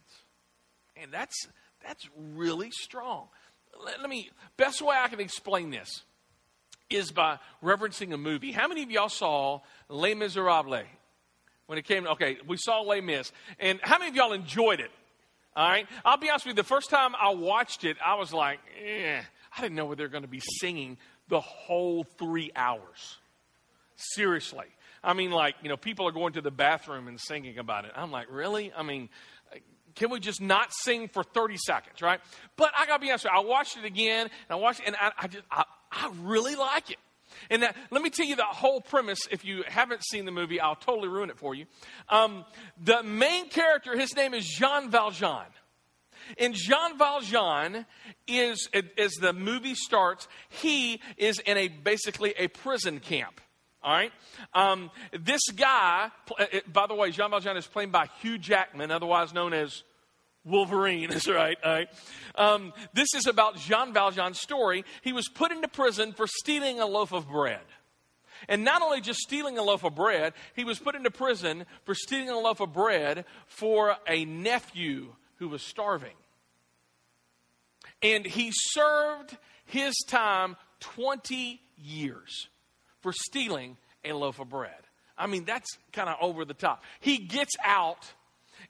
And 0.98 1.12
that's, 1.12 1.48
that's 1.86 2.08
really 2.34 2.70
strong. 2.72 3.28
Let, 3.84 4.02
let 4.02 4.10
me, 4.10 4.30
best 4.58 4.82
way 4.82 4.96
I 5.02 5.08
can 5.08 5.20
explain 5.20 5.70
this 5.70 6.04
is 6.94 7.12
by 7.12 7.40
referencing 7.64 8.14
a 8.14 8.18
movie. 8.18 8.52
How 8.52 8.68
many 8.68 8.84
of 8.84 8.92
y'all 8.92 9.10
saw 9.10 9.62
Les 9.90 10.14
Miserables? 10.14 10.86
When 11.66 11.78
it 11.78 11.86
came, 11.86 12.06
okay, 12.08 12.38
we 12.48 12.58
saw 12.58 12.82
Les 12.82 13.02
Mis. 13.02 13.32
And 13.60 13.80
how 13.82 13.98
many 13.98 14.10
of 14.10 14.16
y'all 14.16 14.34
enjoyed 14.34 14.80
it? 14.80 14.92
All 15.56 15.68
right. 15.68 15.88
I'll 16.04 16.18
be 16.18 16.30
honest 16.30 16.46
with 16.46 16.58
you, 16.58 16.62
the 16.62 16.68
first 16.68 16.90
time 16.90 17.14
I 17.20 17.34
watched 17.34 17.84
it, 17.84 17.98
I 18.06 18.16
was 18.16 18.34
like, 18.34 18.60
eh, 18.84 19.22
I 19.56 19.62
didn't 19.62 19.76
know 19.76 19.86
where 19.86 19.96
they 19.96 20.04
were 20.04 20.10
going 20.10 20.24
to 20.24 20.30
be 20.30 20.42
singing 20.60 20.98
the 21.30 21.40
whole 21.40 22.04
three 22.04 22.52
hours. 22.56 23.18
Seriously. 23.96 24.66
I 25.04 25.14
mean, 25.14 25.32
like, 25.32 25.56
you 25.62 25.70
know, 25.70 25.78
people 25.78 26.08
are 26.08 26.12
going 26.12 26.34
to 26.34 26.42
the 26.42 26.52
bathroom 26.52 27.08
and 27.08 27.20
singing 27.20 27.58
about 27.60 27.86
it. 27.86 27.92
I'm 27.96 28.12
like, 28.12 28.28
really? 28.30 28.74
I 28.76 28.84
mean, 28.84 29.10
can 29.96 30.10
we 30.10 30.20
just 30.20 30.42
not 30.42 30.74
sing 30.74 31.08
for 31.08 31.24
30 31.24 31.58
seconds, 31.58 32.02
right? 32.02 32.20
But 32.56 32.72
I 32.78 32.86
got 32.86 32.98
to 32.98 33.02
be 33.02 33.10
honest 33.10 33.26
with 33.26 33.34
you, 33.34 33.40
I 33.40 33.44
watched 33.44 33.78
it 33.78 33.86
again, 33.86 34.24
and 34.24 34.32
I 34.50 34.56
watched 34.56 34.80
it, 34.80 34.88
and 34.88 34.96
I, 34.96 35.12
I 35.18 35.28
just, 35.28 35.44
I, 35.52 35.64
I 35.94 36.12
really 36.22 36.56
like 36.56 36.90
it. 36.90 36.98
And 37.50 37.64
that, 37.64 37.76
let 37.92 38.02
me 38.02 38.10
tell 38.10 38.26
you 38.26 38.36
the 38.36 38.44
whole 38.44 38.82
premise. 38.82 39.20
If 39.30 39.46
you 39.46 39.64
haven't 39.68 40.04
seen 40.04 40.26
the 40.26 40.32
movie, 40.32 40.60
I'll 40.60 40.76
totally 40.76 41.08
ruin 41.08 41.30
it 41.30 41.38
for 41.38 41.54
you. 41.54 41.66
Um, 42.10 42.46
the 42.82 43.04
main 43.04 43.50
character, 43.50 43.98
his 43.98 44.16
name 44.16 44.34
is 44.34 44.48
Jean 44.48 44.90
Valjean. 44.90 45.46
And 46.38 46.54
Jean 46.54 46.98
Valjean 46.98 47.86
is, 48.28 48.70
as 48.98 49.14
the 49.14 49.34
movie 49.34 49.76
starts, 49.76 50.28
he 50.50 51.02
is 51.18 51.40
in 51.40 51.58
a 51.58 51.68
basically 51.68 52.34
a 52.38 52.48
prison 52.48 53.00
camp. 53.00 53.42
All 53.84 53.92
right. 53.92 54.14
Um, 54.54 54.90
this 55.12 55.42
guy, 55.54 56.10
uh, 56.40 56.46
by 56.72 56.88
the 56.88 56.96
way, 56.96 57.12
Jean 57.12 57.30
Valjean 57.32 57.58
is 57.58 57.68
played 57.68 57.92
by 57.92 58.08
Hugh 58.22 58.38
Jackman, 58.38 58.92
otherwise 58.92 59.34
known 59.34 59.54
as 59.54 59.84
Wolverine 60.46 61.12
is 61.12 61.28
right. 61.28 61.58
All 61.64 61.72
right. 61.72 61.90
Um, 62.36 62.74
this 62.94 63.14
is 63.14 63.28
about 63.28 63.58
Jean 63.58 63.94
Valjean's 63.94 64.40
story. 64.40 64.86
He 65.02 65.14
was 65.14 65.28
put 65.28 65.52
into 65.52 65.68
prison 65.68 66.14
for 66.14 66.28
stealing 66.28 66.80
a 66.80 66.86
loaf 66.86 67.12
of 67.12 67.30
bread. 67.30 67.62
And 68.50 68.66
not 68.66 68.82
only 68.82 69.00
just 69.00 69.20
stealing 69.20 69.58
a 69.58 69.64
loaf 69.64 69.84
of 69.84 69.96
bread, 69.96 70.34
he 70.54 70.64
was 70.64 70.80
put 70.80 70.96
into 70.96 71.12
prison 71.12 71.66
for 71.86 71.96
stealing 71.96 72.30
a 72.30 72.40
loaf 72.40 72.60
of 72.60 72.74
bread 72.74 73.26
for 73.46 73.96
a 74.08 74.26
nephew 74.26 75.14
who 75.38 75.48
was 75.48 75.62
starving. 75.62 76.16
And 78.02 78.26
he 78.26 78.52
served 78.54 79.38
his 79.66 79.96
time 80.08 80.58
20 80.82 81.62
years 81.78 82.50
for 83.00 83.14
stealing 83.14 83.78
a 84.04 84.12
loaf 84.14 84.40
of 84.40 84.50
bread. 84.50 84.72
I 85.18 85.28
mean, 85.28 85.46
that's 85.46 85.70
kind 85.94 86.10
of 86.10 86.18
over 86.20 86.44
the 86.44 86.54
top. 86.54 86.84
He 87.00 87.18
gets 87.20 87.54
out 87.64 88.14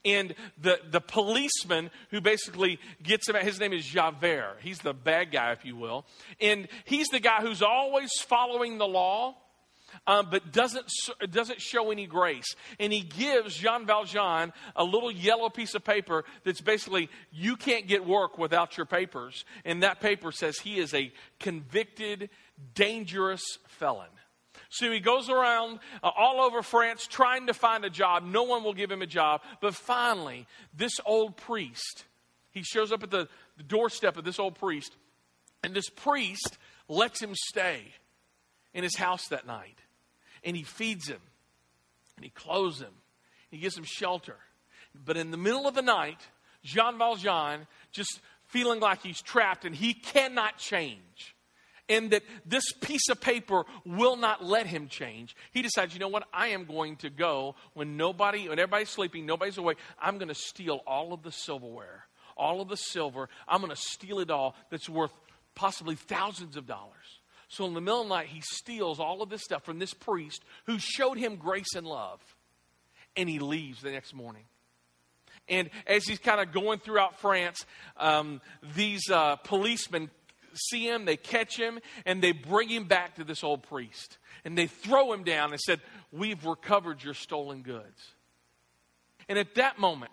and 0.06 0.36
the, 0.62 0.80
the 0.90 1.02
policeman 1.02 1.90
who 2.10 2.20
basically 2.20 2.80
gets 3.02 3.28
him 3.28 3.36
out, 3.36 3.44
his 3.44 3.60
name 3.60 3.74
is 3.74 3.86
Javert. 3.86 4.58
He's 4.62 4.80
the 4.80 4.94
bad 4.94 5.32
guy, 5.32 5.52
if 5.54 5.64
you 5.64 5.76
will. 5.78 6.06
And 6.42 6.68
he's 6.86 7.08
the 7.08 7.20
guy 7.20 7.42
who's 7.42 7.62
always 7.62 8.12
following 8.20 8.78
the 8.78 8.88
law. 8.88 9.36
Um, 10.08 10.30
but 10.32 10.52
doesn't 10.52 10.88
doesn't 11.30 11.62
show 11.62 11.92
any 11.92 12.08
grace. 12.08 12.56
And 12.80 12.92
he 12.92 13.02
gives 13.02 13.56
Jean 13.56 13.86
Valjean 13.86 14.52
a 14.76 14.84
little 14.84 15.12
yellow 15.12 15.50
piece 15.50 15.76
of 15.76 15.84
paper 15.84 16.26
that's 16.44 16.62
basically 16.62 17.12
you 17.32 17.56
can't 17.56 17.86
get 17.86 18.04
work 18.04 18.40
without 18.40 18.76
your 18.76 18.88
papers. 18.88 19.46
And 19.64 19.84
that 19.84 20.00
paper 20.00 20.32
says 20.32 20.58
he 20.58 20.80
is 20.80 20.96
a 20.96 21.14
convicted, 21.40 22.32
dangerous 22.74 23.44
felon. 23.68 24.10
So 24.74 24.92
he 24.92 25.00
goes 25.00 25.30
around 25.30 25.78
uh, 26.02 26.10
all 26.18 26.42
over 26.42 26.64
France 26.64 27.06
trying 27.06 27.46
to 27.46 27.54
find 27.54 27.86
a 27.86 27.92
job. 27.92 28.24
No 28.24 28.42
one 28.42 28.64
will 28.64 28.74
give 28.74 28.92
him 28.92 29.04
a 29.04 29.08
job. 29.08 29.42
But 29.62 29.76
finally, 29.76 30.48
this 30.76 30.94
old 31.06 31.38
priest, 31.38 32.06
he 32.50 32.64
shows 32.64 32.92
up 32.92 33.04
at 33.04 33.12
the, 33.12 33.28
the 33.56 33.64
doorstep 33.64 34.18
of 34.18 34.24
this 34.24 34.40
old 34.40 34.56
priest, 34.56 34.96
and 35.64 35.76
this 35.76 35.90
priest 35.90 36.58
lets 36.88 37.22
him 37.22 37.36
stay 37.36 37.84
in 38.74 38.82
his 38.82 38.96
house 38.98 39.28
that 39.28 39.46
night. 39.46 39.78
And 40.44 40.58
he 40.58 40.64
feeds 40.64 41.08
him, 41.08 41.22
and 42.16 42.24
he 42.24 42.32
clothes 42.32 42.80
him, 42.82 42.94
he 43.52 43.60
gives 43.60 43.78
him 43.78 43.86
shelter. 43.86 44.38
But 45.06 45.18
in 45.18 45.30
the 45.30 45.38
middle 45.38 45.68
of 45.68 45.76
the 45.76 45.84
night, 45.84 46.20
Jean 46.64 46.98
Valjean, 46.98 47.68
just 47.92 48.22
feeling 48.48 48.80
like 48.80 49.04
he's 49.04 49.22
trapped 49.22 49.66
and 49.66 49.76
he 49.76 49.94
cannot 49.94 50.58
change, 50.58 51.33
and 51.94 52.12
that 52.12 52.24
this 52.46 52.72
piece 52.82 53.08
of 53.10 53.22
paper 53.22 53.64
will 53.86 54.16
not 54.16 54.44
let 54.44 54.66
him 54.66 54.88
change, 54.88 55.36
he 55.52 55.62
decides, 55.62 55.94
you 55.94 56.00
know 56.00 56.08
what? 56.08 56.28
I 56.34 56.48
am 56.50 56.66
going 56.66 56.96
to 56.98 57.10
go 57.10 57.56
when 57.74 57.98
nobody, 57.98 58.50
when 58.50 58.60
everybody's 58.60 58.90
sleeping, 58.90 59.26
nobody's 59.26 59.58
awake, 59.58 59.78
I'm 60.02 60.18
going 60.18 60.30
to 60.30 60.36
steal 60.36 60.82
all 60.88 61.14
of 61.14 61.24
the 61.24 61.32
silverware, 61.32 62.06
all 62.36 62.62
of 62.62 62.70
the 62.70 62.78
silver. 62.78 63.30
I'm 63.48 63.62
going 63.62 63.76
to 63.76 63.82
steal 63.82 64.20
it 64.20 64.32
all 64.32 64.56
that's 64.72 64.90
worth 64.90 65.14
possibly 65.56 65.96
thousands 65.96 66.58
of 66.58 66.66
dollars. 66.66 67.20
So 67.48 67.66
in 67.66 67.76
the 67.76 67.82
middle 67.82 68.02
of 68.02 68.08
the 68.08 68.16
night, 68.16 68.28
he 68.28 68.42
steals 68.42 69.00
all 69.00 69.22
of 69.22 69.30
this 69.30 69.44
stuff 69.44 69.64
from 69.64 69.78
this 69.78 69.94
priest 69.94 70.44
who 70.66 70.80
showed 70.80 71.18
him 71.18 71.36
grace 71.36 71.76
and 71.76 71.86
love. 71.86 72.20
And 73.16 73.30
he 73.30 73.38
leaves 73.38 73.84
the 73.84 73.92
next 73.92 74.16
morning. 74.16 74.46
And 75.48 75.70
as 75.86 76.06
he's 76.06 76.18
kind 76.18 76.42
of 76.42 76.52
going 76.52 76.80
throughout 76.80 77.20
France, 77.20 77.66
um, 77.98 78.42
these 78.76 79.04
uh, 79.12 79.36
policemen 79.36 80.10
see 80.56 80.88
him, 80.88 81.06
they 81.06 81.18
catch 81.18 81.58
him, 81.58 81.80
and 82.06 82.22
they 82.22 82.32
bring 82.32 82.70
him 82.70 82.86
back 82.86 83.16
to 83.16 83.24
this 83.24 83.44
old 83.44 83.64
priest. 83.64 84.18
And 84.46 84.58
they 84.58 84.68
throw 84.68 85.14
him 85.14 85.24
down 85.24 85.52
and 85.52 85.60
said, 85.60 85.82
We've 86.12 86.44
recovered 86.46 87.04
your 87.04 87.14
stolen 87.14 87.62
goods. 87.62 88.14
And 89.30 89.40
at 89.40 89.56
that 89.56 89.80
moment, 89.80 90.12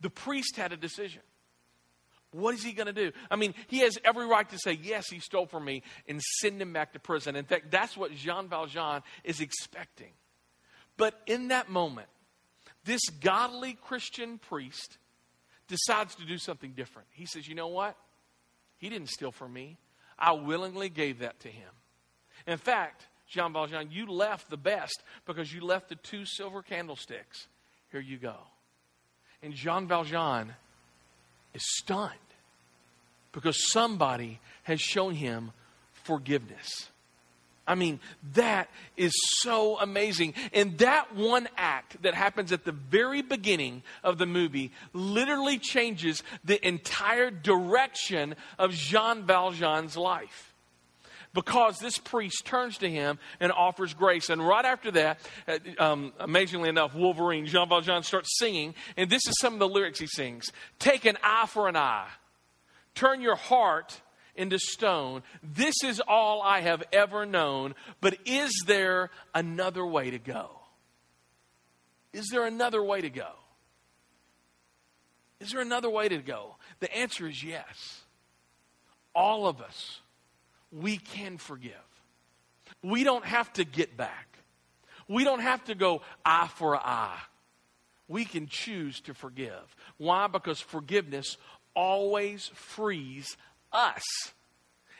the 0.00 0.10
priest 0.10 0.56
had 0.56 0.72
a 0.72 0.76
decision. 0.76 1.22
What 2.30 2.54
is 2.54 2.62
he 2.62 2.72
going 2.72 2.86
to 2.86 2.92
do? 2.92 3.12
I 3.30 3.36
mean, 3.36 3.54
he 3.68 3.78
has 3.80 3.96
every 4.04 4.26
right 4.26 4.48
to 4.50 4.58
say, 4.58 4.78
Yes, 4.82 5.06
he 5.10 5.20
stole 5.20 5.46
from 5.46 5.64
me, 5.64 5.82
and 6.06 6.20
send 6.40 6.60
him 6.60 6.72
back 6.72 6.92
to 6.92 6.98
prison. 6.98 7.36
In 7.36 7.44
fact, 7.44 7.70
that's 7.70 7.96
what 7.96 8.14
Jean 8.14 8.48
Valjean 8.48 9.02
is 9.24 9.40
expecting. 9.40 10.12
But 10.96 11.18
in 11.26 11.48
that 11.48 11.70
moment, 11.70 12.08
this 12.84 13.02
godly 13.20 13.74
Christian 13.74 14.38
priest 14.38 14.98
decides 15.68 16.14
to 16.16 16.26
do 16.26 16.38
something 16.38 16.72
different. 16.72 17.08
He 17.12 17.26
says, 17.26 17.46
You 17.46 17.54
know 17.54 17.68
what? 17.68 17.96
He 18.78 18.88
didn't 18.88 19.10
steal 19.10 19.32
from 19.32 19.52
me. 19.52 19.76
I 20.18 20.32
willingly 20.32 20.88
gave 20.88 21.20
that 21.20 21.38
to 21.40 21.48
him. 21.48 21.68
In 22.46 22.58
fact, 22.58 23.06
Jean 23.28 23.52
Valjean, 23.52 23.90
you 23.90 24.06
left 24.06 24.50
the 24.50 24.56
best 24.56 25.02
because 25.26 25.52
you 25.52 25.60
left 25.60 25.88
the 25.88 25.96
two 25.96 26.24
silver 26.24 26.62
candlesticks. 26.62 27.46
Here 27.92 28.00
you 28.00 28.16
go. 28.16 28.36
And 29.42 29.52
Jean 29.52 29.86
Valjean 29.86 30.54
is 31.54 31.62
stunned 31.78 32.14
because 33.32 33.70
somebody 33.70 34.40
has 34.62 34.80
shown 34.80 35.14
him 35.14 35.52
forgiveness. 35.92 36.88
I 37.68 37.74
mean, 37.74 38.00
that 38.32 38.70
is 38.96 39.12
so 39.40 39.78
amazing. 39.78 40.32
And 40.54 40.78
that 40.78 41.14
one 41.14 41.48
act 41.56 42.02
that 42.02 42.14
happens 42.14 42.50
at 42.50 42.64
the 42.64 42.72
very 42.72 43.20
beginning 43.20 43.82
of 44.02 44.16
the 44.16 44.24
movie 44.24 44.72
literally 44.94 45.58
changes 45.58 46.22
the 46.42 46.66
entire 46.66 47.30
direction 47.30 48.34
of 48.58 48.72
Jean 48.72 49.24
Valjean's 49.24 49.96
life. 49.98 50.54
Because 51.34 51.78
this 51.78 51.98
priest 51.98 52.46
turns 52.46 52.78
to 52.78 52.90
him 52.90 53.18
and 53.38 53.52
offers 53.52 53.92
grace. 53.92 54.30
And 54.30 54.44
right 54.44 54.64
after 54.64 54.90
that, 54.92 55.20
uh, 55.46 55.58
um, 55.78 56.14
amazingly 56.18 56.70
enough, 56.70 56.94
Wolverine, 56.94 57.44
Jean 57.44 57.68
Valjean 57.68 58.02
starts 58.02 58.38
singing. 58.38 58.74
And 58.96 59.10
this 59.10 59.26
is 59.28 59.34
some 59.38 59.52
of 59.52 59.58
the 59.58 59.68
lyrics 59.68 60.00
he 60.00 60.06
sings 60.06 60.46
Take 60.78 61.04
an 61.04 61.18
eye 61.22 61.46
for 61.46 61.68
an 61.68 61.76
eye, 61.76 62.08
turn 62.94 63.20
your 63.20 63.36
heart 63.36 64.00
into 64.38 64.58
stone. 64.58 65.22
This 65.42 65.74
is 65.84 66.00
all 66.06 66.40
I 66.40 66.60
have 66.60 66.82
ever 66.92 67.26
known. 67.26 67.74
But 68.00 68.16
is 68.24 68.52
there 68.66 69.10
another 69.34 69.84
way 69.84 70.10
to 70.10 70.18
go? 70.18 70.50
Is 72.12 72.28
there 72.28 72.46
another 72.46 72.82
way 72.82 73.02
to 73.02 73.10
go? 73.10 73.28
Is 75.40 75.50
there 75.50 75.60
another 75.60 75.90
way 75.90 76.08
to 76.08 76.18
go? 76.18 76.56
The 76.80 76.94
answer 76.96 77.28
is 77.28 77.42
yes. 77.44 78.02
All 79.14 79.46
of 79.46 79.60
us, 79.60 80.00
we 80.72 80.96
can 80.96 81.38
forgive. 81.38 81.72
We 82.82 83.04
don't 83.04 83.24
have 83.24 83.52
to 83.54 83.64
get 83.64 83.96
back. 83.96 84.38
We 85.08 85.24
don't 85.24 85.40
have 85.40 85.64
to 85.64 85.74
go 85.74 86.02
eye 86.24 86.48
for 86.54 86.76
eye. 86.76 87.18
We 88.08 88.24
can 88.24 88.46
choose 88.46 89.00
to 89.02 89.14
forgive. 89.14 89.76
Why? 89.96 90.26
Because 90.28 90.60
forgiveness 90.60 91.36
always 91.74 92.50
frees 92.54 93.36
us. 93.72 94.02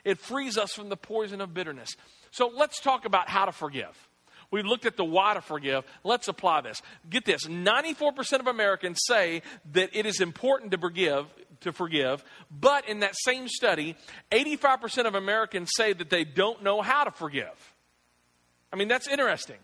It 0.04 0.18
frees 0.18 0.56
us 0.56 0.72
from 0.72 0.88
the 0.88 0.96
poison 0.96 1.40
of 1.40 1.52
bitterness. 1.54 1.90
So 2.30 2.50
let's 2.54 2.80
talk 2.80 3.04
about 3.04 3.28
how 3.28 3.44
to 3.44 3.52
forgive. 3.52 4.08
We 4.50 4.62
looked 4.62 4.86
at 4.86 4.96
the 4.96 5.04
why 5.04 5.34
to 5.34 5.40
forgive. 5.40 5.84
Let's 6.04 6.28
apply 6.28 6.62
this. 6.62 6.80
Get 7.08 7.24
this 7.24 7.44
94% 7.44 8.40
of 8.40 8.46
Americans 8.46 9.00
say 9.06 9.42
that 9.72 9.90
it 9.92 10.06
is 10.06 10.20
important 10.20 10.70
to 10.72 10.78
forgive, 10.78 11.26
to 11.60 11.72
forgive, 11.72 12.24
but 12.50 12.88
in 12.88 13.00
that 13.00 13.14
same 13.14 13.48
study, 13.48 13.96
85% 14.32 15.06
of 15.06 15.14
Americans 15.14 15.70
say 15.76 15.92
that 15.92 16.08
they 16.08 16.24
don't 16.24 16.62
know 16.62 16.80
how 16.80 17.04
to 17.04 17.10
forgive. 17.10 17.74
I 18.72 18.76
mean, 18.76 18.88
that's 18.88 19.08
interesting. 19.08 19.56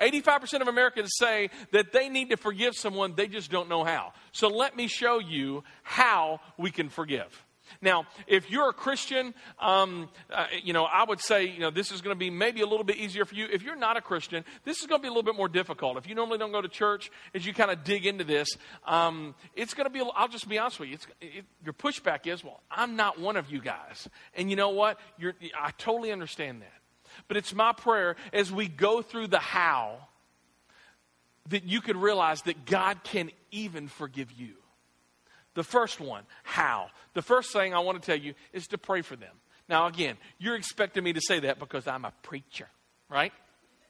85% 0.00 0.60
of 0.60 0.68
Americans 0.68 1.10
say 1.18 1.50
that 1.72 1.92
they 1.92 2.08
need 2.08 2.30
to 2.30 2.36
forgive 2.36 2.74
someone, 2.74 3.14
they 3.16 3.26
just 3.26 3.50
don't 3.50 3.68
know 3.68 3.84
how. 3.84 4.12
So 4.32 4.48
let 4.48 4.76
me 4.76 4.86
show 4.86 5.18
you 5.18 5.64
how 5.82 6.40
we 6.56 6.70
can 6.70 6.88
forgive. 6.88 7.44
Now, 7.80 8.06
if 8.26 8.50
you're 8.50 8.68
a 8.68 8.72
Christian, 8.72 9.34
um, 9.58 10.08
uh, 10.32 10.46
you 10.62 10.72
know, 10.72 10.84
I 10.84 11.04
would 11.04 11.20
say, 11.20 11.44
you 11.44 11.60
know, 11.60 11.70
this 11.70 11.92
is 11.92 12.00
going 12.00 12.14
to 12.14 12.18
be 12.18 12.30
maybe 12.30 12.60
a 12.60 12.66
little 12.66 12.84
bit 12.84 12.96
easier 12.96 13.24
for 13.24 13.34
you. 13.34 13.46
If 13.50 13.62
you're 13.62 13.76
not 13.76 13.96
a 13.96 14.00
Christian, 14.00 14.44
this 14.64 14.80
is 14.80 14.86
going 14.86 15.00
to 15.00 15.02
be 15.02 15.08
a 15.08 15.10
little 15.10 15.22
bit 15.22 15.36
more 15.36 15.48
difficult. 15.48 15.96
If 15.96 16.08
you 16.08 16.14
normally 16.14 16.38
don't 16.38 16.52
go 16.52 16.60
to 16.60 16.68
church, 16.68 17.10
as 17.34 17.46
you 17.46 17.54
kind 17.54 17.70
of 17.70 17.84
dig 17.84 18.06
into 18.06 18.24
this, 18.24 18.48
um, 18.86 19.34
it's 19.54 19.74
going 19.74 19.86
to 19.86 19.90
be, 19.90 20.02
I'll 20.14 20.28
just 20.28 20.48
be 20.48 20.58
honest 20.58 20.80
with 20.80 20.88
you, 20.90 20.98
it, 21.20 21.44
your 21.64 21.74
pushback 21.74 22.26
is, 22.26 22.44
well, 22.44 22.60
I'm 22.70 22.96
not 22.96 23.18
one 23.18 23.36
of 23.36 23.50
you 23.50 23.60
guys. 23.60 24.08
And 24.34 24.50
you 24.50 24.56
know 24.56 24.70
what? 24.70 24.98
You're, 25.18 25.34
I 25.58 25.70
totally 25.78 26.12
understand 26.12 26.62
that. 26.62 26.72
But 27.28 27.36
it's 27.36 27.54
my 27.54 27.72
prayer 27.72 28.16
as 28.32 28.52
we 28.52 28.68
go 28.68 29.02
through 29.02 29.28
the 29.28 29.38
how 29.38 30.08
that 31.48 31.64
you 31.64 31.80
could 31.80 31.96
realize 31.96 32.42
that 32.42 32.64
God 32.64 33.02
can 33.02 33.30
even 33.50 33.88
forgive 33.88 34.32
you. 34.32 34.54
The 35.60 35.64
first 35.64 36.00
one, 36.00 36.24
how? 36.42 36.86
The 37.12 37.20
first 37.20 37.52
thing 37.52 37.74
I 37.74 37.80
want 37.80 38.02
to 38.02 38.06
tell 38.06 38.18
you 38.18 38.32
is 38.54 38.66
to 38.68 38.78
pray 38.78 39.02
for 39.02 39.14
them. 39.14 39.34
Now, 39.68 39.88
again, 39.88 40.16
you're 40.38 40.54
expecting 40.54 41.04
me 41.04 41.12
to 41.12 41.20
say 41.20 41.40
that 41.40 41.58
because 41.58 41.86
I'm 41.86 42.06
a 42.06 42.14
preacher, 42.22 42.66
right? 43.10 43.30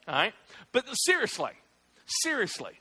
All 0.05 0.15
right? 0.15 0.33
But 0.73 0.83
seriously, 0.95 1.53
seriously, 2.23 2.73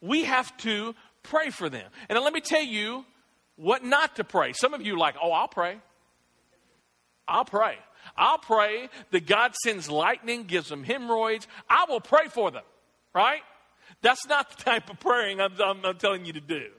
we 0.00 0.24
have 0.24 0.56
to 0.56 0.96
pray 1.22 1.50
for 1.50 1.68
them. 1.68 1.88
And 2.08 2.18
let 2.18 2.32
me 2.32 2.40
tell 2.40 2.64
you 2.64 3.04
what 3.54 3.84
not 3.84 4.16
to 4.16 4.24
pray. 4.24 4.52
Some 4.54 4.74
of 4.74 4.82
you 4.82 4.98
like, 4.98 5.14
oh, 5.22 5.30
I'll 5.30 5.46
pray. 5.46 5.78
I'll 7.28 7.44
pray. 7.44 7.76
I'll 8.16 8.38
pray 8.38 8.88
that 9.12 9.28
God 9.28 9.54
sends 9.62 9.88
lightning, 9.88 10.46
gives 10.46 10.68
them 10.68 10.82
hemorrhoids. 10.82 11.46
I 11.70 11.84
will 11.88 12.00
pray 12.00 12.26
for 12.26 12.50
them, 12.50 12.64
right? 13.14 13.42
That's 14.02 14.26
not 14.26 14.50
the 14.50 14.64
type 14.64 14.90
of 14.90 14.98
praying 14.98 15.40
I'm, 15.40 15.52
I'm, 15.64 15.86
I'm 15.86 15.96
telling 15.96 16.24
you 16.24 16.32
to 16.32 16.40
do. 16.40 16.70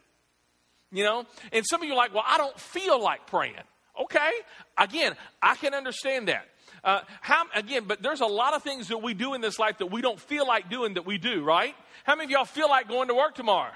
You 0.91 1.03
know? 1.03 1.25
And 1.51 1.65
some 1.65 1.81
of 1.81 1.87
you 1.87 1.93
are 1.93 1.97
like, 1.97 2.13
well, 2.13 2.23
I 2.25 2.37
don't 2.37 2.59
feel 2.59 3.01
like 3.01 3.27
praying. 3.27 3.55
Okay. 4.01 4.31
Again, 4.77 5.15
I 5.41 5.55
can 5.55 5.73
understand 5.73 6.27
that. 6.27 6.47
Uh, 6.83 7.01
how, 7.21 7.43
again, 7.55 7.83
but 7.87 8.01
there's 8.01 8.21
a 8.21 8.27
lot 8.27 8.53
of 8.53 8.63
things 8.63 8.87
that 8.89 8.99
we 8.99 9.13
do 9.13 9.33
in 9.33 9.41
this 9.41 9.59
life 9.59 9.79
that 9.79 9.87
we 9.87 10.01
don't 10.01 10.19
feel 10.19 10.47
like 10.47 10.69
doing 10.69 10.93
that 10.93 11.05
we 11.05 11.17
do, 11.17 11.43
right? 11.43 11.75
How 12.03 12.15
many 12.15 12.25
of 12.25 12.31
y'all 12.31 12.45
feel 12.45 12.69
like 12.69 12.87
going 12.87 13.07
to 13.09 13.15
work 13.15 13.35
tomorrow? 13.35 13.73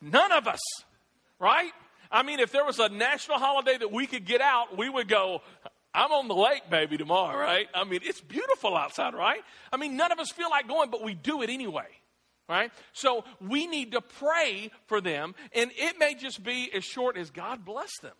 None 0.00 0.32
of 0.32 0.46
us, 0.48 0.60
right? 1.38 1.70
I 2.10 2.22
mean, 2.22 2.40
if 2.40 2.52
there 2.52 2.64
was 2.64 2.78
a 2.78 2.88
national 2.88 3.38
holiday 3.38 3.76
that 3.78 3.92
we 3.92 4.06
could 4.06 4.24
get 4.24 4.40
out, 4.40 4.76
we 4.76 4.88
would 4.88 5.08
go, 5.08 5.42
I'm 5.94 6.12
on 6.12 6.28
the 6.28 6.34
lake, 6.34 6.68
baby, 6.70 6.96
tomorrow, 6.96 7.38
right? 7.38 7.68
I 7.74 7.84
mean, 7.84 8.00
it's 8.02 8.20
beautiful 8.20 8.76
outside, 8.76 9.14
right? 9.14 9.40
I 9.72 9.76
mean, 9.76 9.96
none 9.96 10.12
of 10.12 10.18
us 10.18 10.30
feel 10.30 10.50
like 10.50 10.68
going, 10.68 10.90
but 10.90 11.02
we 11.02 11.14
do 11.14 11.42
it 11.42 11.50
anyway, 11.50 11.86
right? 12.48 12.70
So 12.92 13.24
we 13.40 13.66
need 13.66 13.92
to 13.92 14.00
pray 14.00 14.70
for 14.86 15.00
them, 15.00 15.34
and 15.52 15.70
it 15.76 15.98
may 15.98 16.14
just 16.14 16.42
be 16.42 16.70
as 16.74 16.84
short 16.84 17.16
as 17.16 17.30
God 17.30 17.64
bless 17.64 17.90
them. 18.02 18.14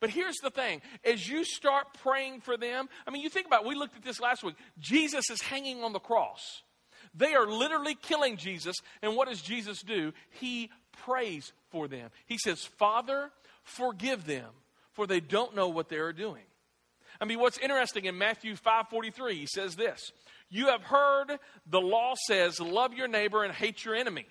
But 0.00 0.10
here's 0.10 0.36
the 0.42 0.50
thing 0.50 0.82
as 1.04 1.28
you 1.28 1.44
start 1.44 1.86
praying 2.02 2.40
for 2.40 2.56
them, 2.56 2.88
I 3.06 3.10
mean, 3.10 3.22
you 3.22 3.30
think 3.30 3.46
about 3.46 3.62
it, 3.62 3.68
we 3.68 3.74
looked 3.74 3.96
at 3.96 4.04
this 4.04 4.20
last 4.20 4.44
week. 4.44 4.56
Jesus 4.78 5.30
is 5.30 5.40
hanging 5.40 5.82
on 5.82 5.92
the 5.92 5.98
cross. 5.98 6.62
They 7.14 7.34
are 7.34 7.46
literally 7.46 7.94
killing 7.94 8.36
Jesus, 8.36 8.76
and 9.02 9.16
what 9.16 9.28
does 9.28 9.40
Jesus 9.40 9.80
do? 9.82 10.12
He 10.30 10.70
prays 11.04 11.52
for 11.70 11.88
them. 11.88 12.10
He 12.26 12.36
says, 12.36 12.64
Father, 12.64 13.30
forgive 13.62 14.26
them, 14.26 14.50
for 14.92 15.06
they 15.06 15.20
don't 15.20 15.54
know 15.54 15.68
what 15.68 15.88
they 15.88 15.96
are 15.96 16.12
doing. 16.12 16.44
I 17.20 17.24
mean, 17.24 17.38
what's 17.38 17.58
interesting 17.58 18.04
in 18.04 18.18
Matthew 18.18 18.54
5:43, 18.56 19.32
he 19.32 19.46
says 19.46 19.76
this: 19.76 20.12
You 20.48 20.68
have 20.68 20.82
heard 20.82 21.38
the 21.66 21.80
law 21.80 22.14
says, 22.26 22.60
love 22.60 22.94
your 22.94 23.08
neighbor 23.08 23.44
and 23.44 23.52
hate 23.52 23.84
your 23.84 23.94
enemy. 23.94 24.26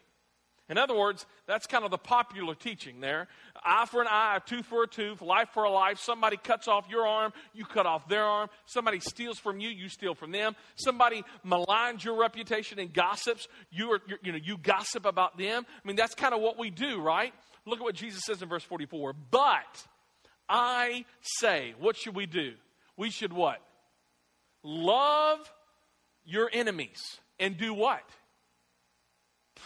In 0.67 0.80
other 0.80 0.97
words, 0.97 1.28
that's 1.45 1.67
kind 1.67 1.86
of 1.86 1.91
the 1.91 1.97
popular 1.97 2.56
teaching 2.56 2.99
there. 2.99 3.28
Eye 3.63 3.86
for 3.86 4.01
an 4.01 4.08
eye, 4.10 4.39
tooth 4.47 4.65
for 4.65 4.82
a 4.84 4.88
tooth, 4.88 5.21
life 5.21 5.49
for 5.54 5.63
a 5.63 5.69
life. 5.69 5.99
Somebody 5.99 6.38
cuts 6.38 6.67
off 6.67 6.88
your 6.89 7.06
arm, 7.06 7.34
you 7.54 7.65
cut 7.65 7.86
off 7.86 8.08
their 8.08 8.23
arm. 8.23 8.49
Somebody 8.65 8.99
steals 8.99 9.38
from 9.38 9.60
you, 9.60 9.69
you 9.69 9.89
steal 9.89 10.15
from 10.15 10.32
them. 10.32 10.56
Somebody 10.75 11.23
maligns 11.45 12.04
your 12.04 12.19
reputation 12.19 12.80
and 12.80 12.91
gossips, 12.91 13.47
you, 13.69 13.91
are, 13.91 13.99
you 14.23 14.32
know, 14.32 14.39
you 14.41 14.58
gossip 14.58 15.06
about 15.06 15.38
them. 15.38 15.65
I 15.67 15.88
mean, 15.88 15.95
that's 15.95 16.15
kind 16.15 16.34
of 16.34 16.41
what 16.41 16.58
we 16.58 16.71
do, 16.71 16.99
right? 16.99 17.34
Look 17.67 17.80
at 17.80 17.84
what 17.84 17.95
Jesus 17.95 18.23
says 18.25 18.41
in 18.41 18.49
verse 18.49 18.63
44. 18.63 19.13
But 19.30 19.86
I 20.49 21.06
say, 21.21 21.75
what 21.80 21.95
should 21.95 22.15
we 22.15 22.25
do? 22.25 22.54
We 22.97 23.12
should 23.12 23.34
what? 23.34 23.62
Love 24.63 25.39
your 26.25 26.49
enemies 26.51 27.19
and 27.39 27.57
do 27.57 27.73
what? 27.73 28.03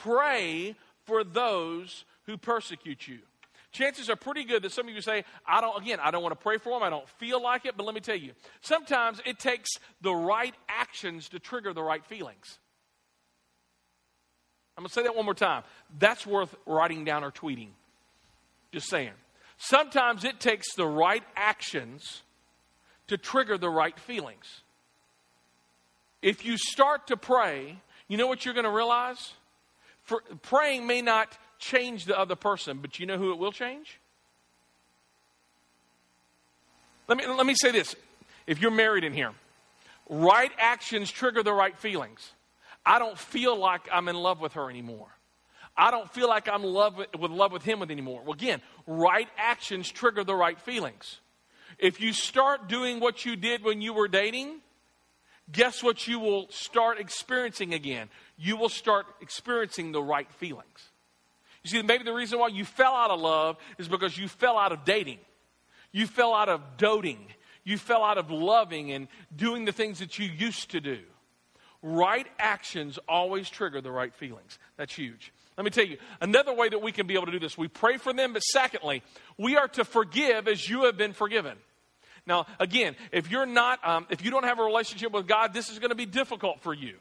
Pray 0.02 0.76
for 1.06 1.24
those 1.24 2.06
who 2.26 2.38
persecute 2.38 3.08
you. 3.08 3.20
Chances 3.72 4.10
are 4.10 4.16
pretty 4.16 4.46
good 4.46 4.64
that 4.64 4.72
some 4.72 4.88
of 4.88 4.96
you 4.96 5.02
say, 5.02 5.24
I 5.46 5.62
don't, 5.62 5.82
again, 5.82 6.00
I 6.02 6.10
don't 6.10 6.24
want 6.24 6.34
to 6.34 6.42
pray 6.42 6.58
for 6.58 6.72
them. 6.72 6.82
I 6.82 6.90
don't 6.90 7.08
feel 7.08 7.42
like 7.42 7.66
it. 7.66 7.78
But 7.78 7.86
let 7.86 7.94
me 7.94 8.02
tell 8.02 8.16
you, 8.16 8.32
sometimes 8.62 9.22
it 9.26 9.38
takes 9.38 9.70
the 10.02 10.14
right 10.14 10.56
actions 10.68 11.30
to 11.30 11.40
trigger 11.40 11.74
the 11.74 11.84
right 11.84 12.04
feelings. 12.06 12.58
I'm 14.76 14.84
going 14.84 14.90
to 14.90 14.94
say 14.94 15.04
that 15.04 15.16
one 15.16 15.26
more 15.26 15.36
time. 15.36 15.64
That's 16.00 16.26
worth 16.26 16.56
writing 16.66 17.06
down 17.06 17.24
or 17.24 17.32
tweeting. 17.32 17.70
Just 18.72 18.90
saying. 18.90 19.12
Sometimes 19.58 20.24
it 20.24 20.40
takes 20.40 20.74
the 20.76 20.88
right 20.88 21.24
actions 21.36 22.24
to 23.08 23.18
trigger 23.18 23.58
the 23.58 23.70
right 23.70 24.00
feelings. 24.00 24.64
If 26.22 26.46
you 26.46 26.58
start 26.58 27.08
to 27.08 27.18
pray, 27.18 27.78
you 28.08 28.18
know 28.18 28.28
what 28.28 28.46
you're 28.46 28.54
going 28.54 28.66
to 28.66 28.72
realize? 28.72 29.34
For, 30.04 30.22
praying 30.42 30.88
may 30.88 31.02
not 31.02 31.38
change 31.60 32.06
the 32.06 32.18
other 32.18 32.36
person, 32.36 32.80
but 32.80 33.00
you 33.00 33.06
know 33.06 33.18
who 33.18 33.32
it 33.32 33.38
will 33.38 33.52
change? 33.52 34.00
Let 37.08 37.18
me, 37.18 37.28
let 37.28 37.46
me 37.46 37.56
say 37.56 37.72
this. 37.72 37.96
If 38.48 38.62
you're 38.62 38.72
married 38.72 39.04
in 39.04 39.14
here, 39.14 39.32
right 40.10 40.52
actions 40.58 41.12
trigger 41.12 41.44
the 41.44 41.54
right 41.54 41.78
feelings. 41.78 42.34
I 42.86 43.00
don't 43.00 43.18
feel 43.18 43.56
like 43.56 43.88
I'm 43.92 44.08
in 44.08 44.16
love 44.16 44.42
with 44.42 44.54
her 44.54 44.70
anymore. 44.70 45.08
I 45.78 45.92
don't 45.92 46.12
feel 46.12 46.28
like 46.28 46.50
I'm 46.50 46.64
love 46.64 46.98
with, 46.98 47.16
with 47.18 47.32
love 47.32 47.52
with 47.52 47.64
him 47.64 47.80
with 47.80 47.92
anymore. 47.92 48.22
Well, 48.24 48.34
again, 48.34 48.62
right 48.86 49.28
actions 49.38 49.90
trigger 49.90 50.24
the 50.24 50.36
right 50.36 50.60
feelings. 50.60 51.20
If 51.78 52.02
you 52.02 52.12
start 52.12 52.68
doing 52.68 53.00
what 53.00 53.26
you 53.26 53.36
did 53.36 53.64
when 53.64 53.82
you 53.82 53.94
were 53.94 54.08
dating, 54.08 54.60
guess 55.52 55.84
what 55.84 56.08
you 56.08 56.20
will 56.20 56.48
start 56.50 57.00
experiencing 57.00 57.74
again? 57.74 58.10
You 58.38 58.58
will 58.58 58.70
start 58.70 59.06
experiencing 59.22 59.92
the 59.92 60.02
right 60.02 60.32
feelings. 60.34 60.90
You 61.64 61.70
see, 61.70 61.82
maybe 61.82 62.04
the 62.04 62.14
reason 62.14 62.40
why 62.40 62.48
you 62.48 62.66
fell 62.66 62.94
out 62.94 63.12
of 63.12 63.20
love 63.20 63.58
is 63.78 63.88
because 63.88 64.18
you 64.18 64.28
fell 64.28 64.58
out 64.58 64.72
of 64.72 64.86
dating. 64.86 65.20
You 65.92 66.08
fell 66.08 66.34
out 66.34 66.50
of 66.50 66.62
doting. 66.78 67.20
You 67.64 67.78
fell 67.78 68.04
out 68.04 68.18
of 68.18 68.32
loving 68.32 68.92
and 68.92 69.08
doing 69.36 69.66
the 69.66 69.72
things 69.72 70.00
that 70.00 70.18
you 70.18 70.28
used 70.28 70.72
to 70.72 70.80
do. 70.80 71.00
Right 71.82 72.28
actions 72.38 73.00
always 73.08 73.50
trigger 73.50 73.82
the 73.82 73.92
right 73.92 74.14
feelings. 74.14 74.58
That's 74.78 74.94
huge. 74.94 75.32
Let 75.58 75.66
me 75.66 75.72
tell 75.72 75.86
you 75.86 75.98
another 76.22 76.54
way 76.54 76.70
that 76.70 76.82
we 76.82 76.92
can 76.92 77.06
be 77.06 77.16
able 77.16 77.26
to 77.26 77.32
do 77.32 77.40
this. 77.40 77.58
We 77.58 77.68
pray 77.68 77.98
for 77.98 78.14
them, 78.14 78.34
but 78.34 78.42
secondly, 78.42 79.04
we 79.38 79.58
are 79.58 79.68
to 79.70 79.84
forgive 79.84 80.48
as 80.48 80.70
you 80.70 80.86
have 80.86 80.98
been 80.98 81.14
forgiven. 81.14 81.58
Now, 82.30 82.46
again, 82.60 82.96
if 83.12 83.32
you're 83.32 83.48
not, 83.48 83.86
um, 83.86 84.06
if 84.12 84.24
you 84.24 84.30
don't 84.30 84.46
have 84.46 84.60
a 84.60 84.64
relationship 84.64 85.12
with 85.12 85.28
God, 85.28 85.52
this 85.52 85.70
is 85.70 85.80
going 85.80 85.90
to 85.90 85.96
be 85.96 86.06
difficult 86.06 86.62
for 86.62 86.76
you 86.76 86.96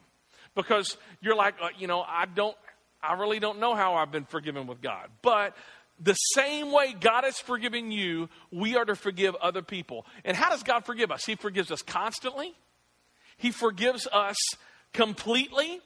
because 0.55 0.97
you're 1.21 1.37
like, 1.37 1.55
uh, 1.63 1.69
you 1.79 1.87
know, 1.87 2.01
I 2.01 2.25
don't, 2.25 2.57
I 3.03 3.13
really 3.13 3.39
don't 3.39 3.61
know 3.61 3.75
how 3.75 3.95
I've 3.95 4.11
been 4.11 4.25
forgiven 4.25 4.67
with 4.67 4.81
God. 4.81 5.11
But 5.21 5.55
the 6.01 6.15
same 6.15 6.73
way 6.73 6.95
God 6.99 7.25
has 7.25 7.39
forgiven 7.39 7.93
you, 7.93 8.31
we 8.51 8.77
are 8.77 8.87
to 8.87 8.97
forgive 8.97 9.35
other 9.37 9.61
people. 9.61 10.07
And 10.25 10.35
how 10.35 10.49
does 10.49 10.63
God 10.63 10.87
forgive 10.87 11.11
us? 11.11 11.27
He 11.27 11.35
forgives 11.35 11.71
us 11.71 11.83
constantly. 11.83 12.55
He 13.37 13.51
forgives 13.51 14.09
us 14.11 14.37
completely. 14.95 15.81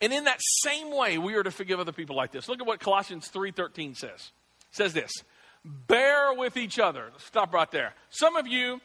And 0.00 0.12
in 0.12 0.24
that 0.24 0.40
same 0.62 0.94
way, 0.94 1.18
we 1.18 1.34
are 1.34 1.42
to 1.42 1.50
forgive 1.50 1.80
other 1.80 1.92
people 1.92 2.14
like 2.14 2.30
this. 2.30 2.48
Look 2.48 2.60
at 2.60 2.66
what 2.66 2.78
Colossians 2.78 3.28
3:13 3.28 3.96
says. 3.96 4.30
It 4.70 4.76
says 4.76 4.92
this: 4.92 5.10
bear 5.66 6.34
with 6.34 6.56
each 6.56 6.78
other. 6.78 7.10
Stop 7.18 7.52
right 7.52 7.70
there. 7.70 7.94
Some 8.10 8.36
of 8.36 8.46
you, 8.46 8.80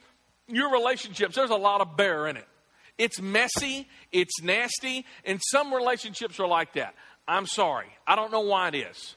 your 0.47 0.71
relationships, 0.71 1.35
there's 1.35 1.49
a 1.49 1.55
lot 1.55 1.81
of 1.81 1.95
bear 1.95 2.27
in 2.27 2.37
it. 2.37 2.47
It's 2.97 3.21
messy, 3.21 3.87
it's 4.11 4.41
nasty, 4.41 5.05
and 5.25 5.39
some 5.49 5.73
relationships 5.73 6.39
are 6.39 6.47
like 6.47 6.73
that. 6.73 6.93
I'm 7.27 7.47
sorry. 7.47 7.87
I 8.05 8.15
don't 8.15 8.31
know 8.31 8.41
why 8.41 8.67
it 8.69 8.75
is. 8.75 9.15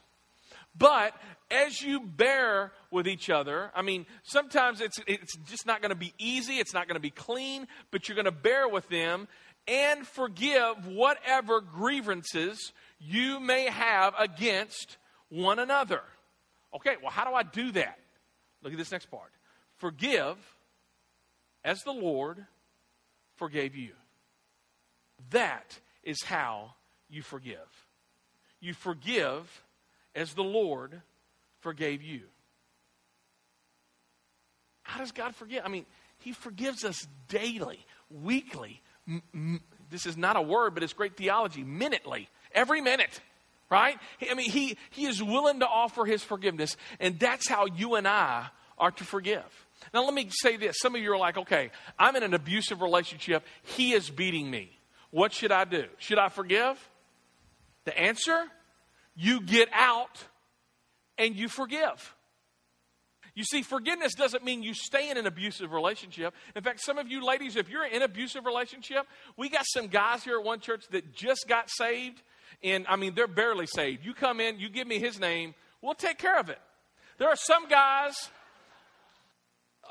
But 0.76 1.14
as 1.50 1.80
you 1.82 2.00
bear 2.00 2.72
with 2.90 3.06
each 3.06 3.30
other, 3.30 3.70
I 3.74 3.82
mean, 3.82 4.06
sometimes 4.22 4.80
it's, 4.80 4.98
it's 5.06 5.36
just 5.46 5.66
not 5.66 5.82
going 5.82 5.90
to 5.90 5.96
be 5.96 6.14
easy, 6.18 6.58
it's 6.58 6.74
not 6.74 6.88
going 6.88 6.96
to 6.96 7.00
be 7.00 7.10
clean, 7.10 7.66
but 7.90 8.08
you're 8.08 8.16
going 8.16 8.24
to 8.24 8.32
bear 8.32 8.68
with 8.68 8.88
them 8.88 9.28
and 9.66 10.06
forgive 10.06 10.86
whatever 10.86 11.60
grievances 11.60 12.72
you 12.98 13.40
may 13.40 13.66
have 13.66 14.14
against 14.18 14.96
one 15.28 15.58
another. 15.58 16.02
Okay, 16.74 16.96
well, 17.00 17.10
how 17.10 17.24
do 17.24 17.34
I 17.34 17.42
do 17.42 17.72
that? 17.72 17.98
Look 18.62 18.72
at 18.72 18.78
this 18.78 18.90
next 18.90 19.10
part. 19.10 19.30
Forgive 19.76 20.36
as 21.64 21.82
the 21.82 21.92
Lord 21.92 22.44
forgave 23.36 23.74
you. 23.74 23.92
That 25.30 25.78
is 26.02 26.22
how 26.22 26.74
you 27.08 27.22
forgive. 27.22 27.58
You 28.60 28.74
forgive 28.74 29.62
as 30.14 30.34
the 30.34 30.42
Lord 30.42 31.02
forgave 31.60 32.02
you. 32.02 32.22
How 34.82 35.00
does 35.00 35.12
God 35.12 35.34
forgive? 35.34 35.62
I 35.64 35.68
mean, 35.68 35.86
He 36.18 36.32
forgives 36.32 36.84
us 36.84 37.06
daily, 37.28 37.84
weekly. 38.10 38.82
M- 39.08 39.22
m- 39.32 39.62
this 39.90 40.06
is 40.06 40.16
not 40.16 40.36
a 40.36 40.42
word, 40.42 40.74
but 40.74 40.82
it's 40.82 40.92
great 40.92 41.16
theology. 41.16 41.62
Minutely, 41.62 42.28
every 42.52 42.80
minute 42.80 43.20
right? 43.70 43.98
I 44.28 44.34
mean, 44.34 44.50
he, 44.50 44.76
he 44.90 45.06
is 45.06 45.22
willing 45.22 45.60
to 45.60 45.66
offer 45.66 46.04
his 46.04 46.22
forgiveness, 46.22 46.76
and 47.00 47.18
that's 47.18 47.48
how 47.48 47.66
you 47.66 47.94
and 47.94 48.06
I 48.06 48.46
are 48.78 48.90
to 48.92 49.04
forgive. 49.04 49.44
Now, 49.92 50.04
let 50.04 50.14
me 50.14 50.28
say 50.30 50.56
this. 50.56 50.76
Some 50.80 50.94
of 50.94 51.00
you 51.00 51.12
are 51.12 51.18
like, 51.18 51.36
okay, 51.36 51.70
I'm 51.98 52.16
in 52.16 52.22
an 52.22 52.34
abusive 52.34 52.80
relationship. 52.80 53.44
He 53.62 53.92
is 53.92 54.10
beating 54.10 54.50
me. 54.50 54.70
What 55.10 55.32
should 55.32 55.52
I 55.52 55.64
do? 55.64 55.84
Should 55.98 56.18
I 56.18 56.28
forgive? 56.28 56.88
The 57.84 57.96
answer 57.98 58.44
you 59.14 59.40
get 59.40 59.68
out 59.72 60.24
and 61.18 61.36
you 61.36 61.48
forgive. 61.48 62.14
You 63.34 63.44
see, 63.44 63.62
forgiveness 63.62 64.14
doesn't 64.14 64.44
mean 64.44 64.62
you 64.62 64.74
stay 64.74 65.10
in 65.10 65.16
an 65.16 65.26
abusive 65.26 65.72
relationship. 65.72 66.34
In 66.54 66.62
fact, 66.62 66.80
some 66.80 66.98
of 66.98 67.08
you 67.08 67.24
ladies, 67.24 67.56
if 67.56 67.68
you're 67.68 67.84
in 67.84 67.96
an 67.96 68.02
abusive 68.02 68.46
relationship, 68.46 69.06
we 69.36 69.48
got 69.48 69.64
some 69.66 69.88
guys 69.88 70.22
here 70.22 70.38
at 70.38 70.44
one 70.44 70.60
church 70.60 70.84
that 70.92 71.12
just 71.12 71.46
got 71.48 71.68
saved 71.68 72.22
and 72.62 72.86
I 72.88 72.96
mean, 72.96 73.14
they're 73.14 73.26
barely 73.26 73.66
saved. 73.66 74.04
You 74.04 74.14
come 74.14 74.40
in, 74.40 74.58
you 74.58 74.68
give 74.68 74.86
me 74.86 74.98
his 74.98 75.18
name, 75.18 75.54
we'll 75.82 75.94
take 75.94 76.18
care 76.18 76.38
of 76.38 76.48
it. 76.48 76.58
There 77.18 77.28
are 77.28 77.36
some 77.36 77.68
guys, 77.68 78.14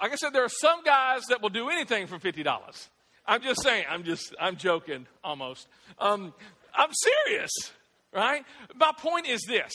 like 0.02 0.12
I 0.12 0.16
said, 0.16 0.34
there 0.34 0.44
are 0.44 0.50
some 0.50 0.84
guys 0.84 1.24
that 1.30 1.42
will 1.42 1.50
do 1.50 1.70
anything 1.70 2.08
for 2.08 2.18
$50. 2.18 2.88
I'm 3.26 3.42
just 3.42 3.62
saying, 3.62 3.86
I'm 3.89 4.04
just, 4.04 4.36
I'm 4.39 4.58
joking 4.58 5.08
almost. 5.24 5.68
Um, 6.00 6.34
I'm 6.74 6.89
serious. 6.92 7.52
right? 8.13 8.44
My 8.76 8.92
point 8.98 9.28
is 9.28 9.42
this 9.48 9.74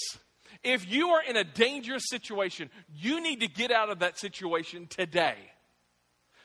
if 0.62 0.91
you 0.91 1.11
are 1.11 1.23
in 1.23 1.37
a 1.37 1.45
dangerous 1.45 2.05
situation, 2.09 2.71
you 2.93 3.23
need 3.23 3.41
to 3.41 3.49
get 3.49 3.71
out 3.71 3.91
of 3.91 4.01
that 4.01 4.19
situation 4.19 4.87
today. 4.88 5.37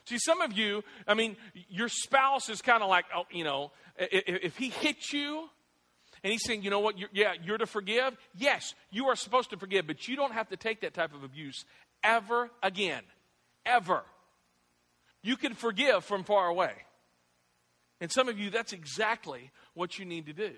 See, 0.05 0.19
some 0.19 0.41
of 0.41 0.53
you, 0.53 0.83
I 1.07 1.13
mean, 1.13 1.37
your 1.69 1.87
spouse 1.87 2.49
is 2.49 2.61
kind 2.61 2.83
of 2.83 2.89
like, 2.89 3.05
oh, 3.15 3.23
you 3.31 3.43
know, 3.43 3.71
if, 3.97 4.43
if, 4.43 4.57
he 4.57 4.69
hits 4.69 5.13
you 5.13 5.49
and 6.23 6.31
he's 6.31 6.43
saying, 6.43 6.63
you 6.63 6.69
know 6.69 6.79
what, 6.79 6.97
you're, 6.97 7.09
yeah, 7.11 7.33
you're 7.43 7.57
to 7.57 7.65
forgive. 7.65 8.17
Yes, 8.35 8.73
you 8.91 9.07
are 9.07 9.15
supposed 9.15 9.49
to 9.49 9.57
forgive, 9.57 9.85
but 9.87 10.07
you 10.07 10.15
don't 10.15 10.33
have 10.33 10.49
to 10.49 10.57
take 10.57 10.81
that 10.81 10.93
type 10.93 11.13
of 11.13 11.23
abuse 11.23 11.65
ever 12.03 12.49
again. 12.61 13.03
Ever. 13.65 14.03
You 15.21 15.37
can 15.37 15.53
forgive 15.53 16.03
from 16.03 16.23
far 16.23 16.47
away. 16.47 16.73
And 18.01 18.11
some 18.11 18.27
of 18.27 18.37
you, 18.37 18.49
that's 18.49 18.73
exactly 18.73 19.51
what 19.73 19.97
you 19.97 20.05
need 20.05 20.25
to 20.25 20.33
do. 20.33 20.51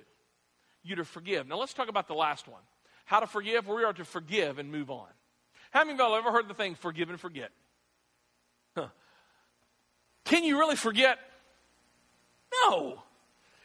You 0.84 0.96
to 0.96 1.06
forgive. 1.06 1.48
Now 1.48 1.58
let's 1.58 1.74
talk 1.74 1.90
about 1.90 2.08
the 2.08 2.14
last 2.14 2.48
one. 2.48 2.62
How 3.06 3.20
to 3.20 3.28
forgive? 3.28 3.68
We 3.68 3.84
are 3.84 3.94
to 3.94 4.06
forgive 4.06 4.58
and 4.58 4.72
move 4.72 4.90
on. 4.90 5.08
How 5.72 5.82
many 5.82 5.94
of 5.94 6.00
y'all 6.00 6.16
ever 6.16 6.32
heard 6.32 6.48
the 6.48 6.54
thing 6.54 6.76
forgive 6.76 7.10
and 7.10 7.20
forget? 7.20 7.52
Huh. 8.76 8.88
Can 10.26 10.44
you 10.44 10.58
really 10.58 10.76
forget? 10.76 11.20
No. 12.64 13.02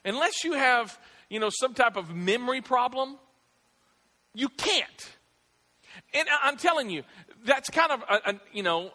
Unless 0.05 0.45
you 0.45 0.55
have, 0.55 0.99
you 1.31 1.41
know, 1.41 1.49
some 1.49 1.73
type 1.73 1.97
of 1.97 2.15
memory 2.15 2.61
problem, 2.61 3.17
you 4.35 4.49
can't. 4.51 5.17
And 6.13 6.29
I'm 6.43 6.57
telling 6.57 6.91
you, 6.91 7.05
that's 7.45 7.71
kind 7.71 7.93
of 7.93 8.03
a, 8.03 8.31
a 8.31 8.41
you 8.53 8.63
know, 8.63 8.91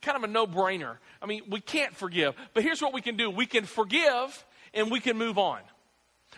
kind 0.00 0.16
of 0.16 0.24
a 0.24 0.28
no-brainer. 0.28 0.96
I 1.20 1.26
mean, 1.26 1.42
we 1.50 1.60
can't 1.60 1.94
forgive, 1.94 2.34
but 2.54 2.62
here's 2.62 2.80
what 2.80 2.94
we 2.94 3.02
can 3.02 3.16
do: 3.16 3.28
we 3.30 3.46
can 3.46 3.64
forgive 3.64 4.44
and 4.72 4.90
we 4.90 5.00
can 5.00 5.18
move 5.18 5.36
on. 5.36 5.60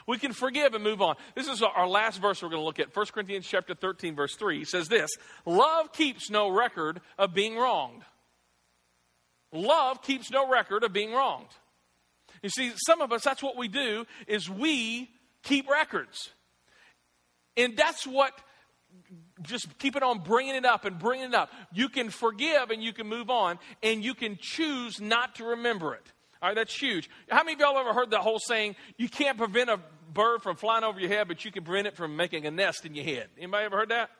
We 0.08 0.18
can 0.18 0.32
forgive 0.32 0.74
and 0.74 0.82
move 0.82 1.00
on. 1.00 1.16
This 1.36 1.46
is 1.46 1.62
our 1.62 1.86
last 1.86 2.20
verse 2.20 2.42
we're 2.42 2.48
going 2.48 2.60
to 2.60 2.64
look 2.64 2.80
at. 2.80 2.96
1 2.96 3.06
Corinthians 3.06 3.46
chapter 3.46 3.74
13 3.74 4.16
verse 4.16 4.34
3. 4.36 4.58
He 4.58 4.64
says 4.64 4.88
this, 4.88 5.10
"Love 5.46 5.92
keeps 5.92 6.30
no 6.30 6.48
record 6.48 7.00
of 7.18 7.34
being 7.34 7.56
wronged." 7.56 8.02
Love 9.54 10.00
keeps 10.02 10.30
no 10.30 10.48
record 10.48 10.82
of 10.82 10.94
being 10.94 11.12
wronged. 11.12 11.50
You 12.42 12.48
see, 12.48 12.72
some 12.86 13.02
of 13.02 13.12
us 13.12 13.22
that's 13.22 13.42
what 13.42 13.56
we 13.56 13.68
do 13.68 14.06
is 14.26 14.48
we 14.48 15.10
keep 15.42 15.68
records. 15.68 16.30
And 17.56 17.76
that's 17.76 18.06
what 18.06 18.32
just 19.42 19.78
keep 19.78 19.96
it 19.96 20.02
on 20.02 20.18
bringing 20.18 20.54
it 20.54 20.64
up 20.64 20.84
and 20.84 20.98
bringing 20.98 21.28
it 21.28 21.34
up. 21.34 21.50
You 21.72 21.88
can 21.88 22.10
forgive 22.10 22.70
and 22.70 22.82
you 22.82 22.92
can 22.92 23.06
move 23.06 23.30
on, 23.30 23.58
and 23.82 24.04
you 24.04 24.14
can 24.14 24.38
choose 24.40 25.00
not 25.00 25.36
to 25.36 25.44
remember 25.44 25.94
it. 25.94 26.02
All 26.40 26.48
right, 26.48 26.54
that's 26.56 26.74
huge. 26.74 27.08
How 27.28 27.44
many 27.44 27.54
of 27.54 27.60
y'all 27.60 27.78
ever 27.78 27.92
heard 27.92 28.10
the 28.10 28.18
whole 28.18 28.38
saying, 28.38 28.76
you 28.96 29.08
can't 29.08 29.38
prevent 29.38 29.70
a 29.70 29.78
bird 30.12 30.42
from 30.42 30.56
flying 30.56 30.84
over 30.84 30.98
your 30.98 31.08
head, 31.08 31.28
but 31.28 31.44
you 31.44 31.52
can 31.52 31.62
prevent 31.64 31.86
it 31.86 31.96
from 31.96 32.16
making 32.16 32.46
a 32.46 32.50
nest 32.50 32.84
in 32.84 32.94
your 32.94 33.04
head? 33.04 33.28
Anybody 33.38 33.64
ever 33.64 33.76
heard 33.76 33.90
that? 33.90 34.10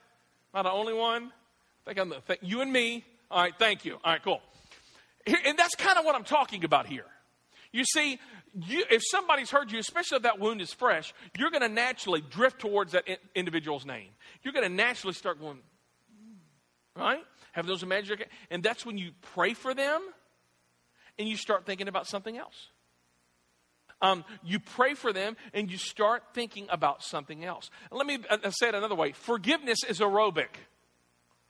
Am 0.55 0.61
I 0.61 0.63
the 0.63 0.71
only 0.71 0.95
one? 0.95 1.25
I 1.25 1.91
think 1.91 1.99
I'm 1.99 2.09
the, 2.11 2.21
th- 2.27 2.39
you 2.43 2.61
and 2.61 2.73
me. 2.73 3.05
All 3.31 3.43
right, 3.43 3.53
thank 3.59 3.85
you. 3.85 3.95
All 4.05 4.13
right, 4.13 4.23
cool. 4.23 4.41
Here, 5.27 5.39
and 5.45 5.59
that's 5.59 5.75
kind 5.75 5.99
of 5.99 6.05
what 6.05 6.15
I'm 6.15 6.25
talking 6.25 6.65
about 6.65 6.87
here. 6.87 7.07
You 7.73 7.85
see, 7.85 8.21
you, 8.55 8.85
if 8.91 9.03
somebody's 9.11 9.51
heard 9.51 9.73
you, 9.73 9.79
especially 9.79 10.17
if 10.17 10.23
that 10.25 10.39
wound 10.39 10.61
is 10.61 10.73
fresh, 10.73 11.15
you're 11.39 11.51
going 11.51 11.63
to 11.63 11.69
naturally 11.69 12.21
drift 12.21 12.61
towards 12.61 12.93
that 12.93 13.09
in, 13.09 13.17
individual's 13.35 13.87
name. 13.87 14.09
You're 14.43 14.53
going 14.53 14.69
to 14.69 14.75
naturally 14.75 15.15
start 15.15 15.41
going, 15.41 15.59
right? 16.97 17.25
Have 17.53 17.67
those 17.67 17.83
imaginary, 17.83 18.27
and 18.51 18.63
that's 18.63 18.85
when 18.85 18.99
you 18.99 19.13
pray 19.35 19.55
for 19.55 19.75
them 19.75 20.03
and 21.19 21.29
you 21.29 21.37
start 21.37 21.67
thinking 21.67 21.89
about 21.89 22.07
something 22.07 22.37
else. 22.37 22.69
Um, 24.03 24.25
you 24.43 24.59
pray 24.59 24.95
for 24.95 25.13
them 25.13 25.37
and 25.55 25.71
you 25.71 25.79
start 25.79 26.25
thinking 26.35 26.67
about 26.71 27.05
something 27.05 27.45
else. 27.45 27.71
let 27.93 28.05
me 28.07 28.19
uh, 28.29 28.51
say 28.51 28.69
it 28.69 28.75
another 28.75 28.97
way 28.97 29.13
forgiveness 29.13 29.79
is 29.89 30.01
aerobic. 30.01 30.49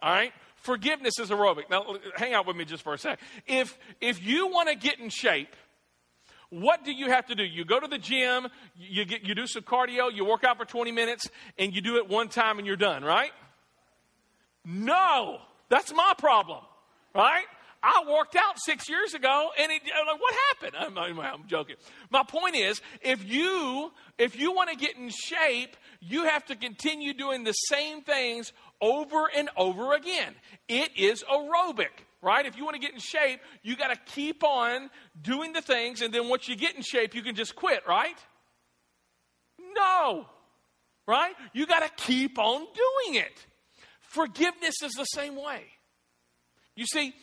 All 0.00 0.12
right? 0.12 0.32
Forgiveness 0.56 1.18
is 1.18 1.30
aerobic. 1.30 1.70
Now, 1.70 1.96
hang 2.16 2.34
out 2.34 2.46
with 2.46 2.56
me 2.56 2.64
just 2.64 2.82
for 2.82 2.94
a 2.94 2.98
sec. 2.98 3.18
If, 3.46 3.76
if 4.00 4.24
you 4.24 4.48
want 4.48 4.68
to 4.68 4.76
get 4.76 5.00
in 5.00 5.08
shape, 5.08 5.56
what 6.52 6.84
do 6.84 6.92
you 6.92 7.08
have 7.08 7.26
to 7.28 7.34
do? 7.34 7.42
You 7.42 7.64
go 7.64 7.80
to 7.80 7.88
the 7.88 7.96
gym, 7.96 8.46
you, 8.76 9.06
get, 9.06 9.24
you 9.24 9.34
do 9.34 9.46
some 9.46 9.62
cardio, 9.62 10.14
you 10.14 10.22
work 10.22 10.44
out 10.44 10.58
for 10.58 10.66
20 10.66 10.92
minutes, 10.92 11.26
and 11.58 11.74
you 11.74 11.80
do 11.80 11.96
it 11.96 12.10
one 12.10 12.28
time 12.28 12.58
and 12.58 12.66
you're 12.66 12.76
done, 12.76 13.02
right? 13.02 13.30
No, 14.62 15.38
that's 15.70 15.94
my 15.94 16.12
problem, 16.18 16.62
right? 17.14 17.44
I 17.82 18.04
worked 18.06 18.36
out 18.36 18.60
six 18.60 18.86
years 18.86 19.14
ago, 19.14 19.48
and 19.58 19.72
it, 19.72 19.80
I'm 19.98 20.06
like, 20.06 20.20
what 20.20 20.34
happened? 20.50 20.98
I'm, 20.98 21.18
I'm, 21.18 21.46
joking. 21.48 21.76
My 22.10 22.22
point 22.22 22.54
is, 22.54 22.82
if 23.00 23.24
you 23.24 23.90
if 24.18 24.38
you 24.38 24.52
want 24.52 24.70
to 24.70 24.76
get 24.76 24.96
in 24.96 25.08
shape, 25.08 25.76
you 26.00 26.24
have 26.24 26.44
to 26.46 26.54
continue 26.54 27.14
doing 27.14 27.44
the 27.44 27.52
same 27.52 28.02
things 28.02 28.52
over 28.80 29.28
and 29.34 29.48
over 29.56 29.94
again. 29.94 30.34
It 30.68 30.96
is 30.96 31.24
aerobic, 31.24 32.04
right? 32.22 32.46
If 32.46 32.56
you 32.56 32.64
want 32.64 32.76
to 32.76 32.80
get 32.80 32.92
in 32.92 33.00
shape, 33.00 33.40
you 33.62 33.76
got 33.76 33.88
to 33.88 34.12
keep 34.14 34.44
on 34.44 34.88
doing 35.20 35.52
the 35.52 35.60
things, 35.60 36.00
and 36.00 36.14
then 36.14 36.28
once 36.28 36.48
you 36.48 36.56
get 36.56 36.74
in 36.76 36.82
shape, 36.82 37.14
you 37.14 37.22
can 37.22 37.34
just 37.34 37.54
quit, 37.54 37.82
right? 37.86 38.16
No, 39.74 40.26
right? 41.06 41.34
You 41.52 41.66
got 41.66 41.80
to 41.80 42.04
keep 42.04 42.38
on 42.38 42.60
doing 42.60 43.20
it. 43.20 43.46
Forgiveness 44.00 44.76
is 44.82 44.92
the 44.92 45.04
same 45.04 45.36
way. 45.36 45.64
You 46.76 46.86
see, 46.86 47.14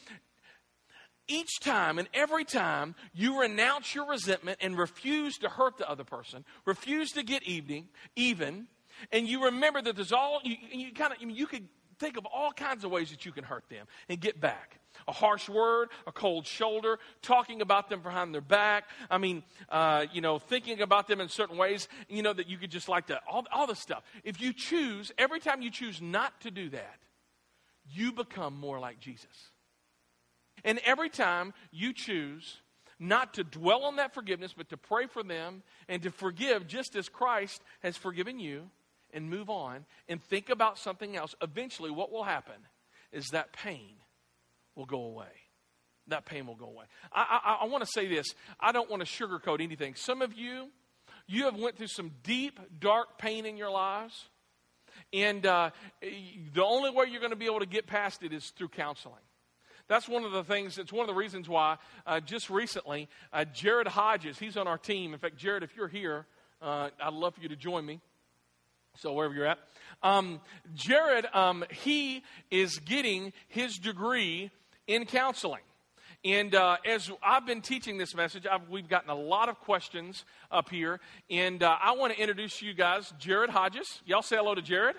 each 1.27 1.59
time 1.61 1.99
and 1.99 2.09
every 2.13 2.43
time 2.43 2.95
you 3.13 3.39
renounce 3.39 3.95
your 3.95 4.07
resentment 4.07 4.57
and 4.61 4.77
refuse 4.77 5.37
to 5.37 5.49
hurt 5.49 5.77
the 5.77 5.89
other 5.89 6.03
person, 6.03 6.43
refuse 6.65 7.11
to 7.11 7.23
get 7.23 7.43
evening, 7.43 7.87
even, 8.15 8.67
and 9.11 9.27
you 9.27 9.45
remember 9.45 9.81
that 9.81 9.95
there's 9.95 10.11
all, 10.11 10.41
you, 10.43 10.55
you 10.71 10.93
kind 10.93 11.13
of, 11.13 11.17
you 11.21 11.47
could 11.47 11.67
think 11.99 12.17
of 12.17 12.25
all 12.25 12.51
kinds 12.51 12.83
of 12.83 12.91
ways 12.91 13.11
that 13.11 13.25
you 13.25 13.31
can 13.31 13.43
hurt 13.43 13.69
them 13.69 13.85
and 14.09 14.19
get 14.19 14.41
back. 14.41 14.78
A 15.07 15.11
harsh 15.11 15.49
word, 15.49 15.89
a 16.07 16.11
cold 16.11 16.45
shoulder, 16.45 16.99
talking 17.21 17.61
about 17.61 17.89
them 17.89 18.01
behind 18.01 18.33
their 18.33 18.41
back. 18.41 18.85
I 19.09 19.17
mean, 19.17 19.43
uh, 19.69 20.05
you 20.11 20.21
know, 20.21 20.39
thinking 20.39 20.81
about 20.81 21.07
them 21.07 21.21
in 21.21 21.29
certain 21.29 21.57
ways, 21.57 21.87
you 22.07 22.23
know, 22.23 22.33
that 22.33 22.47
you 22.47 22.57
could 22.57 22.71
just 22.71 22.89
like 22.89 23.07
to, 23.07 23.19
all, 23.27 23.45
all 23.51 23.67
this 23.67 23.79
stuff. 23.79 24.03
If 24.23 24.41
you 24.41 24.53
choose, 24.53 25.11
every 25.17 25.39
time 25.39 25.61
you 25.61 25.71
choose 25.71 26.01
not 26.01 26.41
to 26.41 26.51
do 26.51 26.69
that, 26.69 26.99
you 27.91 28.11
become 28.11 28.59
more 28.59 28.79
like 28.79 28.99
Jesus. 28.99 29.51
And 30.63 30.79
every 30.85 31.09
time 31.09 31.53
you 31.71 31.93
choose 31.93 32.61
not 32.99 33.35
to 33.35 33.43
dwell 33.43 33.85
on 33.85 33.95
that 33.95 34.13
forgiveness, 34.13 34.53
but 34.55 34.69
to 34.69 34.77
pray 34.77 35.07
for 35.07 35.23
them 35.23 35.63
and 35.87 36.03
to 36.03 36.11
forgive 36.11 36.67
just 36.67 36.95
as 36.95 37.07
Christ 37.07 37.61
has 37.81 37.95
forgiven 37.95 38.39
you 38.39 38.69
and 39.13 39.29
move 39.29 39.49
on 39.49 39.85
and 40.07 40.21
think 40.21 40.49
about 40.49 40.77
something 40.77 41.15
else, 41.15 41.33
eventually 41.41 41.91
what 41.91 42.11
will 42.11 42.25
happen 42.25 42.55
is 43.11 43.29
that 43.29 43.53
pain 43.53 43.95
will 44.79 44.87
go 44.87 45.03
away. 45.03 45.27
That 46.07 46.25
pain 46.25 46.47
will 46.47 46.55
go 46.55 46.65
away. 46.65 46.85
I, 47.13 47.39
I, 47.45 47.65
I 47.65 47.67
want 47.67 47.83
to 47.83 47.89
say 47.91 48.07
this. 48.07 48.25
I 48.59 48.71
don't 48.71 48.89
want 48.89 49.05
to 49.05 49.07
sugarcoat 49.07 49.61
anything. 49.61 49.93
Some 49.93 50.23
of 50.23 50.33
you, 50.33 50.69
you 51.27 51.43
have 51.45 51.55
went 51.55 51.77
through 51.77 51.87
some 51.87 52.11
deep, 52.23 52.59
dark 52.79 53.19
pain 53.19 53.45
in 53.45 53.57
your 53.57 53.69
lives. 53.69 54.29
And 55.13 55.45
uh, 55.45 55.69
the 56.01 56.63
only 56.63 56.89
way 56.89 57.05
you're 57.11 57.19
going 57.19 57.31
to 57.31 57.37
be 57.37 57.45
able 57.45 57.59
to 57.59 57.67
get 57.67 57.85
past 57.85 58.23
it 58.23 58.33
is 58.33 58.49
through 58.57 58.69
counseling. 58.69 59.21
That's 59.87 60.07
one 60.07 60.23
of 60.23 60.31
the 60.31 60.43
things, 60.43 60.77
it's 60.77 60.93
one 60.93 61.01
of 61.01 61.07
the 61.07 61.19
reasons 61.19 61.49
why 61.49 61.77
uh, 62.05 62.19
just 62.19 62.49
recently, 62.49 63.09
uh, 63.33 63.45
Jared 63.45 63.87
Hodges, 63.87 64.39
he's 64.39 64.55
on 64.55 64.67
our 64.67 64.77
team. 64.77 65.13
In 65.13 65.19
fact, 65.19 65.35
Jared, 65.37 65.63
if 65.63 65.75
you're 65.75 65.87
here, 65.87 66.25
uh, 66.61 66.89
I'd 67.01 67.13
love 67.13 67.35
for 67.35 67.41
you 67.41 67.49
to 67.49 67.55
join 67.55 67.85
me. 67.85 67.99
So, 68.95 69.13
wherever 69.13 69.33
you're 69.33 69.45
at. 69.45 69.59
Um, 70.01 70.41
Jared, 70.73 71.27
um, 71.33 71.63
he 71.71 72.23
is 72.51 72.79
getting 72.79 73.33
his 73.47 73.77
degree 73.77 74.51
in 74.89 75.05
counseling. 75.05 75.61
And 76.25 76.53
uh, 76.53 76.77
as 76.85 77.09
I've 77.23 77.45
been 77.45 77.61
teaching 77.61 77.97
this 77.97 78.13
message, 78.13 78.45
I've, 78.45 78.67
we've 78.69 78.89
gotten 78.89 79.09
a 79.09 79.15
lot 79.15 79.47
of 79.47 79.57
questions 79.59 80.25
up 80.51 80.69
here. 80.69 80.99
And 81.29 81.63
uh, 81.63 81.77
I 81.81 81.93
want 81.93 82.13
to 82.13 82.19
introduce 82.19 82.61
you 82.61 82.73
guys, 82.73 83.13
Jared 83.17 83.51
Hodges. 83.51 84.01
Y'all 84.05 84.21
say 84.21 84.35
hello 84.35 84.53
to 84.53 84.61
Jared. 84.61 84.97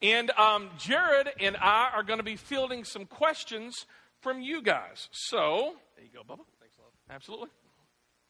And 0.00 0.30
um, 0.32 0.70
Jared 0.78 1.30
and 1.40 1.56
I 1.56 1.90
are 1.92 2.04
going 2.04 2.20
to 2.20 2.24
be 2.24 2.36
fielding 2.36 2.84
some 2.84 3.04
questions 3.04 3.86
from 4.20 4.40
you 4.40 4.62
guys. 4.62 5.08
So, 5.10 5.74
there 5.96 6.04
you 6.04 6.10
go, 6.14 6.20
Bubba. 6.20 6.44
Thanks, 6.60 6.76
love. 6.78 6.92
Absolutely. 7.10 7.48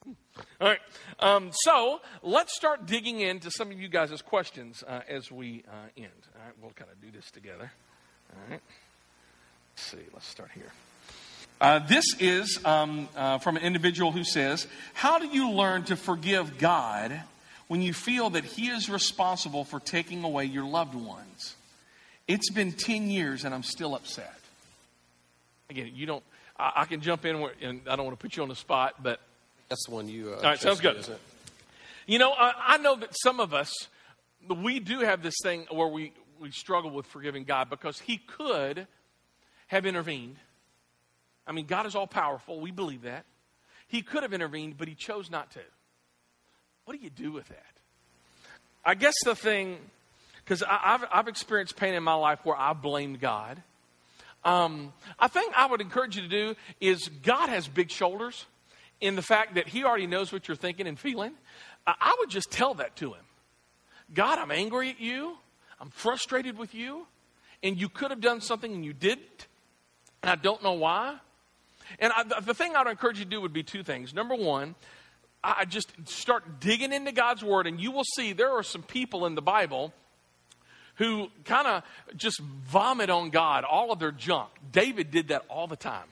Hmm. 0.04 0.12
All 0.60 0.68
right. 0.68 0.80
Um, 1.18 1.50
so 1.52 2.00
let's 2.22 2.56
start 2.56 2.86
digging 2.86 3.20
into 3.20 3.50
some 3.50 3.70
of 3.70 3.78
you 3.78 3.88
guys' 3.88 4.22
questions 4.22 4.82
uh, 4.86 5.00
as 5.08 5.30
we 5.30 5.64
uh, 5.68 5.88
end. 5.96 6.08
All 6.34 6.44
right. 6.44 6.54
We'll 6.60 6.70
kind 6.70 6.90
of 6.90 7.00
do 7.02 7.10
this 7.10 7.30
together. 7.30 7.70
All 8.32 8.50
right. 8.50 8.62
Let's 9.80 9.92
see. 9.92 10.10
Let's 10.12 10.26
start 10.26 10.50
here. 10.54 10.70
Uh, 11.58 11.78
this 11.78 12.04
is 12.18 12.62
um, 12.66 13.08
uh, 13.16 13.38
from 13.38 13.56
an 13.56 13.62
individual 13.62 14.12
who 14.12 14.24
says, 14.24 14.66
How 14.92 15.18
do 15.18 15.26
you 15.26 15.52
learn 15.52 15.84
to 15.84 15.96
forgive 15.96 16.58
God 16.58 17.18
when 17.66 17.80
you 17.80 17.94
feel 17.94 18.28
that 18.30 18.44
He 18.44 18.68
is 18.68 18.90
responsible 18.90 19.64
for 19.64 19.80
taking 19.80 20.22
away 20.22 20.44
your 20.44 20.66
loved 20.66 20.94
ones? 20.94 21.56
It's 22.28 22.50
been 22.50 22.72
10 22.72 23.10
years 23.10 23.46
and 23.46 23.54
I'm 23.54 23.62
still 23.62 23.94
upset. 23.94 24.38
Again, 25.70 25.92
you 25.94 26.04
don't, 26.04 26.22
I, 26.58 26.72
I 26.76 26.84
can 26.84 27.00
jump 27.00 27.24
in 27.24 27.40
where, 27.40 27.52
and 27.62 27.80
I 27.88 27.96
don't 27.96 28.04
want 28.04 28.18
to 28.18 28.22
put 28.22 28.36
you 28.36 28.42
on 28.42 28.50
the 28.50 28.56
spot, 28.56 29.02
but. 29.02 29.18
That's 29.70 29.86
the 29.86 29.94
one 29.94 30.10
you. 30.10 30.32
Uh, 30.32 30.36
all 30.36 30.42
right, 30.42 30.60
sounds 30.60 30.80
good. 30.80 31.06
You 32.06 32.18
know, 32.18 32.32
I, 32.32 32.52
I 32.74 32.76
know 32.76 32.96
that 32.96 33.16
some 33.22 33.40
of 33.40 33.54
us 33.54 33.72
we 34.46 34.78
do 34.78 35.00
have 35.00 35.22
this 35.22 35.36
thing 35.42 35.66
where 35.70 35.88
we, 35.88 36.12
we 36.38 36.50
struggle 36.50 36.90
with 36.90 37.06
forgiving 37.06 37.44
God 37.44 37.70
because 37.70 37.98
He 37.98 38.18
could 38.18 38.86
have 39.70 39.86
intervened. 39.86 40.34
I 41.46 41.52
mean, 41.52 41.66
God 41.66 41.86
is 41.86 41.94
all 41.94 42.08
powerful. 42.08 42.58
We 42.60 42.72
believe 42.72 43.02
that. 43.02 43.24
He 43.86 44.02
could 44.02 44.24
have 44.24 44.32
intervened, 44.32 44.76
but 44.76 44.88
He 44.88 44.96
chose 44.96 45.30
not 45.30 45.52
to. 45.52 45.60
What 46.84 46.96
do 46.96 47.02
you 47.02 47.10
do 47.10 47.30
with 47.30 47.46
that? 47.48 47.64
I 48.84 48.96
guess 48.96 49.14
the 49.24 49.36
thing, 49.36 49.78
because 50.44 50.64
I've, 50.68 51.04
I've 51.12 51.28
experienced 51.28 51.76
pain 51.76 51.94
in 51.94 52.02
my 52.02 52.14
life 52.14 52.40
where 52.42 52.56
I 52.56 52.72
blamed 52.72 53.20
God. 53.20 53.62
Um, 54.44 54.92
I 55.20 55.28
think 55.28 55.54
I 55.56 55.66
would 55.66 55.80
encourage 55.80 56.16
you 56.16 56.22
to 56.22 56.28
do 56.28 56.56
is 56.80 57.08
God 57.22 57.48
has 57.48 57.68
big 57.68 57.92
shoulders 57.92 58.46
in 59.00 59.14
the 59.14 59.22
fact 59.22 59.54
that 59.54 59.68
He 59.68 59.84
already 59.84 60.08
knows 60.08 60.32
what 60.32 60.48
you're 60.48 60.56
thinking 60.56 60.88
and 60.88 60.98
feeling. 60.98 61.32
I 61.86 62.16
would 62.18 62.28
just 62.28 62.50
tell 62.50 62.74
that 62.74 62.96
to 62.96 63.12
Him. 63.12 63.24
God, 64.12 64.40
I'm 64.40 64.50
angry 64.50 64.90
at 64.90 65.00
you. 65.00 65.36
I'm 65.80 65.90
frustrated 65.90 66.58
with 66.58 66.74
you. 66.74 67.06
And 67.62 67.80
you 67.80 67.88
could 67.88 68.10
have 68.10 68.20
done 68.20 68.40
something 68.40 68.72
and 68.72 68.84
you 68.84 68.92
didn't. 68.92 69.46
And 70.22 70.30
I 70.30 70.36
don't 70.36 70.62
know 70.62 70.72
why. 70.72 71.16
And 71.98 72.12
I, 72.14 72.22
the 72.40 72.54
thing 72.54 72.76
I'd 72.76 72.86
encourage 72.86 73.18
you 73.18 73.24
to 73.24 73.30
do 73.30 73.40
would 73.40 73.52
be 73.52 73.62
two 73.62 73.82
things. 73.82 74.14
Number 74.14 74.34
one, 74.34 74.74
I 75.42 75.64
just 75.64 75.90
start 76.06 76.60
digging 76.60 76.92
into 76.92 77.12
God's 77.12 77.42
Word, 77.42 77.66
and 77.66 77.80
you 77.80 77.90
will 77.90 78.04
see 78.04 78.32
there 78.32 78.50
are 78.50 78.62
some 78.62 78.82
people 78.82 79.24
in 79.26 79.34
the 79.34 79.42
Bible 79.42 79.92
who 80.96 81.28
kind 81.46 81.66
of 81.66 81.82
just 82.14 82.40
vomit 82.40 83.08
on 83.08 83.30
God 83.30 83.64
all 83.64 83.90
of 83.90 83.98
their 83.98 84.12
junk. 84.12 84.50
David 84.70 85.10
did 85.10 85.28
that 85.28 85.44
all 85.48 85.66
the 85.66 85.76
time. 85.76 86.06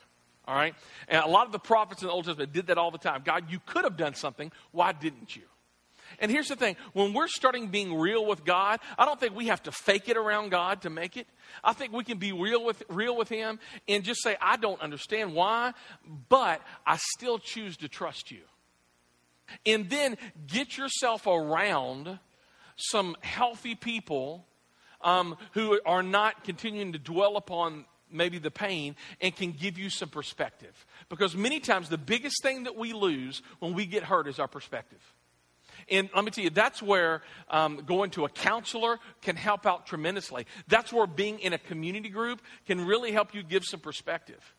All 0.46 0.54
right? 0.54 0.74
And 1.08 1.22
a 1.22 1.28
lot 1.28 1.44
of 1.44 1.52
the 1.52 1.58
prophets 1.58 2.00
in 2.00 2.08
the 2.08 2.14
Old 2.14 2.24
Testament 2.24 2.54
did 2.54 2.68
that 2.68 2.78
all 2.78 2.90
the 2.90 2.96
time. 2.96 3.20
God, 3.22 3.50
you 3.50 3.60
could 3.66 3.84
have 3.84 3.98
done 3.98 4.14
something. 4.14 4.50
Why 4.72 4.92
didn't 4.92 5.36
you? 5.36 5.42
And 6.20 6.30
here's 6.30 6.48
the 6.48 6.56
thing 6.56 6.76
when 6.92 7.12
we're 7.12 7.28
starting 7.28 7.68
being 7.68 7.98
real 7.98 8.26
with 8.26 8.44
God, 8.44 8.80
I 8.98 9.04
don't 9.04 9.20
think 9.20 9.36
we 9.36 9.46
have 9.46 9.62
to 9.64 9.72
fake 9.72 10.08
it 10.08 10.16
around 10.16 10.50
God 10.50 10.82
to 10.82 10.90
make 10.90 11.16
it. 11.16 11.26
I 11.62 11.72
think 11.72 11.92
we 11.92 12.04
can 12.04 12.18
be 12.18 12.32
real 12.32 12.64
with, 12.64 12.82
real 12.88 13.16
with 13.16 13.28
Him 13.28 13.58
and 13.86 14.04
just 14.04 14.22
say, 14.22 14.36
I 14.40 14.56
don't 14.56 14.80
understand 14.80 15.34
why, 15.34 15.74
but 16.28 16.60
I 16.86 16.98
still 17.14 17.38
choose 17.38 17.76
to 17.78 17.88
trust 17.88 18.30
you. 18.30 18.40
And 19.64 19.88
then 19.88 20.16
get 20.46 20.76
yourself 20.76 21.26
around 21.26 22.18
some 22.76 23.16
healthy 23.20 23.74
people 23.74 24.46
um, 25.00 25.36
who 25.52 25.80
are 25.86 26.02
not 26.02 26.44
continuing 26.44 26.92
to 26.92 26.98
dwell 26.98 27.36
upon 27.36 27.84
maybe 28.10 28.38
the 28.38 28.50
pain 28.50 28.96
and 29.20 29.34
can 29.34 29.52
give 29.52 29.78
you 29.78 29.90
some 29.90 30.08
perspective. 30.08 30.86
Because 31.08 31.36
many 31.36 31.60
times 31.60 31.88
the 31.88 31.98
biggest 31.98 32.42
thing 32.42 32.64
that 32.64 32.76
we 32.76 32.92
lose 32.92 33.42
when 33.58 33.74
we 33.74 33.86
get 33.86 34.02
hurt 34.02 34.26
is 34.26 34.38
our 34.38 34.48
perspective. 34.48 35.00
And 35.90 36.10
let 36.14 36.24
me 36.24 36.30
tell 36.30 36.44
you, 36.44 36.50
that's 36.50 36.82
where 36.82 37.22
um, 37.50 37.82
going 37.86 38.10
to 38.10 38.24
a 38.24 38.28
counselor 38.28 38.98
can 39.22 39.36
help 39.36 39.66
out 39.66 39.86
tremendously. 39.86 40.46
That's 40.68 40.92
where 40.92 41.06
being 41.06 41.38
in 41.38 41.52
a 41.52 41.58
community 41.58 42.08
group 42.08 42.42
can 42.66 42.86
really 42.86 43.12
help 43.12 43.34
you 43.34 43.42
give 43.42 43.64
some 43.64 43.80
perspective. 43.80 44.54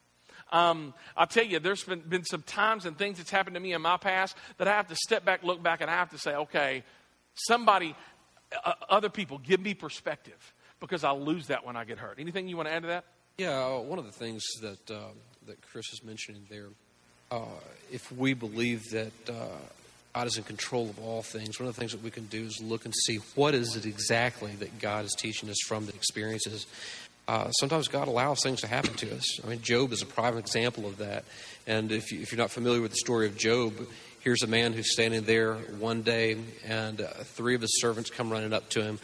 Um, 0.51 0.93
I'll 1.15 1.27
tell 1.27 1.45
you, 1.45 1.59
there's 1.59 1.83
been, 1.83 1.99
been 1.99 2.23
some 2.23 2.41
times 2.41 2.85
and 2.85 2.97
things 2.97 3.17
that's 3.17 3.29
happened 3.29 3.53
to 3.53 3.59
me 3.59 3.73
in 3.73 3.81
my 3.81 3.97
past 3.97 4.35
that 4.57 4.67
I 4.67 4.71
have 4.71 4.87
to 4.87 4.95
step 4.95 5.23
back, 5.23 5.43
look 5.43 5.61
back, 5.61 5.81
and 5.81 5.89
I 5.91 5.93
have 5.93 6.09
to 6.09 6.17
say, 6.17 6.33
okay, 6.35 6.83
somebody, 7.35 7.95
uh, 8.65 8.73
other 8.89 9.09
people, 9.09 9.37
give 9.37 9.59
me 9.59 9.75
perspective 9.75 10.53
because 10.79 11.03
I 11.03 11.11
lose 11.11 11.47
that 11.47 11.65
when 11.65 11.75
I 11.75 11.83
get 11.83 11.99
hurt. 11.99 12.17
Anything 12.19 12.47
you 12.47 12.57
want 12.57 12.67
to 12.67 12.73
add 12.73 12.81
to 12.81 12.87
that? 12.87 13.05
Yeah, 13.37 13.77
one 13.77 13.99
of 13.99 14.05
the 14.05 14.11
things 14.11 14.43
that 14.61 14.91
uh, 14.91 15.11
that 15.45 15.61
Chris 15.61 15.93
is 15.93 16.03
mentioning 16.03 16.45
there, 16.49 16.67
uh, 17.31 17.45
if 17.91 18.11
we 18.11 18.33
believe 18.33 18.83
that 18.91 19.13
uh, 19.29 19.33
God 20.13 20.27
is 20.27 20.37
in 20.37 20.43
control 20.43 20.89
of 20.89 20.99
all 20.99 21.21
things. 21.21 21.59
One 21.59 21.69
of 21.69 21.75
the 21.75 21.79
things 21.79 21.91
that 21.91 22.03
we 22.03 22.11
can 22.11 22.25
do 22.25 22.45
is 22.45 22.61
look 22.61 22.85
and 22.85 22.93
see 23.05 23.17
what 23.35 23.53
is 23.53 23.75
it 23.75 23.85
exactly 23.85 24.51
that 24.53 24.79
God 24.79 25.05
is 25.05 25.15
teaching 25.17 25.49
us 25.49 25.57
from 25.67 25.85
the 25.85 25.93
experiences. 25.93 26.65
Uh, 27.27 27.51
sometimes 27.51 27.87
God 27.87 28.07
allows 28.07 28.41
things 28.41 28.61
to 28.61 28.67
happen 28.67 28.95
to 28.95 29.15
us. 29.15 29.43
I 29.43 29.47
mean, 29.47 29.61
Job 29.61 29.91
is 29.91 30.01
a 30.01 30.07
prime 30.07 30.37
example 30.37 30.87
of 30.87 30.97
that. 30.97 31.25
And 31.67 31.91
if, 31.91 32.11
you, 32.11 32.21
if 32.21 32.31
you're 32.31 32.39
not 32.39 32.49
familiar 32.49 32.81
with 32.81 32.91
the 32.91 32.97
story 32.97 33.27
of 33.27 33.37
Job, 33.37 33.73
here's 34.21 34.41
a 34.41 34.47
man 34.47 34.73
who's 34.73 34.91
standing 34.91 35.21
there 35.25 35.53
one 35.53 36.01
day, 36.01 36.37
and 36.65 36.99
uh, 36.99 37.07
three 37.23 37.53
of 37.53 37.61
his 37.61 37.79
servants 37.79 38.09
come 38.09 38.31
running 38.31 38.51
up 38.51 38.69
to 38.69 38.81
him 38.81 38.99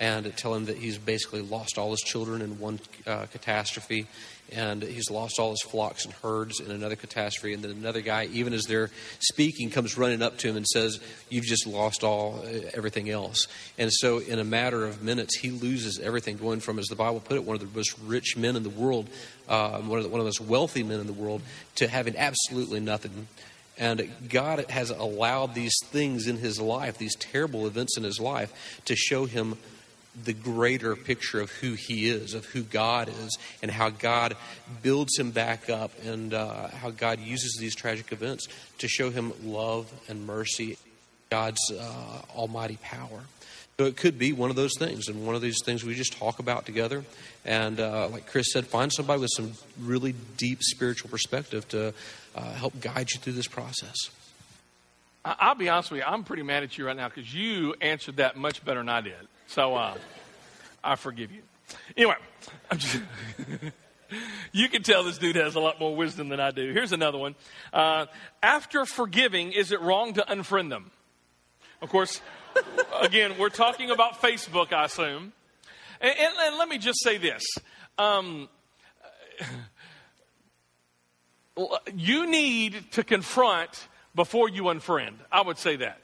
and 0.00 0.36
tell 0.36 0.54
him 0.54 0.64
that 0.64 0.78
he's 0.78 0.98
basically 0.98 1.42
lost 1.42 1.78
all 1.78 1.90
his 1.90 2.00
children 2.00 2.42
in 2.42 2.58
one 2.58 2.80
uh, 3.06 3.26
catastrophe 3.26 4.08
and 4.52 4.82
he's 4.82 5.10
lost 5.10 5.38
all 5.38 5.50
his 5.50 5.62
flocks 5.62 6.04
and 6.04 6.14
herds 6.14 6.60
in 6.60 6.70
another 6.70 6.96
catastrophe. 6.96 7.54
And 7.54 7.62
then 7.62 7.70
another 7.70 8.00
guy, 8.00 8.28
even 8.32 8.52
as 8.52 8.64
they're 8.64 8.90
speaking, 9.20 9.70
comes 9.70 9.96
running 9.96 10.22
up 10.22 10.38
to 10.38 10.48
him 10.48 10.56
and 10.56 10.66
says, 10.66 11.00
You've 11.28 11.44
just 11.44 11.66
lost 11.66 12.02
all, 12.02 12.42
uh, 12.44 12.70
everything 12.74 13.10
else. 13.10 13.46
And 13.78 13.92
so, 13.92 14.18
in 14.18 14.38
a 14.38 14.44
matter 14.44 14.84
of 14.84 15.02
minutes, 15.02 15.36
he 15.38 15.50
loses 15.50 16.00
everything, 16.00 16.36
going 16.36 16.60
from, 16.60 16.78
as 16.78 16.86
the 16.86 16.96
Bible 16.96 17.20
put 17.20 17.36
it, 17.36 17.44
one 17.44 17.54
of 17.54 17.60
the 17.60 17.76
most 17.76 17.96
rich 18.04 18.36
men 18.36 18.56
in 18.56 18.62
the 18.62 18.70
world, 18.70 19.08
uh, 19.48 19.78
one, 19.80 19.98
of 19.98 20.04
the, 20.04 20.10
one 20.10 20.20
of 20.20 20.24
the 20.24 20.28
most 20.28 20.40
wealthy 20.40 20.82
men 20.82 21.00
in 21.00 21.06
the 21.06 21.12
world, 21.12 21.42
to 21.76 21.86
having 21.86 22.16
absolutely 22.16 22.80
nothing. 22.80 23.28
And 23.78 24.10
God 24.28 24.68
has 24.70 24.90
allowed 24.90 25.54
these 25.54 25.74
things 25.86 26.26
in 26.26 26.36
his 26.36 26.60
life, 26.60 26.98
these 26.98 27.14
terrible 27.14 27.66
events 27.66 27.96
in 27.96 28.04
his 28.04 28.20
life, 28.20 28.52
to 28.84 28.96
show 28.96 29.24
him 29.24 29.56
the 30.24 30.32
greater 30.32 30.96
picture 30.96 31.40
of 31.40 31.50
who 31.50 31.74
he 31.74 32.08
is, 32.08 32.34
of 32.34 32.44
who 32.46 32.62
God 32.62 33.08
is, 33.08 33.38
and 33.62 33.70
how 33.70 33.90
God 33.90 34.36
builds 34.82 35.18
him 35.18 35.30
back 35.30 35.70
up, 35.70 35.92
and 36.04 36.34
uh, 36.34 36.68
how 36.68 36.90
God 36.90 37.20
uses 37.20 37.56
these 37.60 37.74
tragic 37.74 38.12
events 38.12 38.48
to 38.78 38.88
show 38.88 39.10
him 39.10 39.32
love 39.44 39.90
and 40.08 40.26
mercy, 40.26 40.78
God's 41.30 41.60
uh, 41.72 42.22
almighty 42.34 42.78
power. 42.82 43.20
So 43.78 43.86
it 43.86 43.96
could 43.96 44.18
be 44.18 44.32
one 44.34 44.50
of 44.50 44.56
those 44.56 44.74
things, 44.78 45.08
and 45.08 45.24
one 45.24 45.34
of 45.34 45.40
these 45.40 45.58
things 45.64 45.84
we 45.84 45.94
just 45.94 46.12
talk 46.12 46.38
about 46.38 46.66
together. 46.66 47.02
And 47.46 47.80
uh, 47.80 48.08
like 48.08 48.26
Chris 48.26 48.52
said, 48.52 48.66
find 48.66 48.92
somebody 48.92 49.20
with 49.22 49.30
some 49.34 49.52
really 49.80 50.14
deep 50.36 50.58
spiritual 50.60 51.08
perspective 51.08 51.66
to 51.68 51.94
uh, 52.34 52.52
help 52.52 52.78
guide 52.80 53.10
you 53.12 53.20
through 53.20 53.32
this 53.32 53.46
process. 53.46 53.96
I'll 55.24 55.54
be 55.54 55.68
honest 55.68 55.90
with 55.90 56.00
you, 56.00 56.06
I'm 56.06 56.24
pretty 56.24 56.42
mad 56.42 56.62
at 56.62 56.76
you 56.76 56.86
right 56.86 56.96
now 56.96 57.08
because 57.08 57.32
you 57.32 57.74
answered 57.80 58.16
that 58.16 58.36
much 58.36 58.64
better 58.64 58.80
than 58.80 58.88
I 58.88 59.00
did. 59.02 59.14
So 59.50 59.74
uh, 59.74 59.96
I 60.84 60.94
forgive 60.94 61.32
you. 61.32 61.42
Anyway, 61.96 62.14
just, 62.76 63.00
you 64.52 64.68
can 64.68 64.84
tell 64.84 65.02
this 65.02 65.18
dude 65.18 65.34
has 65.34 65.56
a 65.56 65.60
lot 65.60 65.80
more 65.80 65.96
wisdom 65.96 66.28
than 66.28 66.38
I 66.38 66.52
do. 66.52 66.72
Here's 66.72 66.92
another 66.92 67.18
one. 67.18 67.34
Uh, 67.72 68.06
after 68.44 68.86
forgiving, 68.86 69.50
is 69.50 69.72
it 69.72 69.80
wrong 69.80 70.14
to 70.14 70.24
unfriend 70.28 70.68
them? 70.68 70.92
Of 71.82 71.88
course, 71.88 72.20
again, 73.02 73.32
we're 73.40 73.48
talking 73.48 73.90
about 73.90 74.22
Facebook, 74.22 74.72
I 74.72 74.84
assume. 74.84 75.32
And, 76.00 76.14
and, 76.16 76.34
and 76.42 76.56
let 76.56 76.68
me 76.68 76.78
just 76.78 77.02
say 77.02 77.18
this. 77.18 77.42
Um, 77.98 78.48
you 81.96 82.30
need 82.30 82.92
to 82.92 83.02
confront 83.02 83.88
before 84.14 84.48
you 84.48 84.62
unfriend. 84.62 85.14
I 85.32 85.42
would 85.42 85.58
say 85.58 85.74
that. 85.74 86.00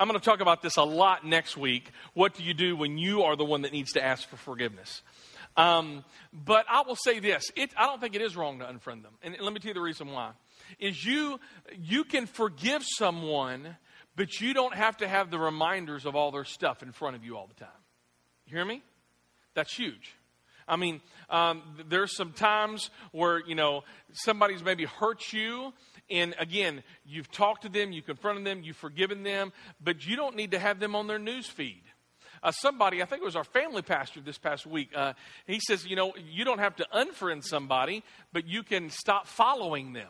I'm 0.00 0.08
going 0.08 0.18
to 0.18 0.24
talk 0.24 0.40
about 0.40 0.62
this 0.62 0.78
a 0.78 0.82
lot 0.82 1.26
next 1.26 1.58
week. 1.58 1.90
What 2.14 2.32
do 2.32 2.42
you 2.42 2.54
do 2.54 2.74
when 2.74 2.96
you 2.96 3.24
are 3.24 3.36
the 3.36 3.44
one 3.44 3.62
that 3.62 3.72
needs 3.72 3.92
to 3.92 4.02
ask 4.02 4.26
for 4.26 4.36
forgiveness? 4.36 5.02
Um, 5.58 6.06
but 6.32 6.64
I 6.70 6.84
will 6.86 6.96
say 6.96 7.18
this: 7.18 7.50
it, 7.54 7.70
I 7.76 7.84
don't 7.84 8.00
think 8.00 8.14
it 8.14 8.22
is 8.22 8.34
wrong 8.34 8.60
to 8.60 8.64
unfriend 8.64 9.02
them, 9.02 9.12
and 9.22 9.36
let 9.38 9.52
me 9.52 9.60
tell 9.60 9.68
you 9.68 9.74
the 9.74 9.82
reason 9.82 10.10
why. 10.10 10.30
Is 10.78 11.04
you 11.04 11.38
you 11.78 12.04
can 12.04 12.24
forgive 12.24 12.82
someone, 12.82 13.76
but 14.16 14.40
you 14.40 14.54
don't 14.54 14.74
have 14.74 14.96
to 14.98 15.08
have 15.08 15.30
the 15.30 15.38
reminders 15.38 16.06
of 16.06 16.16
all 16.16 16.30
their 16.30 16.44
stuff 16.46 16.82
in 16.82 16.92
front 16.92 17.14
of 17.14 17.22
you 17.22 17.36
all 17.36 17.46
the 17.46 17.62
time. 17.62 17.68
You 18.46 18.56
hear 18.56 18.64
me? 18.64 18.82
That's 19.52 19.74
huge. 19.74 20.14
I 20.66 20.76
mean, 20.76 21.02
um, 21.28 21.62
there's 21.88 22.16
some 22.16 22.32
times 22.32 22.88
where 23.12 23.40
you 23.46 23.54
know 23.54 23.82
somebody's 24.12 24.62
maybe 24.62 24.86
hurt 24.86 25.32
you, 25.34 25.74
and 26.10 26.34
again, 26.38 26.82
you've 27.04 27.30
talked 27.30 27.62
to 27.62 27.68
them, 27.68 27.92
you've 27.92 28.06
confronted 28.06 28.44
them, 28.44 28.62
you've 28.62 28.76
forgiven 28.76 29.22
them, 29.22 29.52
but 29.80 30.06
you 30.06 30.16
don't 30.16 30.36
need 30.36 30.50
to 30.52 30.58
have 30.58 30.80
them 30.80 30.94
on 30.94 31.06
their 31.06 31.18
news 31.18 31.46
feed. 31.46 31.82
Uh, 32.42 32.50
somebody, 32.52 33.02
I 33.02 33.04
think 33.04 33.22
it 33.22 33.24
was 33.24 33.36
our 33.36 33.44
family 33.44 33.82
pastor 33.82 34.20
this 34.20 34.38
past 34.38 34.66
week, 34.66 34.90
uh, 34.96 35.12
he 35.46 35.60
says, 35.60 35.86
you 35.86 35.94
know, 35.94 36.14
you 36.16 36.44
don't 36.44 36.58
have 36.58 36.76
to 36.76 36.86
unfriend 36.94 37.44
somebody, 37.44 38.02
but 38.32 38.46
you 38.46 38.62
can 38.62 38.90
stop 38.90 39.26
following 39.26 39.92
them 39.92 40.08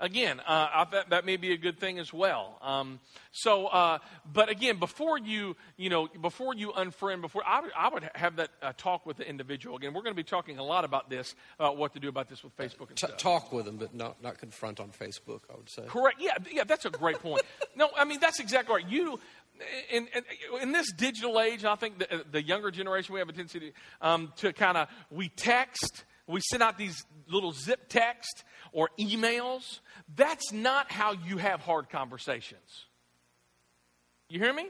again, 0.00 0.40
uh, 0.40 0.44
I, 0.46 0.86
that, 0.92 1.10
that 1.10 1.26
may 1.26 1.36
be 1.36 1.52
a 1.52 1.56
good 1.56 1.78
thing 1.78 1.98
as 1.98 2.12
well. 2.12 2.58
Um, 2.62 3.00
so, 3.32 3.66
uh, 3.66 3.98
but 4.30 4.48
again, 4.48 4.78
before 4.78 5.18
you, 5.18 5.56
you 5.76 5.90
know, 5.90 6.08
before 6.20 6.54
you 6.54 6.72
unfriend, 6.72 7.20
before 7.20 7.42
I, 7.46 7.62
I 7.76 7.88
would 7.88 8.08
have 8.14 8.36
that 8.36 8.50
uh, 8.62 8.72
talk 8.76 9.06
with 9.06 9.16
the 9.16 9.28
individual. 9.28 9.76
Again, 9.76 9.94
we're 9.94 10.02
going 10.02 10.14
to 10.14 10.16
be 10.16 10.24
talking 10.24 10.58
a 10.58 10.64
lot 10.64 10.84
about 10.84 11.10
this, 11.10 11.34
about 11.58 11.76
what 11.76 11.94
to 11.94 12.00
do 12.00 12.08
about 12.08 12.28
this 12.28 12.42
with 12.42 12.56
Facebook 12.56 12.88
and 12.88 12.96
T- 12.96 13.06
stuff. 13.06 13.16
Talk 13.18 13.52
with 13.52 13.66
them, 13.66 13.76
but 13.76 13.94
not 13.94 14.22
not 14.22 14.38
confront 14.38 14.80
on 14.80 14.90
Facebook. 14.90 15.40
I 15.52 15.56
would 15.56 15.70
say. 15.70 15.82
Correct. 15.86 16.20
Yeah, 16.20 16.36
yeah, 16.50 16.64
that's 16.64 16.84
a 16.84 16.90
great 16.90 17.20
point. 17.20 17.42
no, 17.76 17.90
I 17.96 18.04
mean 18.04 18.20
that's 18.20 18.40
exactly 18.40 18.74
right. 18.74 18.90
You. 18.90 19.20
In, 19.90 20.06
in, 20.14 20.22
in, 20.60 20.72
this 20.72 20.92
digital 20.92 21.40
age, 21.40 21.64
I 21.64 21.76
think 21.76 21.98
the, 21.98 22.26
the 22.30 22.42
younger 22.42 22.70
generation, 22.70 23.14
we 23.14 23.20
have 23.20 23.30
a 23.30 23.32
tendency 23.32 23.58
to, 23.60 23.72
um, 24.02 24.32
to 24.36 24.52
kind 24.52 24.76
of, 24.76 24.86
we 25.10 25.30
text, 25.30 26.04
we 26.26 26.40
send 26.40 26.62
out 26.62 26.76
these 26.76 27.04
little 27.28 27.52
zip 27.52 27.88
text 27.88 28.44
or 28.72 28.90
emails. 28.98 29.80
That's 30.14 30.52
not 30.52 30.90
how 30.90 31.12
you 31.12 31.36
have 31.38 31.60
hard 31.60 31.88
conversations. 31.88 32.86
You 34.28 34.40
hear 34.40 34.52
me? 34.52 34.68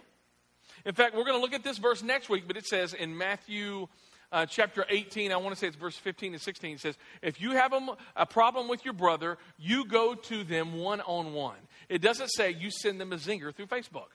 In 0.84 0.94
fact, 0.94 1.14
we're 1.14 1.24
going 1.24 1.36
to 1.36 1.40
look 1.40 1.54
at 1.54 1.64
this 1.64 1.78
verse 1.78 2.02
next 2.02 2.28
week, 2.28 2.44
but 2.46 2.56
it 2.56 2.66
says 2.66 2.92
in 2.92 3.16
Matthew 3.16 3.88
uh, 4.30 4.44
chapter 4.44 4.84
18, 4.88 5.32
I 5.32 5.36
want 5.36 5.54
to 5.54 5.58
say 5.58 5.66
it's 5.66 5.76
verse 5.76 5.96
15 5.96 6.34
and 6.34 6.42
16, 6.42 6.74
it 6.74 6.80
says, 6.80 6.96
If 7.22 7.40
you 7.40 7.52
have 7.52 7.72
a, 7.72 7.96
a 8.16 8.26
problem 8.26 8.68
with 8.68 8.84
your 8.84 8.94
brother, 8.94 9.38
you 9.58 9.86
go 9.86 10.14
to 10.14 10.44
them 10.44 10.74
one 10.74 11.00
on 11.00 11.32
one. 11.32 11.56
It 11.88 12.02
doesn't 12.02 12.28
say 12.28 12.50
you 12.50 12.70
send 12.70 13.00
them 13.00 13.12
a 13.12 13.16
zinger 13.16 13.54
through 13.54 13.66
Facebook, 13.66 14.10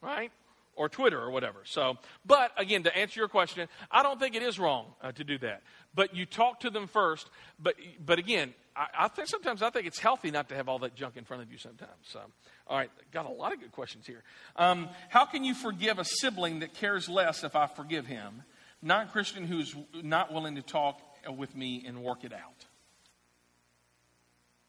right? 0.00 0.32
Or 0.76 0.88
Twitter 0.88 1.20
or 1.20 1.30
whatever. 1.30 1.58
So, 1.64 1.98
but 2.26 2.50
again, 2.56 2.82
to 2.82 2.96
answer 2.96 3.20
your 3.20 3.28
question, 3.28 3.68
I 3.90 4.02
don't 4.02 4.18
think 4.18 4.34
it 4.34 4.42
is 4.42 4.58
wrong 4.58 4.86
uh, 5.02 5.12
to 5.12 5.24
do 5.24 5.38
that. 5.38 5.62
But 5.94 6.16
you 6.16 6.26
talk 6.26 6.60
to 6.60 6.70
them 6.70 6.88
first. 6.88 7.30
But, 7.58 7.76
but 8.04 8.18
again, 8.18 8.54
I, 8.74 8.86
I, 9.00 9.08
think 9.08 9.28
sometimes 9.28 9.62
I 9.62 9.70
think 9.70 9.86
it's 9.86 9.98
healthy 9.98 10.30
not 10.30 10.48
to 10.48 10.56
have 10.56 10.68
all 10.68 10.80
that 10.80 10.94
junk 10.94 11.16
in 11.16 11.24
front 11.24 11.42
of 11.42 11.52
you 11.52 11.58
sometimes. 11.58 11.92
So, 12.02 12.20
all 12.66 12.76
right, 12.76 12.90
got 13.12 13.26
a 13.26 13.32
lot 13.32 13.52
of 13.52 13.60
good 13.60 13.72
questions 13.72 14.06
here. 14.06 14.22
Um, 14.56 14.88
how 15.08 15.24
can 15.24 15.44
you 15.44 15.54
forgive 15.54 15.98
a 15.98 16.04
sibling 16.04 16.60
that 16.60 16.74
cares 16.74 17.08
less 17.08 17.44
if 17.44 17.54
I 17.54 17.66
forgive 17.66 18.06
him? 18.06 18.42
Non 18.82 19.08
Christian 19.08 19.46
who's 19.46 19.74
not 20.02 20.32
willing 20.32 20.56
to 20.56 20.62
talk 20.62 21.00
with 21.36 21.56
me 21.56 21.84
and 21.86 22.02
work 22.02 22.24
it 22.24 22.32
out. 22.32 22.66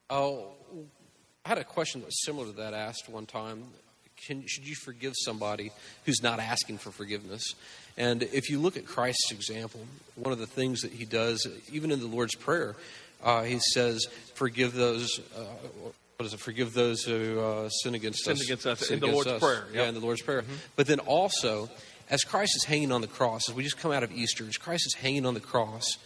Oh, 0.09 0.51
I 1.43 1.49
had 1.49 1.57
a 1.57 1.63
question 1.63 2.01
that 2.01 2.07
was 2.07 2.23
similar 2.23 2.45
to 2.45 2.51
that 2.53 2.73
asked 2.73 3.09
one 3.09 3.25
time. 3.25 3.65
Can, 4.25 4.43
should 4.47 4.67
you 4.67 4.75
forgive 4.75 5.13
somebody 5.15 5.71
who's 6.05 6.23
not 6.23 6.39
asking 6.39 6.79
for 6.79 6.91
forgiveness? 6.91 7.43
And 7.97 8.23
if 8.23 8.49
you 8.49 8.59
look 8.59 8.75
at 8.75 8.85
Christ's 8.85 9.31
example, 9.31 9.81
one 10.15 10.31
of 10.31 10.39
the 10.39 10.47
things 10.47 10.81
that 10.81 10.91
he 10.91 11.05
does, 11.05 11.47
even 11.71 11.91
in 11.91 11.99
the 11.99 12.07
Lord's 12.07 12.35
Prayer, 12.35 12.75
uh, 13.23 13.43
he 13.43 13.59
says, 13.59 14.05
"Forgive 14.33 14.73
those." 14.73 15.19
Uh, 15.37 15.45
what 16.17 16.25
is 16.25 16.33
it? 16.33 16.39
Forgive 16.39 16.73
those 16.73 17.03
who 17.03 17.39
uh, 17.39 17.69
sin 17.69 17.95
against 17.95 18.23
sin 18.23 18.33
us. 18.33 18.43
Against 18.43 18.65
us 18.65 18.79
sin 18.87 18.95
in 18.95 18.99
the 18.99 19.07
Lord's 19.07 19.29
us. 19.29 19.41
Prayer. 19.41 19.65
Yep. 19.67 19.75
Yeah, 19.75 19.87
in 19.89 19.93
the 19.93 19.99
Lord's 19.99 20.21
Prayer. 20.21 20.41
Mm-hmm. 20.41 20.53
But 20.75 20.87
then 20.87 20.99
also, 20.99 21.69
as 22.09 22.23
Christ 22.23 22.55
is 22.55 22.63
hanging 22.65 22.91
on 22.91 23.01
the 23.01 23.07
cross, 23.07 23.49
as 23.49 23.55
we 23.55 23.63
just 23.63 23.77
come 23.77 23.91
out 23.91 24.03
of 24.03 24.11
Easter, 24.11 24.45
as 24.47 24.57
Christ 24.57 24.85
is 24.87 24.93
hanging 24.95 25.25
on 25.25 25.33
the 25.33 25.39
cross, 25.39 25.97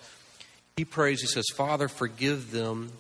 he 0.78 0.86
prays. 0.86 1.22
He 1.22 1.28
says, 1.28 1.46
"Father, 1.56 1.88
forgive 1.88 2.52
them, 2.52 2.92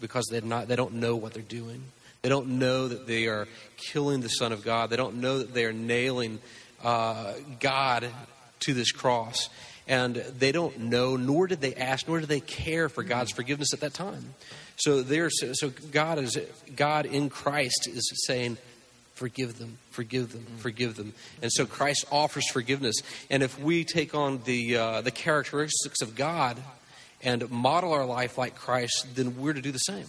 because 0.00 0.26
they 0.30 0.40
not 0.40 0.68
they 0.68 0.76
don't 0.76 0.94
know 0.94 1.16
what 1.16 1.34
they're 1.34 1.42
doing. 1.42 1.82
They 2.24 2.30
don't 2.30 2.58
know 2.58 2.88
that 2.88 3.06
they 3.06 3.26
are 3.26 3.46
killing 3.76 4.22
the 4.22 4.28
Son 4.28 4.50
of 4.50 4.64
God. 4.64 4.88
They 4.88 4.96
don't 4.96 5.16
know 5.16 5.38
that 5.40 5.52
they 5.52 5.66
are 5.66 5.74
nailing 5.74 6.38
uh, 6.82 7.34
God 7.60 8.08
to 8.60 8.72
this 8.74 8.90
cross." 8.90 9.50
and 9.86 10.16
they 10.16 10.52
don't 10.52 10.78
know, 10.78 11.16
nor 11.16 11.46
did 11.46 11.60
they 11.60 11.74
ask, 11.74 12.08
nor 12.08 12.20
did 12.20 12.28
they 12.28 12.40
care 12.40 12.88
for 12.88 13.02
God's 13.02 13.32
forgiveness 13.32 13.74
at 13.74 13.80
that 13.80 13.92
time. 13.92 14.34
So 14.76 15.02
there, 15.02 15.28
so 15.30 15.70
God 15.92 16.18
is 16.18 16.38
God 16.74 17.06
in 17.06 17.28
Christ 17.28 17.86
is 17.86 18.10
saying, 18.26 18.56
forgive 19.14 19.58
them, 19.58 19.78
forgive 19.90 20.32
them, 20.32 20.46
forgive 20.58 20.96
them, 20.96 21.12
and 21.42 21.52
so 21.52 21.66
Christ 21.66 22.06
offers 22.10 22.50
forgiveness. 22.50 22.96
And 23.30 23.42
if 23.42 23.60
we 23.60 23.84
take 23.84 24.14
on 24.14 24.40
the 24.44 24.76
uh, 24.76 25.00
the 25.02 25.10
characteristics 25.10 26.00
of 26.00 26.16
God 26.16 26.56
and 27.22 27.48
model 27.50 27.92
our 27.92 28.06
life 28.06 28.36
like 28.38 28.56
Christ, 28.56 29.06
then 29.14 29.36
we're 29.36 29.52
to 29.52 29.62
do 29.62 29.70
the 29.70 29.78
same. 29.78 30.06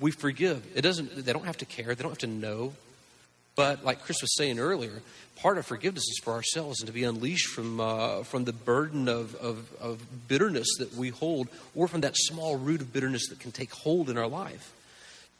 We 0.00 0.10
forgive. 0.10 0.64
It 0.74 0.82
doesn't. 0.82 1.24
They 1.24 1.32
don't 1.32 1.46
have 1.46 1.58
to 1.58 1.66
care. 1.66 1.94
They 1.94 2.02
don't 2.02 2.12
have 2.12 2.18
to 2.18 2.26
know. 2.26 2.72
But 3.58 3.84
like 3.84 4.02
Chris 4.04 4.22
was 4.22 4.36
saying 4.36 4.60
earlier, 4.60 5.02
part 5.34 5.58
of 5.58 5.66
forgiveness 5.66 6.04
is 6.04 6.20
for 6.22 6.32
ourselves 6.32 6.80
and 6.80 6.86
to 6.86 6.92
be 6.92 7.02
unleashed 7.02 7.48
from, 7.48 7.80
uh, 7.80 8.22
from 8.22 8.44
the 8.44 8.52
burden 8.52 9.08
of, 9.08 9.34
of, 9.34 9.72
of, 9.80 10.28
bitterness 10.28 10.68
that 10.78 10.94
we 10.94 11.08
hold 11.08 11.48
or 11.74 11.88
from 11.88 12.02
that 12.02 12.16
small 12.16 12.54
root 12.54 12.80
of 12.80 12.92
bitterness 12.92 13.26
that 13.30 13.40
can 13.40 13.50
take 13.50 13.72
hold 13.72 14.10
in 14.10 14.16
our 14.16 14.28
life. 14.28 14.72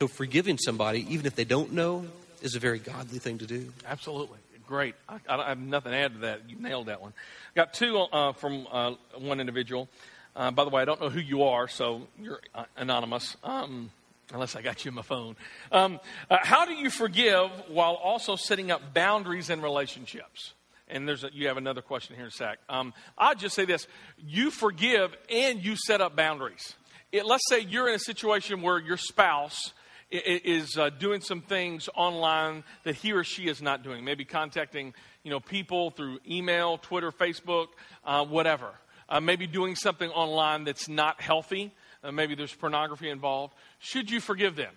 So 0.00 0.08
forgiving 0.08 0.58
somebody, 0.58 1.06
even 1.14 1.26
if 1.26 1.36
they 1.36 1.44
don't 1.44 1.72
know, 1.72 2.06
is 2.42 2.56
a 2.56 2.58
very 2.58 2.80
godly 2.80 3.20
thing 3.20 3.38
to 3.38 3.46
do. 3.46 3.72
Absolutely. 3.86 4.38
Great. 4.66 4.96
I, 5.08 5.18
I 5.28 5.48
have 5.50 5.60
nothing 5.60 5.92
to 5.92 5.98
add 5.98 6.14
to 6.14 6.18
that. 6.20 6.40
You 6.48 6.56
nailed 6.58 6.86
that 6.86 7.00
one. 7.00 7.12
Got 7.54 7.72
two 7.72 7.98
uh, 7.98 8.32
from 8.32 8.66
uh, 8.70 8.94
one 9.16 9.38
individual. 9.38 9.88
Uh, 10.34 10.50
by 10.50 10.64
the 10.64 10.70
way, 10.70 10.82
I 10.82 10.84
don't 10.84 11.00
know 11.00 11.08
who 11.08 11.20
you 11.20 11.44
are, 11.44 11.68
so 11.68 12.02
you're 12.20 12.40
uh, 12.52 12.64
anonymous. 12.76 13.36
Um, 13.44 13.90
unless 14.32 14.56
I 14.56 14.62
got 14.62 14.84
you 14.84 14.92
my 14.92 15.02
phone. 15.02 15.36
Um, 15.72 16.00
uh, 16.30 16.38
how 16.40 16.64
do 16.64 16.72
you 16.72 16.90
forgive 16.90 17.50
while 17.68 17.94
also 17.94 18.36
setting 18.36 18.70
up 18.70 18.94
boundaries 18.94 19.50
in 19.50 19.62
relationships? 19.62 20.54
And 20.88 21.06
there's 21.06 21.24
a, 21.24 21.30
you 21.32 21.48
have 21.48 21.56
another 21.56 21.82
question 21.82 22.16
here 22.16 22.24
in 22.24 22.28
a 22.28 22.32
sec. 22.32 22.58
Um, 22.68 22.94
I'll 23.16 23.34
just 23.34 23.54
say 23.54 23.64
this: 23.64 23.86
you 24.18 24.50
forgive 24.50 25.14
and 25.30 25.62
you 25.62 25.76
set 25.76 26.00
up 26.00 26.16
boundaries. 26.16 26.74
It, 27.12 27.26
let's 27.26 27.44
say 27.48 27.60
you're 27.60 27.88
in 27.88 27.94
a 27.94 28.00
situation 28.00 28.62
where 28.62 28.78
your 28.78 28.96
spouse 28.96 29.72
is 30.10 30.78
uh, 30.78 30.88
doing 30.88 31.20
some 31.20 31.42
things 31.42 31.88
online 31.94 32.64
that 32.84 32.94
he 32.94 33.12
or 33.12 33.24
she 33.24 33.48
is 33.48 33.60
not 33.60 33.82
doing. 33.82 34.04
Maybe 34.04 34.24
contacting 34.24 34.94
you 35.22 35.30
know 35.30 35.40
people 35.40 35.90
through 35.90 36.18
email, 36.28 36.78
Twitter, 36.78 37.12
Facebook, 37.12 37.68
uh, 38.04 38.24
whatever. 38.24 38.70
Uh, 39.10 39.20
maybe 39.20 39.46
doing 39.46 39.74
something 39.74 40.10
online 40.10 40.64
that's 40.64 40.88
not 40.88 41.20
healthy. 41.20 41.72
Uh, 42.02 42.12
maybe 42.12 42.34
there's 42.34 42.54
pornography 42.54 43.10
involved. 43.10 43.54
Should 43.78 44.10
you 44.10 44.20
forgive 44.20 44.56
them? 44.56 44.72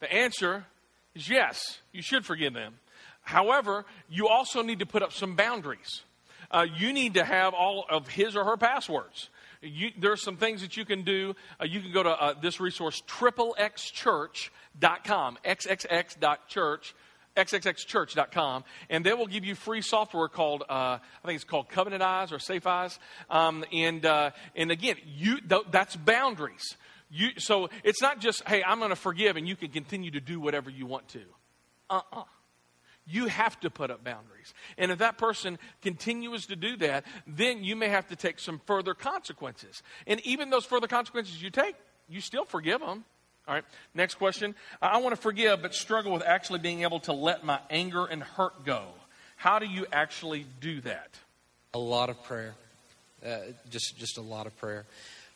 The 0.00 0.12
answer 0.12 0.64
is 1.14 1.28
yes, 1.28 1.78
you 1.92 2.02
should 2.02 2.24
forgive 2.24 2.54
them. 2.54 2.74
However, 3.22 3.84
you 4.08 4.28
also 4.28 4.62
need 4.62 4.78
to 4.78 4.86
put 4.86 5.02
up 5.02 5.12
some 5.12 5.34
boundaries. 5.36 6.02
Uh, 6.50 6.64
you 6.76 6.92
need 6.92 7.14
to 7.14 7.24
have 7.24 7.54
all 7.54 7.84
of 7.90 8.08
his 8.08 8.36
or 8.36 8.44
her 8.44 8.56
passwords. 8.56 9.28
You, 9.60 9.90
there 9.98 10.12
are 10.12 10.16
some 10.16 10.36
things 10.36 10.60
that 10.62 10.76
you 10.76 10.84
can 10.84 11.02
do. 11.02 11.34
Uh, 11.60 11.64
you 11.64 11.80
can 11.80 11.92
go 11.92 12.04
to 12.04 12.10
uh, 12.10 12.34
this 12.40 12.60
resource, 12.60 13.02
triplexchurch.com, 13.06 15.38
xxx.church, 15.44 16.94
xxxchurch.com, 17.38 18.64
and 18.90 19.04
they 19.04 19.14
will 19.14 19.26
give 19.26 19.44
you 19.44 19.54
free 19.54 19.80
software 19.80 20.28
called, 20.28 20.62
uh, 20.68 20.98
I 20.98 21.00
think 21.24 21.36
it's 21.36 21.44
called 21.44 21.68
Covenant 21.68 22.02
Eyes 22.02 22.32
or 22.32 22.38
Safe 22.38 22.66
Eyes. 22.66 22.98
Um, 23.30 23.64
and, 23.72 24.04
uh, 24.04 24.30
and 24.56 24.70
again, 24.70 24.96
you, 25.06 25.40
th- 25.40 25.66
that's 25.70 25.96
boundaries. 25.96 26.76
You, 27.10 27.30
so 27.38 27.70
it's 27.84 28.02
not 28.02 28.20
just, 28.20 28.46
hey, 28.46 28.62
I'm 28.62 28.78
going 28.78 28.90
to 28.90 28.96
forgive 28.96 29.36
and 29.36 29.48
you 29.48 29.56
can 29.56 29.70
continue 29.70 30.10
to 30.10 30.20
do 30.20 30.40
whatever 30.40 30.68
you 30.68 30.86
want 30.86 31.08
to. 31.08 31.22
Uh 31.88 32.00
uh-uh. 32.12 32.20
uh 32.20 32.24
You 33.06 33.26
have 33.26 33.58
to 33.60 33.70
put 33.70 33.90
up 33.90 34.04
boundaries. 34.04 34.52
And 34.76 34.90
if 34.90 34.98
that 34.98 35.16
person 35.16 35.58
continues 35.80 36.46
to 36.46 36.56
do 36.56 36.76
that, 36.78 37.04
then 37.26 37.64
you 37.64 37.76
may 37.76 37.88
have 37.88 38.08
to 38.08 38.16
take 38.16 38.38
some 38.38 38.60
further 38.66 38.94
consequences. 38.94 39.82
And 40.06 40.20
even 40.26 40.50
those 40.50 40.66
further 40.66 40.86
consequences 40.86 41.42
you 41.42 41.50
take, 41.50 41.76
you 42.08 42.20
still 42.20 42.44
forgive 42.44 42.80
them. 42.80 43.04
All 43.48 43.54
right, 43.54 43.64
next 43.94 44.16
question. 44.16 44.54
I 44.82 44.98
want 44.98 45.16
to 45.16 45.20
forgive, 45.20 45.62
but 45.62 45.74
struggle 45.74 46.12
with 46.12 46.22
actually 46.22 46.58
being 46.58 46.82
able 46.82 47.00
to 47.00 47.14
let 47.14 47.44
my 47.44 47.58
anger 47.70 48.04
and 48.04 48.22
hurt 48.22 48.66
go. 48.66 48.84
How 49.36 49.58
do 49.58 49.64
you 49.64 49.86
actually 49.90 50.44
do 50.60 50.82
that? 50.82 51.08
A 51.72 51.78
lot 51.78 52.10
of 52.10 52.22
prayer. 52.24 52.54
Uh, 53.24 53.38
just, 53.70 53.96
just 53.96 54.18
a 54.18 54.20
lot 54.20 54.46
of 54.46 54.54
prayer. 54.58 54.84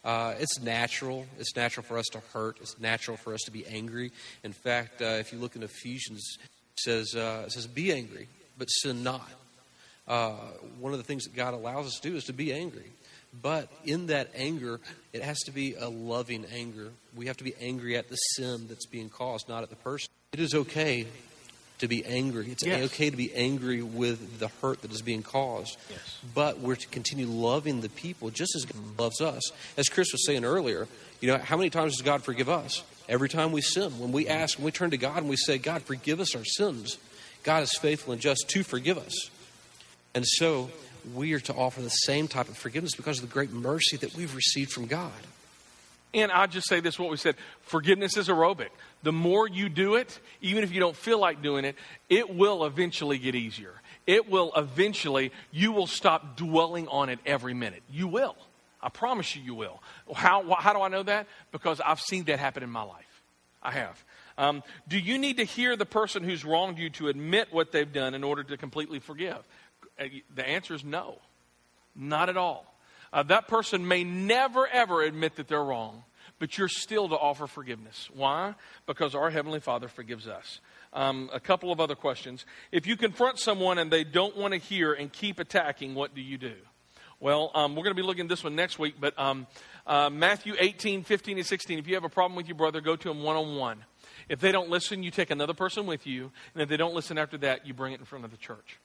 Uh, 0.04 0.34
it's 0.38 0.60
natural. 0.60 1.24
It's 1.38 1.56
natural 1.56 1.84
for 1.84 1.96
us 1.96 2.04
to 2.12 2.20
hurt. 2.34 2.58
It's 2.60 2.78
natural 2.78 3.16
for 3.16 3.32
us 3.32 3.40
to 3.46 3.50
be 3.50 3.66
angry. 3.66 4.12
In 4.44 4.52
fact, 4.52 5.00
uh, 5.00 5.16
if 5.18 5.32
you 5.32 5.38
look 5.38 5.56
in 5.56 5.62
Ephesians, 5.62 6.36
it 6.42 6.80
says, 6.80 7.14
uh, 7.16 7.44
it 7.46 7.52
says, 7.52 7.66
"Be 7.66 7.92
angry, 7.94 8.28
but 8.58 8.66
sin 8.66 9.02
not." 9.02 9.30
Uh, 10.06 10.32
one 10.80 10.92
of 10.92 10.98
the 10.98 11.04
things 11.04 11.24
that 11.24 11.34
God 11.34 11.54
allows 11.54 11.86
us 11.86 11.98
to 12.00 12.10
do 12.10 12.16
is 12.16 12.24
to 12.24 12.34
be 12.34 12.52
angry. 12.52 12.90
But 13.40 13.68
in 13.84 14.08
that 14.08 14.30
anger, 14.34 14.80
it 15.12 15.22
has 15.22 15.38
to 15.40 15.52
be 15.52 15.74
a 15.74 15.88
loving 15.88 16.44
anger. 16.52 16.90
We 17.16 17.26
have 17.26 17.38
to 17.38 17.44
be 17.44 17.54
angry 17.60 17.96
at 17.96 18.08
the 18.08 18.16
sin 18.16 18.66
that's 18.68 18.86
being 18.86 19.08
caused, 19.08 19.48
not 19.48 19.62
at 19.62 19.70
the 19.70 19.76
person. 19.76 20.08
It 20.32 20.40
is 20.40 20.54
okay 20.54 21.06
to 21.78 21.88
be 21.88 22.04
angry. 22.04 22.48
It's 22.50 22.64
yes. 22.64 22.84
okay 22.84 23.10
to 23.10 23.16
be 23.16 23.34
angry 23.34 23.82
with 23.82 24.38
the 24.38 24.48
hurt 24.60 24.82
that 24.82 24.92
is 24.92 25.02
being 25.02 25.22
caused. 25.22 25.76
Yes. 25.90 26.18
But 26.34 26.60
we're 26.60 26.76
to 26.76 26.86
continue 26.88 27.26
loving 27.26 27.80
the 27.80 27.88
people 27.88 28.30
just 28.30 28.54
as 28.54 28.64
God 28.64 28.98
loves 28.98 29.20
us. 29.20 29.42
As 29.76 29.88
Chris 29.88 30.12
was 30.12 30.24
saying 30.24 30.44
earlier, 30.44 30.86
you 31.20 31.28
know, 31.28 31.38
how 31.38 31.56
many 31.56 31.70
times 31.70 31.92
does 31.92 32.02
God 32.02 32.22
forgive 32.22 32.48
us? 32.48 32.82
Every 33.08 33.28
time 33.28 33.50
we 33.50 33.62
sin. 33.62 33.98
When 33.98 34.12
we 34.12 34.28
ask, 34.28 34.58
when 34.58 34.66
we 34.66 34.70
turn 34.70 34.90
to 34.90 34.96
God 34.96 35.18
and 35.18 35.28
we 35.28 35.36
say, 35.36 35.58
God, 35.58 35.82
forgive 35.82 36.20
us 36.20 36.36
our 36.36 36.44
sins, 36.44 36.98
God 37.42 37.64
is 37.64 37.76
faithful 37.76 38.12
and 38.12 38.22
just 38.22 38.48
to 38.50 38.62
forgive 38.62 38.96
us. 38.98 39.30
And 40.14 40.24
so 40.26 40.70
we 41.14 41.32
are 41.32 41.40
to 41.40 41.54
offer 41.54 41.80
the 41.80 41.90
same 41.90 42.28
type 42.28 42.48
of 42.48 42.56
forgiveness 42.56 42.94
because 42.94 43.18
of 43.18 43.28
the 43.28 43.32
great 43.32 43.52
mercy 43.52 43.96
that 43.98 44.14
we've 44.14 44.34
received 44.34 44.72
from 44.72 44.86
God. 44.86 45.12
And 46.14 46.30
I'll 46.30 46.46
just 46.46 46.68
say 46.68 46.80
this 46.80 46.98
what 46.98 47.10
we 47.10 47.16
said 47.16 47.36
forgiveness 47.62 48.16
is 48.16 48.28
aerobic. 48.28 48.68
The 49.02 49.12
more 49.12 49.48
you 49.48 49.68
do 49.68 49.94
it, 49.96 50.18
even 50.40 50.62
if 50.62 50.72
you 50.72 50.80
don't 50.80 50.96
feel 50.96 51.18
like 51.18 51.42
doing 51.42 51.64
it, 51.64 51.76
it 52.08 52.34
will 52.34 52.64
eventually 52.64 53.18
get 53.18 53.34
easier. 53.34 53.74
It 54.06 54.28
will 54.28 54.52
eventually, 54.56 55.32
you 55.50 55.72
will 55.72 55.86
stop 55.86 56.36
dwelling 56.36 56.88
on 56.88 57.08
it 57.08 57.18
every 57.24 57.54
minute. 57.54 57.82
You 57.90 58.08
will. 58.08 58.36
I 58.82 58.88
promise 58.88 59.36
you, 59.36 59.42
you 59.42 59.54
will. 59.54 59.80
How, 60.12 60.42
how 60.58 60.72
do 60.72 60.80
I 60.80 60.88
know 60.88 61.04
that? 61.04 61.28
Because 61.52 61.80
I've 61.80 62.00
seen 62.00 62.24
that 62.24 62.40
happen 62.40 62.62
in 62.62 62.70
my 62.70 62.82
life. 62.82 63.22
I 63.62 63.70
have. 63.70 64.04
Um, 64.38 64.62
do 64.88 64.98
you 64.98 65.18
need 65.18 65.36
to 65.36 65.44
hear 65.44 65.76
the 65.76 65.86
person 65.86 66.24
who's 66.24 66.44
wronged 66.44 66.78
you 66.78 66.90
to 66.90 67.08
admit 67.08 67.48
what 67.52 67.70
they've 67.70 67.92
done 67.92 68.14
in 68.14 68.24
order 68.24 68.42
to 68.42 68.56
completely 68.56 68.98
forgive? 68.98 69.38
Uh, 70.02 70.08
the 70.34 70.46
answer 70.46 70.74
is 70.74 70.84
no, 70.84 71.18
not 71.94 72.28
at 72.28 72.36
all. 72.36 72.66
Uh, 73.12 73.22
that 73.24 73.46
person 73.46 73.86
may 73.86 74.04
never, 74.04 74.66
ever 74.66 75.02
admit 75.02 75.36
that 75.36 75.48
they're 75.48 75.62
wrong, 75.62 76.02
but 76.38 76.56
you're 76.56 76.68
still 76.68 77.08
to 77.08 77.14
offer 77.14 77.46
forgiveness. 77.46 78.08
Why? 78.14 78.54
Because 78.86 79.14
our 79.14 79.30
Heavenly 79.30 79.60
Father 79.60 79.88
forgives 79.88 80.26
us. 80.26 80.60
Um, 80.94 81.30
a 81.32 81.40
couple 81.40 81.70
of 81.72 81.80
other 81.80 81.94
questions. 81.94 82.44
If 82.70 82.86
you 82.86 82.96
confront 82.96 83.38
someone 83.38 83.78
and 83.78 83.90
they 83.90 84.04
don't 84.04 84.36
want 84.36 84.52
to 84.52 84.58
hear 84.58 84.92
and 84.92 85.12
keep 85.12 85.38
attacking, 85.38 85.94
what 85.94 86.14
do 86.14 86.20
you 86.20 86.38
do? 86.38 86.54
Well, 87.20 87.52
um, 87.54 87.76
we're 87.76 87.84
going 87.84 87.94
to 87.94 88.02
be 88.02 88.06
looking 88.06 88.24
at 88.24 88.28
this 88.28 88.42
one 88.42 88.56
next 88.56 88.78
week, 88.78 88.96
but 88.98 89.16
um, 89.18 89.46
uh, 89.86 90.10
Matthew 90.10 90.54
18, 90.58 91.04
15, 91.04 91.38
and 91.38 91.46
16. 91.46 91.78
If 91.78 91.86
you 91.86 91.94
have 91.94 92.04
a 92.04 92.08
problem 92.08 92.36
with 92.36 92.48
your 92.48 92.56
brother, 92.56 92.80
go 92.80 92.96
to 92.96 93.10
him 93.10 93.22
one 93.22 93.36
on 93.36 93.56
one. 93.56 93.84
If 94.28 94.40
they 94.40 94.52
don't 94.52 94.70
listen, 94.70 95.02
you 95.02 95.10
take 95.10 95.30
another 95.30 95.54
person 95.54 95.86
with 95.86 96.06
you. 96.06 96.32
And 96.54 96.62
if 96.62 96.68
they 96.68 96.76
don't 96.76 96.94
listen 96.94 97.18
after 97.18 97.38
that, 97.38 97.66
you 97.66 97.74
bring 97.74 97.92
it 97.92 98.00
in 98.00 98.06
front 98.06 98.24
of 98.24 98.30
the 98.32 98.36
church. 98.36 98.78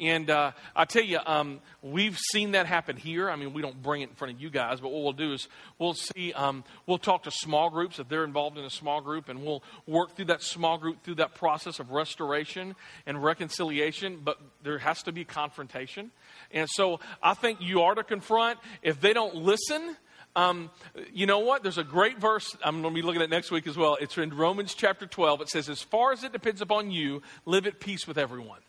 And 0.00 0.30
uh, 0.30 0.52
I 0.74 0.84
tell 0.84 1.02
you, 1.02 1.18
um, 1.24 1.60
we've 1.82 2.18
seen 2.18 2.52
that 2.52 2.66
happen 2.66 2.96
here. 2.96 3.30
I 3.30 3.36
mean, 3.36 3.52
we 3.52 3.62
don't 3.62 3.80
bring 3.82 4.02
it 4.02 4.10
in 4.10 4.14
front 4.14 4.34
of 4.34 4.40
you 4.40 4.50
guys, 4.50 4.80
but 4.80 4.90
what 4.90 5.02
we'll 5.02 5.12
do 5.12 5.32
is 5.32 5.48
we'll 5.78 5.94
see, 5.94 6.32
um, 6.32 6.64
we'll 6.86 6.98
talk 6.98 7.24
to 7.24 7.30
small 7.30 7.70
groups 7.70 7.98
if 7.98 8.08
they're 8.08 8.24
involved 8.24 8.58
in 8.58 8.64
a 8.64 8.70
small 8.70 9.00
group, 9.00 9.28
and 9.28 9.42
we'll 9.44 9.62
work 9.86 10.16
through 10.16 10.26
that 10.26 10.42
small 10.42 10.78
group 10.78 11.02
through 11.02 11.16
that 11.16 11.34
process 11.34 11.78
of 11.78 11.90
restoration 11.90 12.74
and 13.06 13.22
reconciliation. 13.22 14.20
But 14.24 14.38
there 14.62 14.78
has 14.78 15.02
to 15.04 15.12
be 15.12 15.24
confrontation. 15.24 16.10
And 16.50 16.68
so 16.68 17.00
I 17.22 17.34
think 17.34 17.60
you 17.60 17.82
are 17.82 17.94
to 17.94 18.04
confront. 18.04 18.58
If 18.82 19.00
they 19.00 19.12
don't 19.12 19.34
listen, 19.34 19.96
um, 20.34 20.70
you 21.12 21.26
know 21.26 21.40
what? 21.40 21.62
There's 21.62 21.78
a 21.78 21.84
great 21.84 22.18
verse 22.18 22.56
I'm 22.64 22.80
going 22.80 22.94
to 22.94 23.00
be 23.00 23.06
looking 23.06 23.22
at 23.22 23.30
next 23.30 23.50
week 23.50 23.66
as 23.66 23.76
well. 23.76 23.98
It's 24.00 24.16
in 24.16 24.34
Romans 24.34 24.74
chapter 24.74 25.06
12. 25.06 25.42
It 25.42 25.48
says, 25.48 25.68
As 25.68 25.82
far 25.82 26.12
as 26.12 26.24
it 26.24 26.32
depends 26.32 26.60
upon 26.62 26.90
you, 26.90 27.22
live 27.44 27.66
at 27.66 27.80
peace 27.80 28.06
with 28.06 28.18
everyone. 28.18 28.60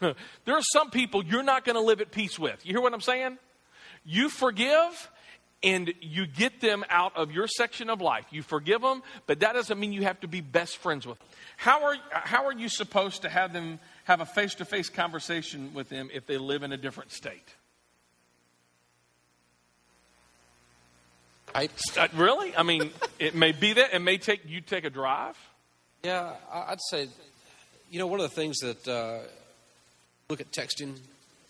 there 0.44 0.54
are 0.56 0.62
some 0.72 0.90
people 0.90 1.24
you're 1.24 1.42
not 1.42 1.64
going 1.64 1.76
to 1.76 1.82
live 1.82 2.00
at 2.00 2.10
peace 2.10 2.38
with. 2.38 2.64
You 2.64 2.72
hear 2.72 2.80
what 2.80 2.92
I'm 2.94 3.00
saying? 3.00 3.38
You 4.04 4.28
forgive 4.28 5.10
and 5.62 5.92
you 6.00 6.26
get 6.26 6.60
them 6.60 6.84
out 6.90 7.16
of 7.16 7.32
your 7.32 7.48
section 7.48 7.88
of 7.90 8.00
life. 8.00 8.26
You 8.30 8.42
forgive 8.42 8.82
them, 8.82 9.02
but 9.26 9.40
that 9.40 9.54
doesn't 9.54 9.80
mean 9.80 9.92
you 9.92 10.02
have 10.04 10.20
to 10.20 10.28
be 10.28 10.40
best 10.40 10.76
friends 10.76 11.06
with 11.06 11.18
them. 11.18 11.28
How 11.56 11.84
are, 11.84 11.96
how 12.10 12.46
are 12.46 12.52
you 12.52 12.68
supposed 12.68 13.22
to 13.22 13.28
have 13.28 13.52
them 13.52 13.78
have 14.04 14.20
a 14.20 14.26
face 14.26 14.54
to 14.56 14.64
face 14.64 14.88
conversation 14.90 15.72
with 15.72 15.88
them 15.88 16.10
if 16.12 16.26
they 16.26 16.36
live 16.38 16.62
in 16.62 16.72
a 16.72 16.76
different 16.76 17.10
state? 17.10 17.54
I, 21.54 21.68
Uh, 21.96 22.08
really? 22.14 22.54
I 22.54 22.62
mean, 22.62 22.90
it 23.18 23.34
may 23.34 23.52
be 23.52 23.72
that. 23.74 23.94
It 23.94 24.00
may 24.00 24.18
take 24.18 24.44
you 24.46 24.60
take 24.60 24.84
a 24.84 24.90
drive. 24.90 25.36
yeah, 26.02 26.34
I'd 26.52 26.80
say, 26.90 27.08
you 27.90 27.98
know, 27.98 28.06
one 28.06 28.20
of 28.20 28.28
the 28.28 28.34
things 28.36 28.58
that 28.58 28.86
uh, 28.86 29.20
look 30.28 30.40
at 30.40 30.50
texting, 30.50 30.96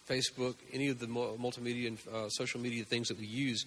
Facebook, 0.09 0.55
any 0.73 0.89
of 0.89 0.99
the 0.99 1.07
multimedia 1.07 1.89
and 1.89 1.99
uh, 2.15 2.29
social 2.29 2.61
media 2.61 2.85
things 2.85 3.09
that 3.09 3.19
we 3.19 3.27
use 3.27 3.65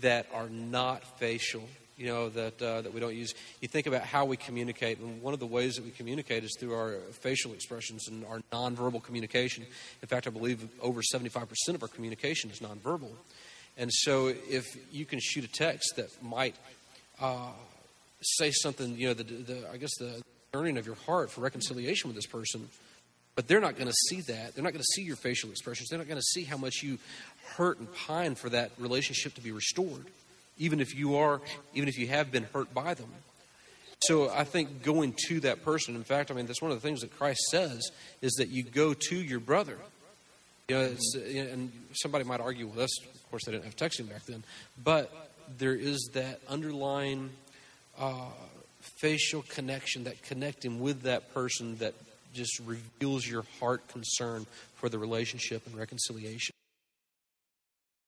that 0.00 0.26
are 0.32 0.48
not 0.48 1.02
facial. 1.18 1.62
You 1.96 2.06
know 2.06 2.28
that 2.30 2.62
uh, 2.62 2.80
that 2.80 2.94
we 2.94 3.00
don't 3.00 3.14
use. 3.14 3.34
You 3.60 3.68
think 3.68 3.86
about 3.86 4.02
how 4.02 4.24
we 4.24 4.38
communicate, 4.38 4.98
and 5.00 5.20
one 5.20 5.34
of 5.34 5.40
the 5.40 5.46
ways 5.46 5.74
that 5.74 5.84
we 5.84 5.90
communicate 5.90 6.44
is 6.44 6.56
through 6.58 6.74
our 6.74 6.94
facial 7.12 7.52
expressions 7.52 8.08
and 8.08 8.24
our 8.24 8.40
nonverbal 8.50 9.02
communication. 9.02 9.66
In 10.00 10.08
fact, 10.08 10.26
I 10.26 10.30
believe 10.30 10.66
over 10.80 11.02
seventy-five 11.02 11.48
percent 11.48 11.76
of 11.76 11.82
our 11.82 11.88
communication 11.88 12.50
is 12.50 12.60
nonverbal. 12.60 13.10
And 13.76 13.92
so, 13.92 14.28
if 14.28 14.64
you 14.90 15.04
can 15.04 15.20
shoot 15.20 15.44
a 15.44 15.48
text 15.48 15.96
that 15.96 16.08
might 16.22 16.54
uh, 17.20 17.52
say 18.22 18.50
something, 18.50 18.96
you 18.96 19.08
know, 19.08 19.14
the, 19.14 19.24
the, 19.24 19.68
I 19.70 19.76
guess 19.76 19.94
the 19.98 20.22
yearning 20.54 20.78
of 20.78 20.86
your 20.86 20.96
heart 21.06 21.30
for 21.30 21.42
reconciliation 21.42 22.08
with 22.08 22.16
this 22.16 22.26
person, 22.26 22.68
but 23.34 23.48
they're 23.48 23.60
not 23.60 23.76
going 23.76 23.88
to 23.88 23.94
see 24.08 24.20
that. 24.22 24.54
They're 24.54 24.64
not 24.64 24.72
going 24.72 24.82
to 24.82 24.92
see 24.94 25.02
your 25.02 25.16
facial 25.16 25.50
expressions. 25.50 25.88
They're 25.88 25.98
not 25.98 26.08
going 26.08 26.20
to 26.20 26.22
see 26.22 26.44
how 26.44 26.56
much 26.56 26.82
you 26.82 26.98
hurt 27.56 27.78
and 27.78 27.92
pine 27.94 28.34
for 28.34 28.48
that 28.50 28.70
relationship 28.78 29.34
to 29.34 29.40
be 29.40 29.52
restored, 29.52 30.06
even 30.58 30.80
if 30.80 30.94
you 30.94 31.16
are, 31.16 31.40
even 31.74 31.88
if 31.88 31.98
you 31.98 32.08
have 32.08 32.30
been 32.30 32.44
hurt 32.52 32.72
by 32.74 32.94
them. 32.94 33.08
So 34.04 34.30
I 34.30 34.44
think 34.44 34.82
going 34.82 35.14
to 35.28 35.40
that 35.40 35.62
person. 35.62 35.94
In 35.94 36.04
fact, 36.04 36.30
I 36.30 36.34
mean 36.34 36.46
that's 36.46 36.62
one 36.62 36.70
of 36.70 36.80
the 36.80 36.86
things 36.86 37.02
that 37.02 37.16
Christ 37.16 37.40
says 37.50 37.90
is 38.22 38.32
that 38.34 38.48
you 38.48 38.62
go 38.62 38.94
to 38.94 39.16
your 39.16 39.40
brother. 39.40 39.76
You 40.68 40.76
know, 40.76 40.82
it's, 40.82 41.14
and 41.14 41.72
somebody 41.92 42.24
might 42.24 42.40
argue 42.40 42.66
with 42.66 42.78
us. 42.78 43.02
Of 43.02 43.30
course, 43.30 43.44
they 43.44 43.52
didn't 43.52 43.64
have 43.64 43.76
texting 43.76 44.08
back 44.08 44.24
then, 44.24 44.44
but 44.82 45.30
there 45.58 45.74
is 45.74 46.10
that 46.14 46.40
underlying 46.48 47.30
uh, 47.98 48.26
facial 49.00 49.42
connection, 49.42 50.04
that 50.04 50.22
connecting 50.22 50.80
with 50.80 51.02
that 51.02 51.34
person 51.34 51.76
that 51.76 51.94
just 52.32 52.60
reveals 52.66 53.26
your 53.26 53.44
heart 53.58 53.86
concern 53.88 54.46
for 54.74 54.88
the 54.88 54.98
relationship 54.98 55.66
and 55.66 55.76
reconciliation. 55.76 56.54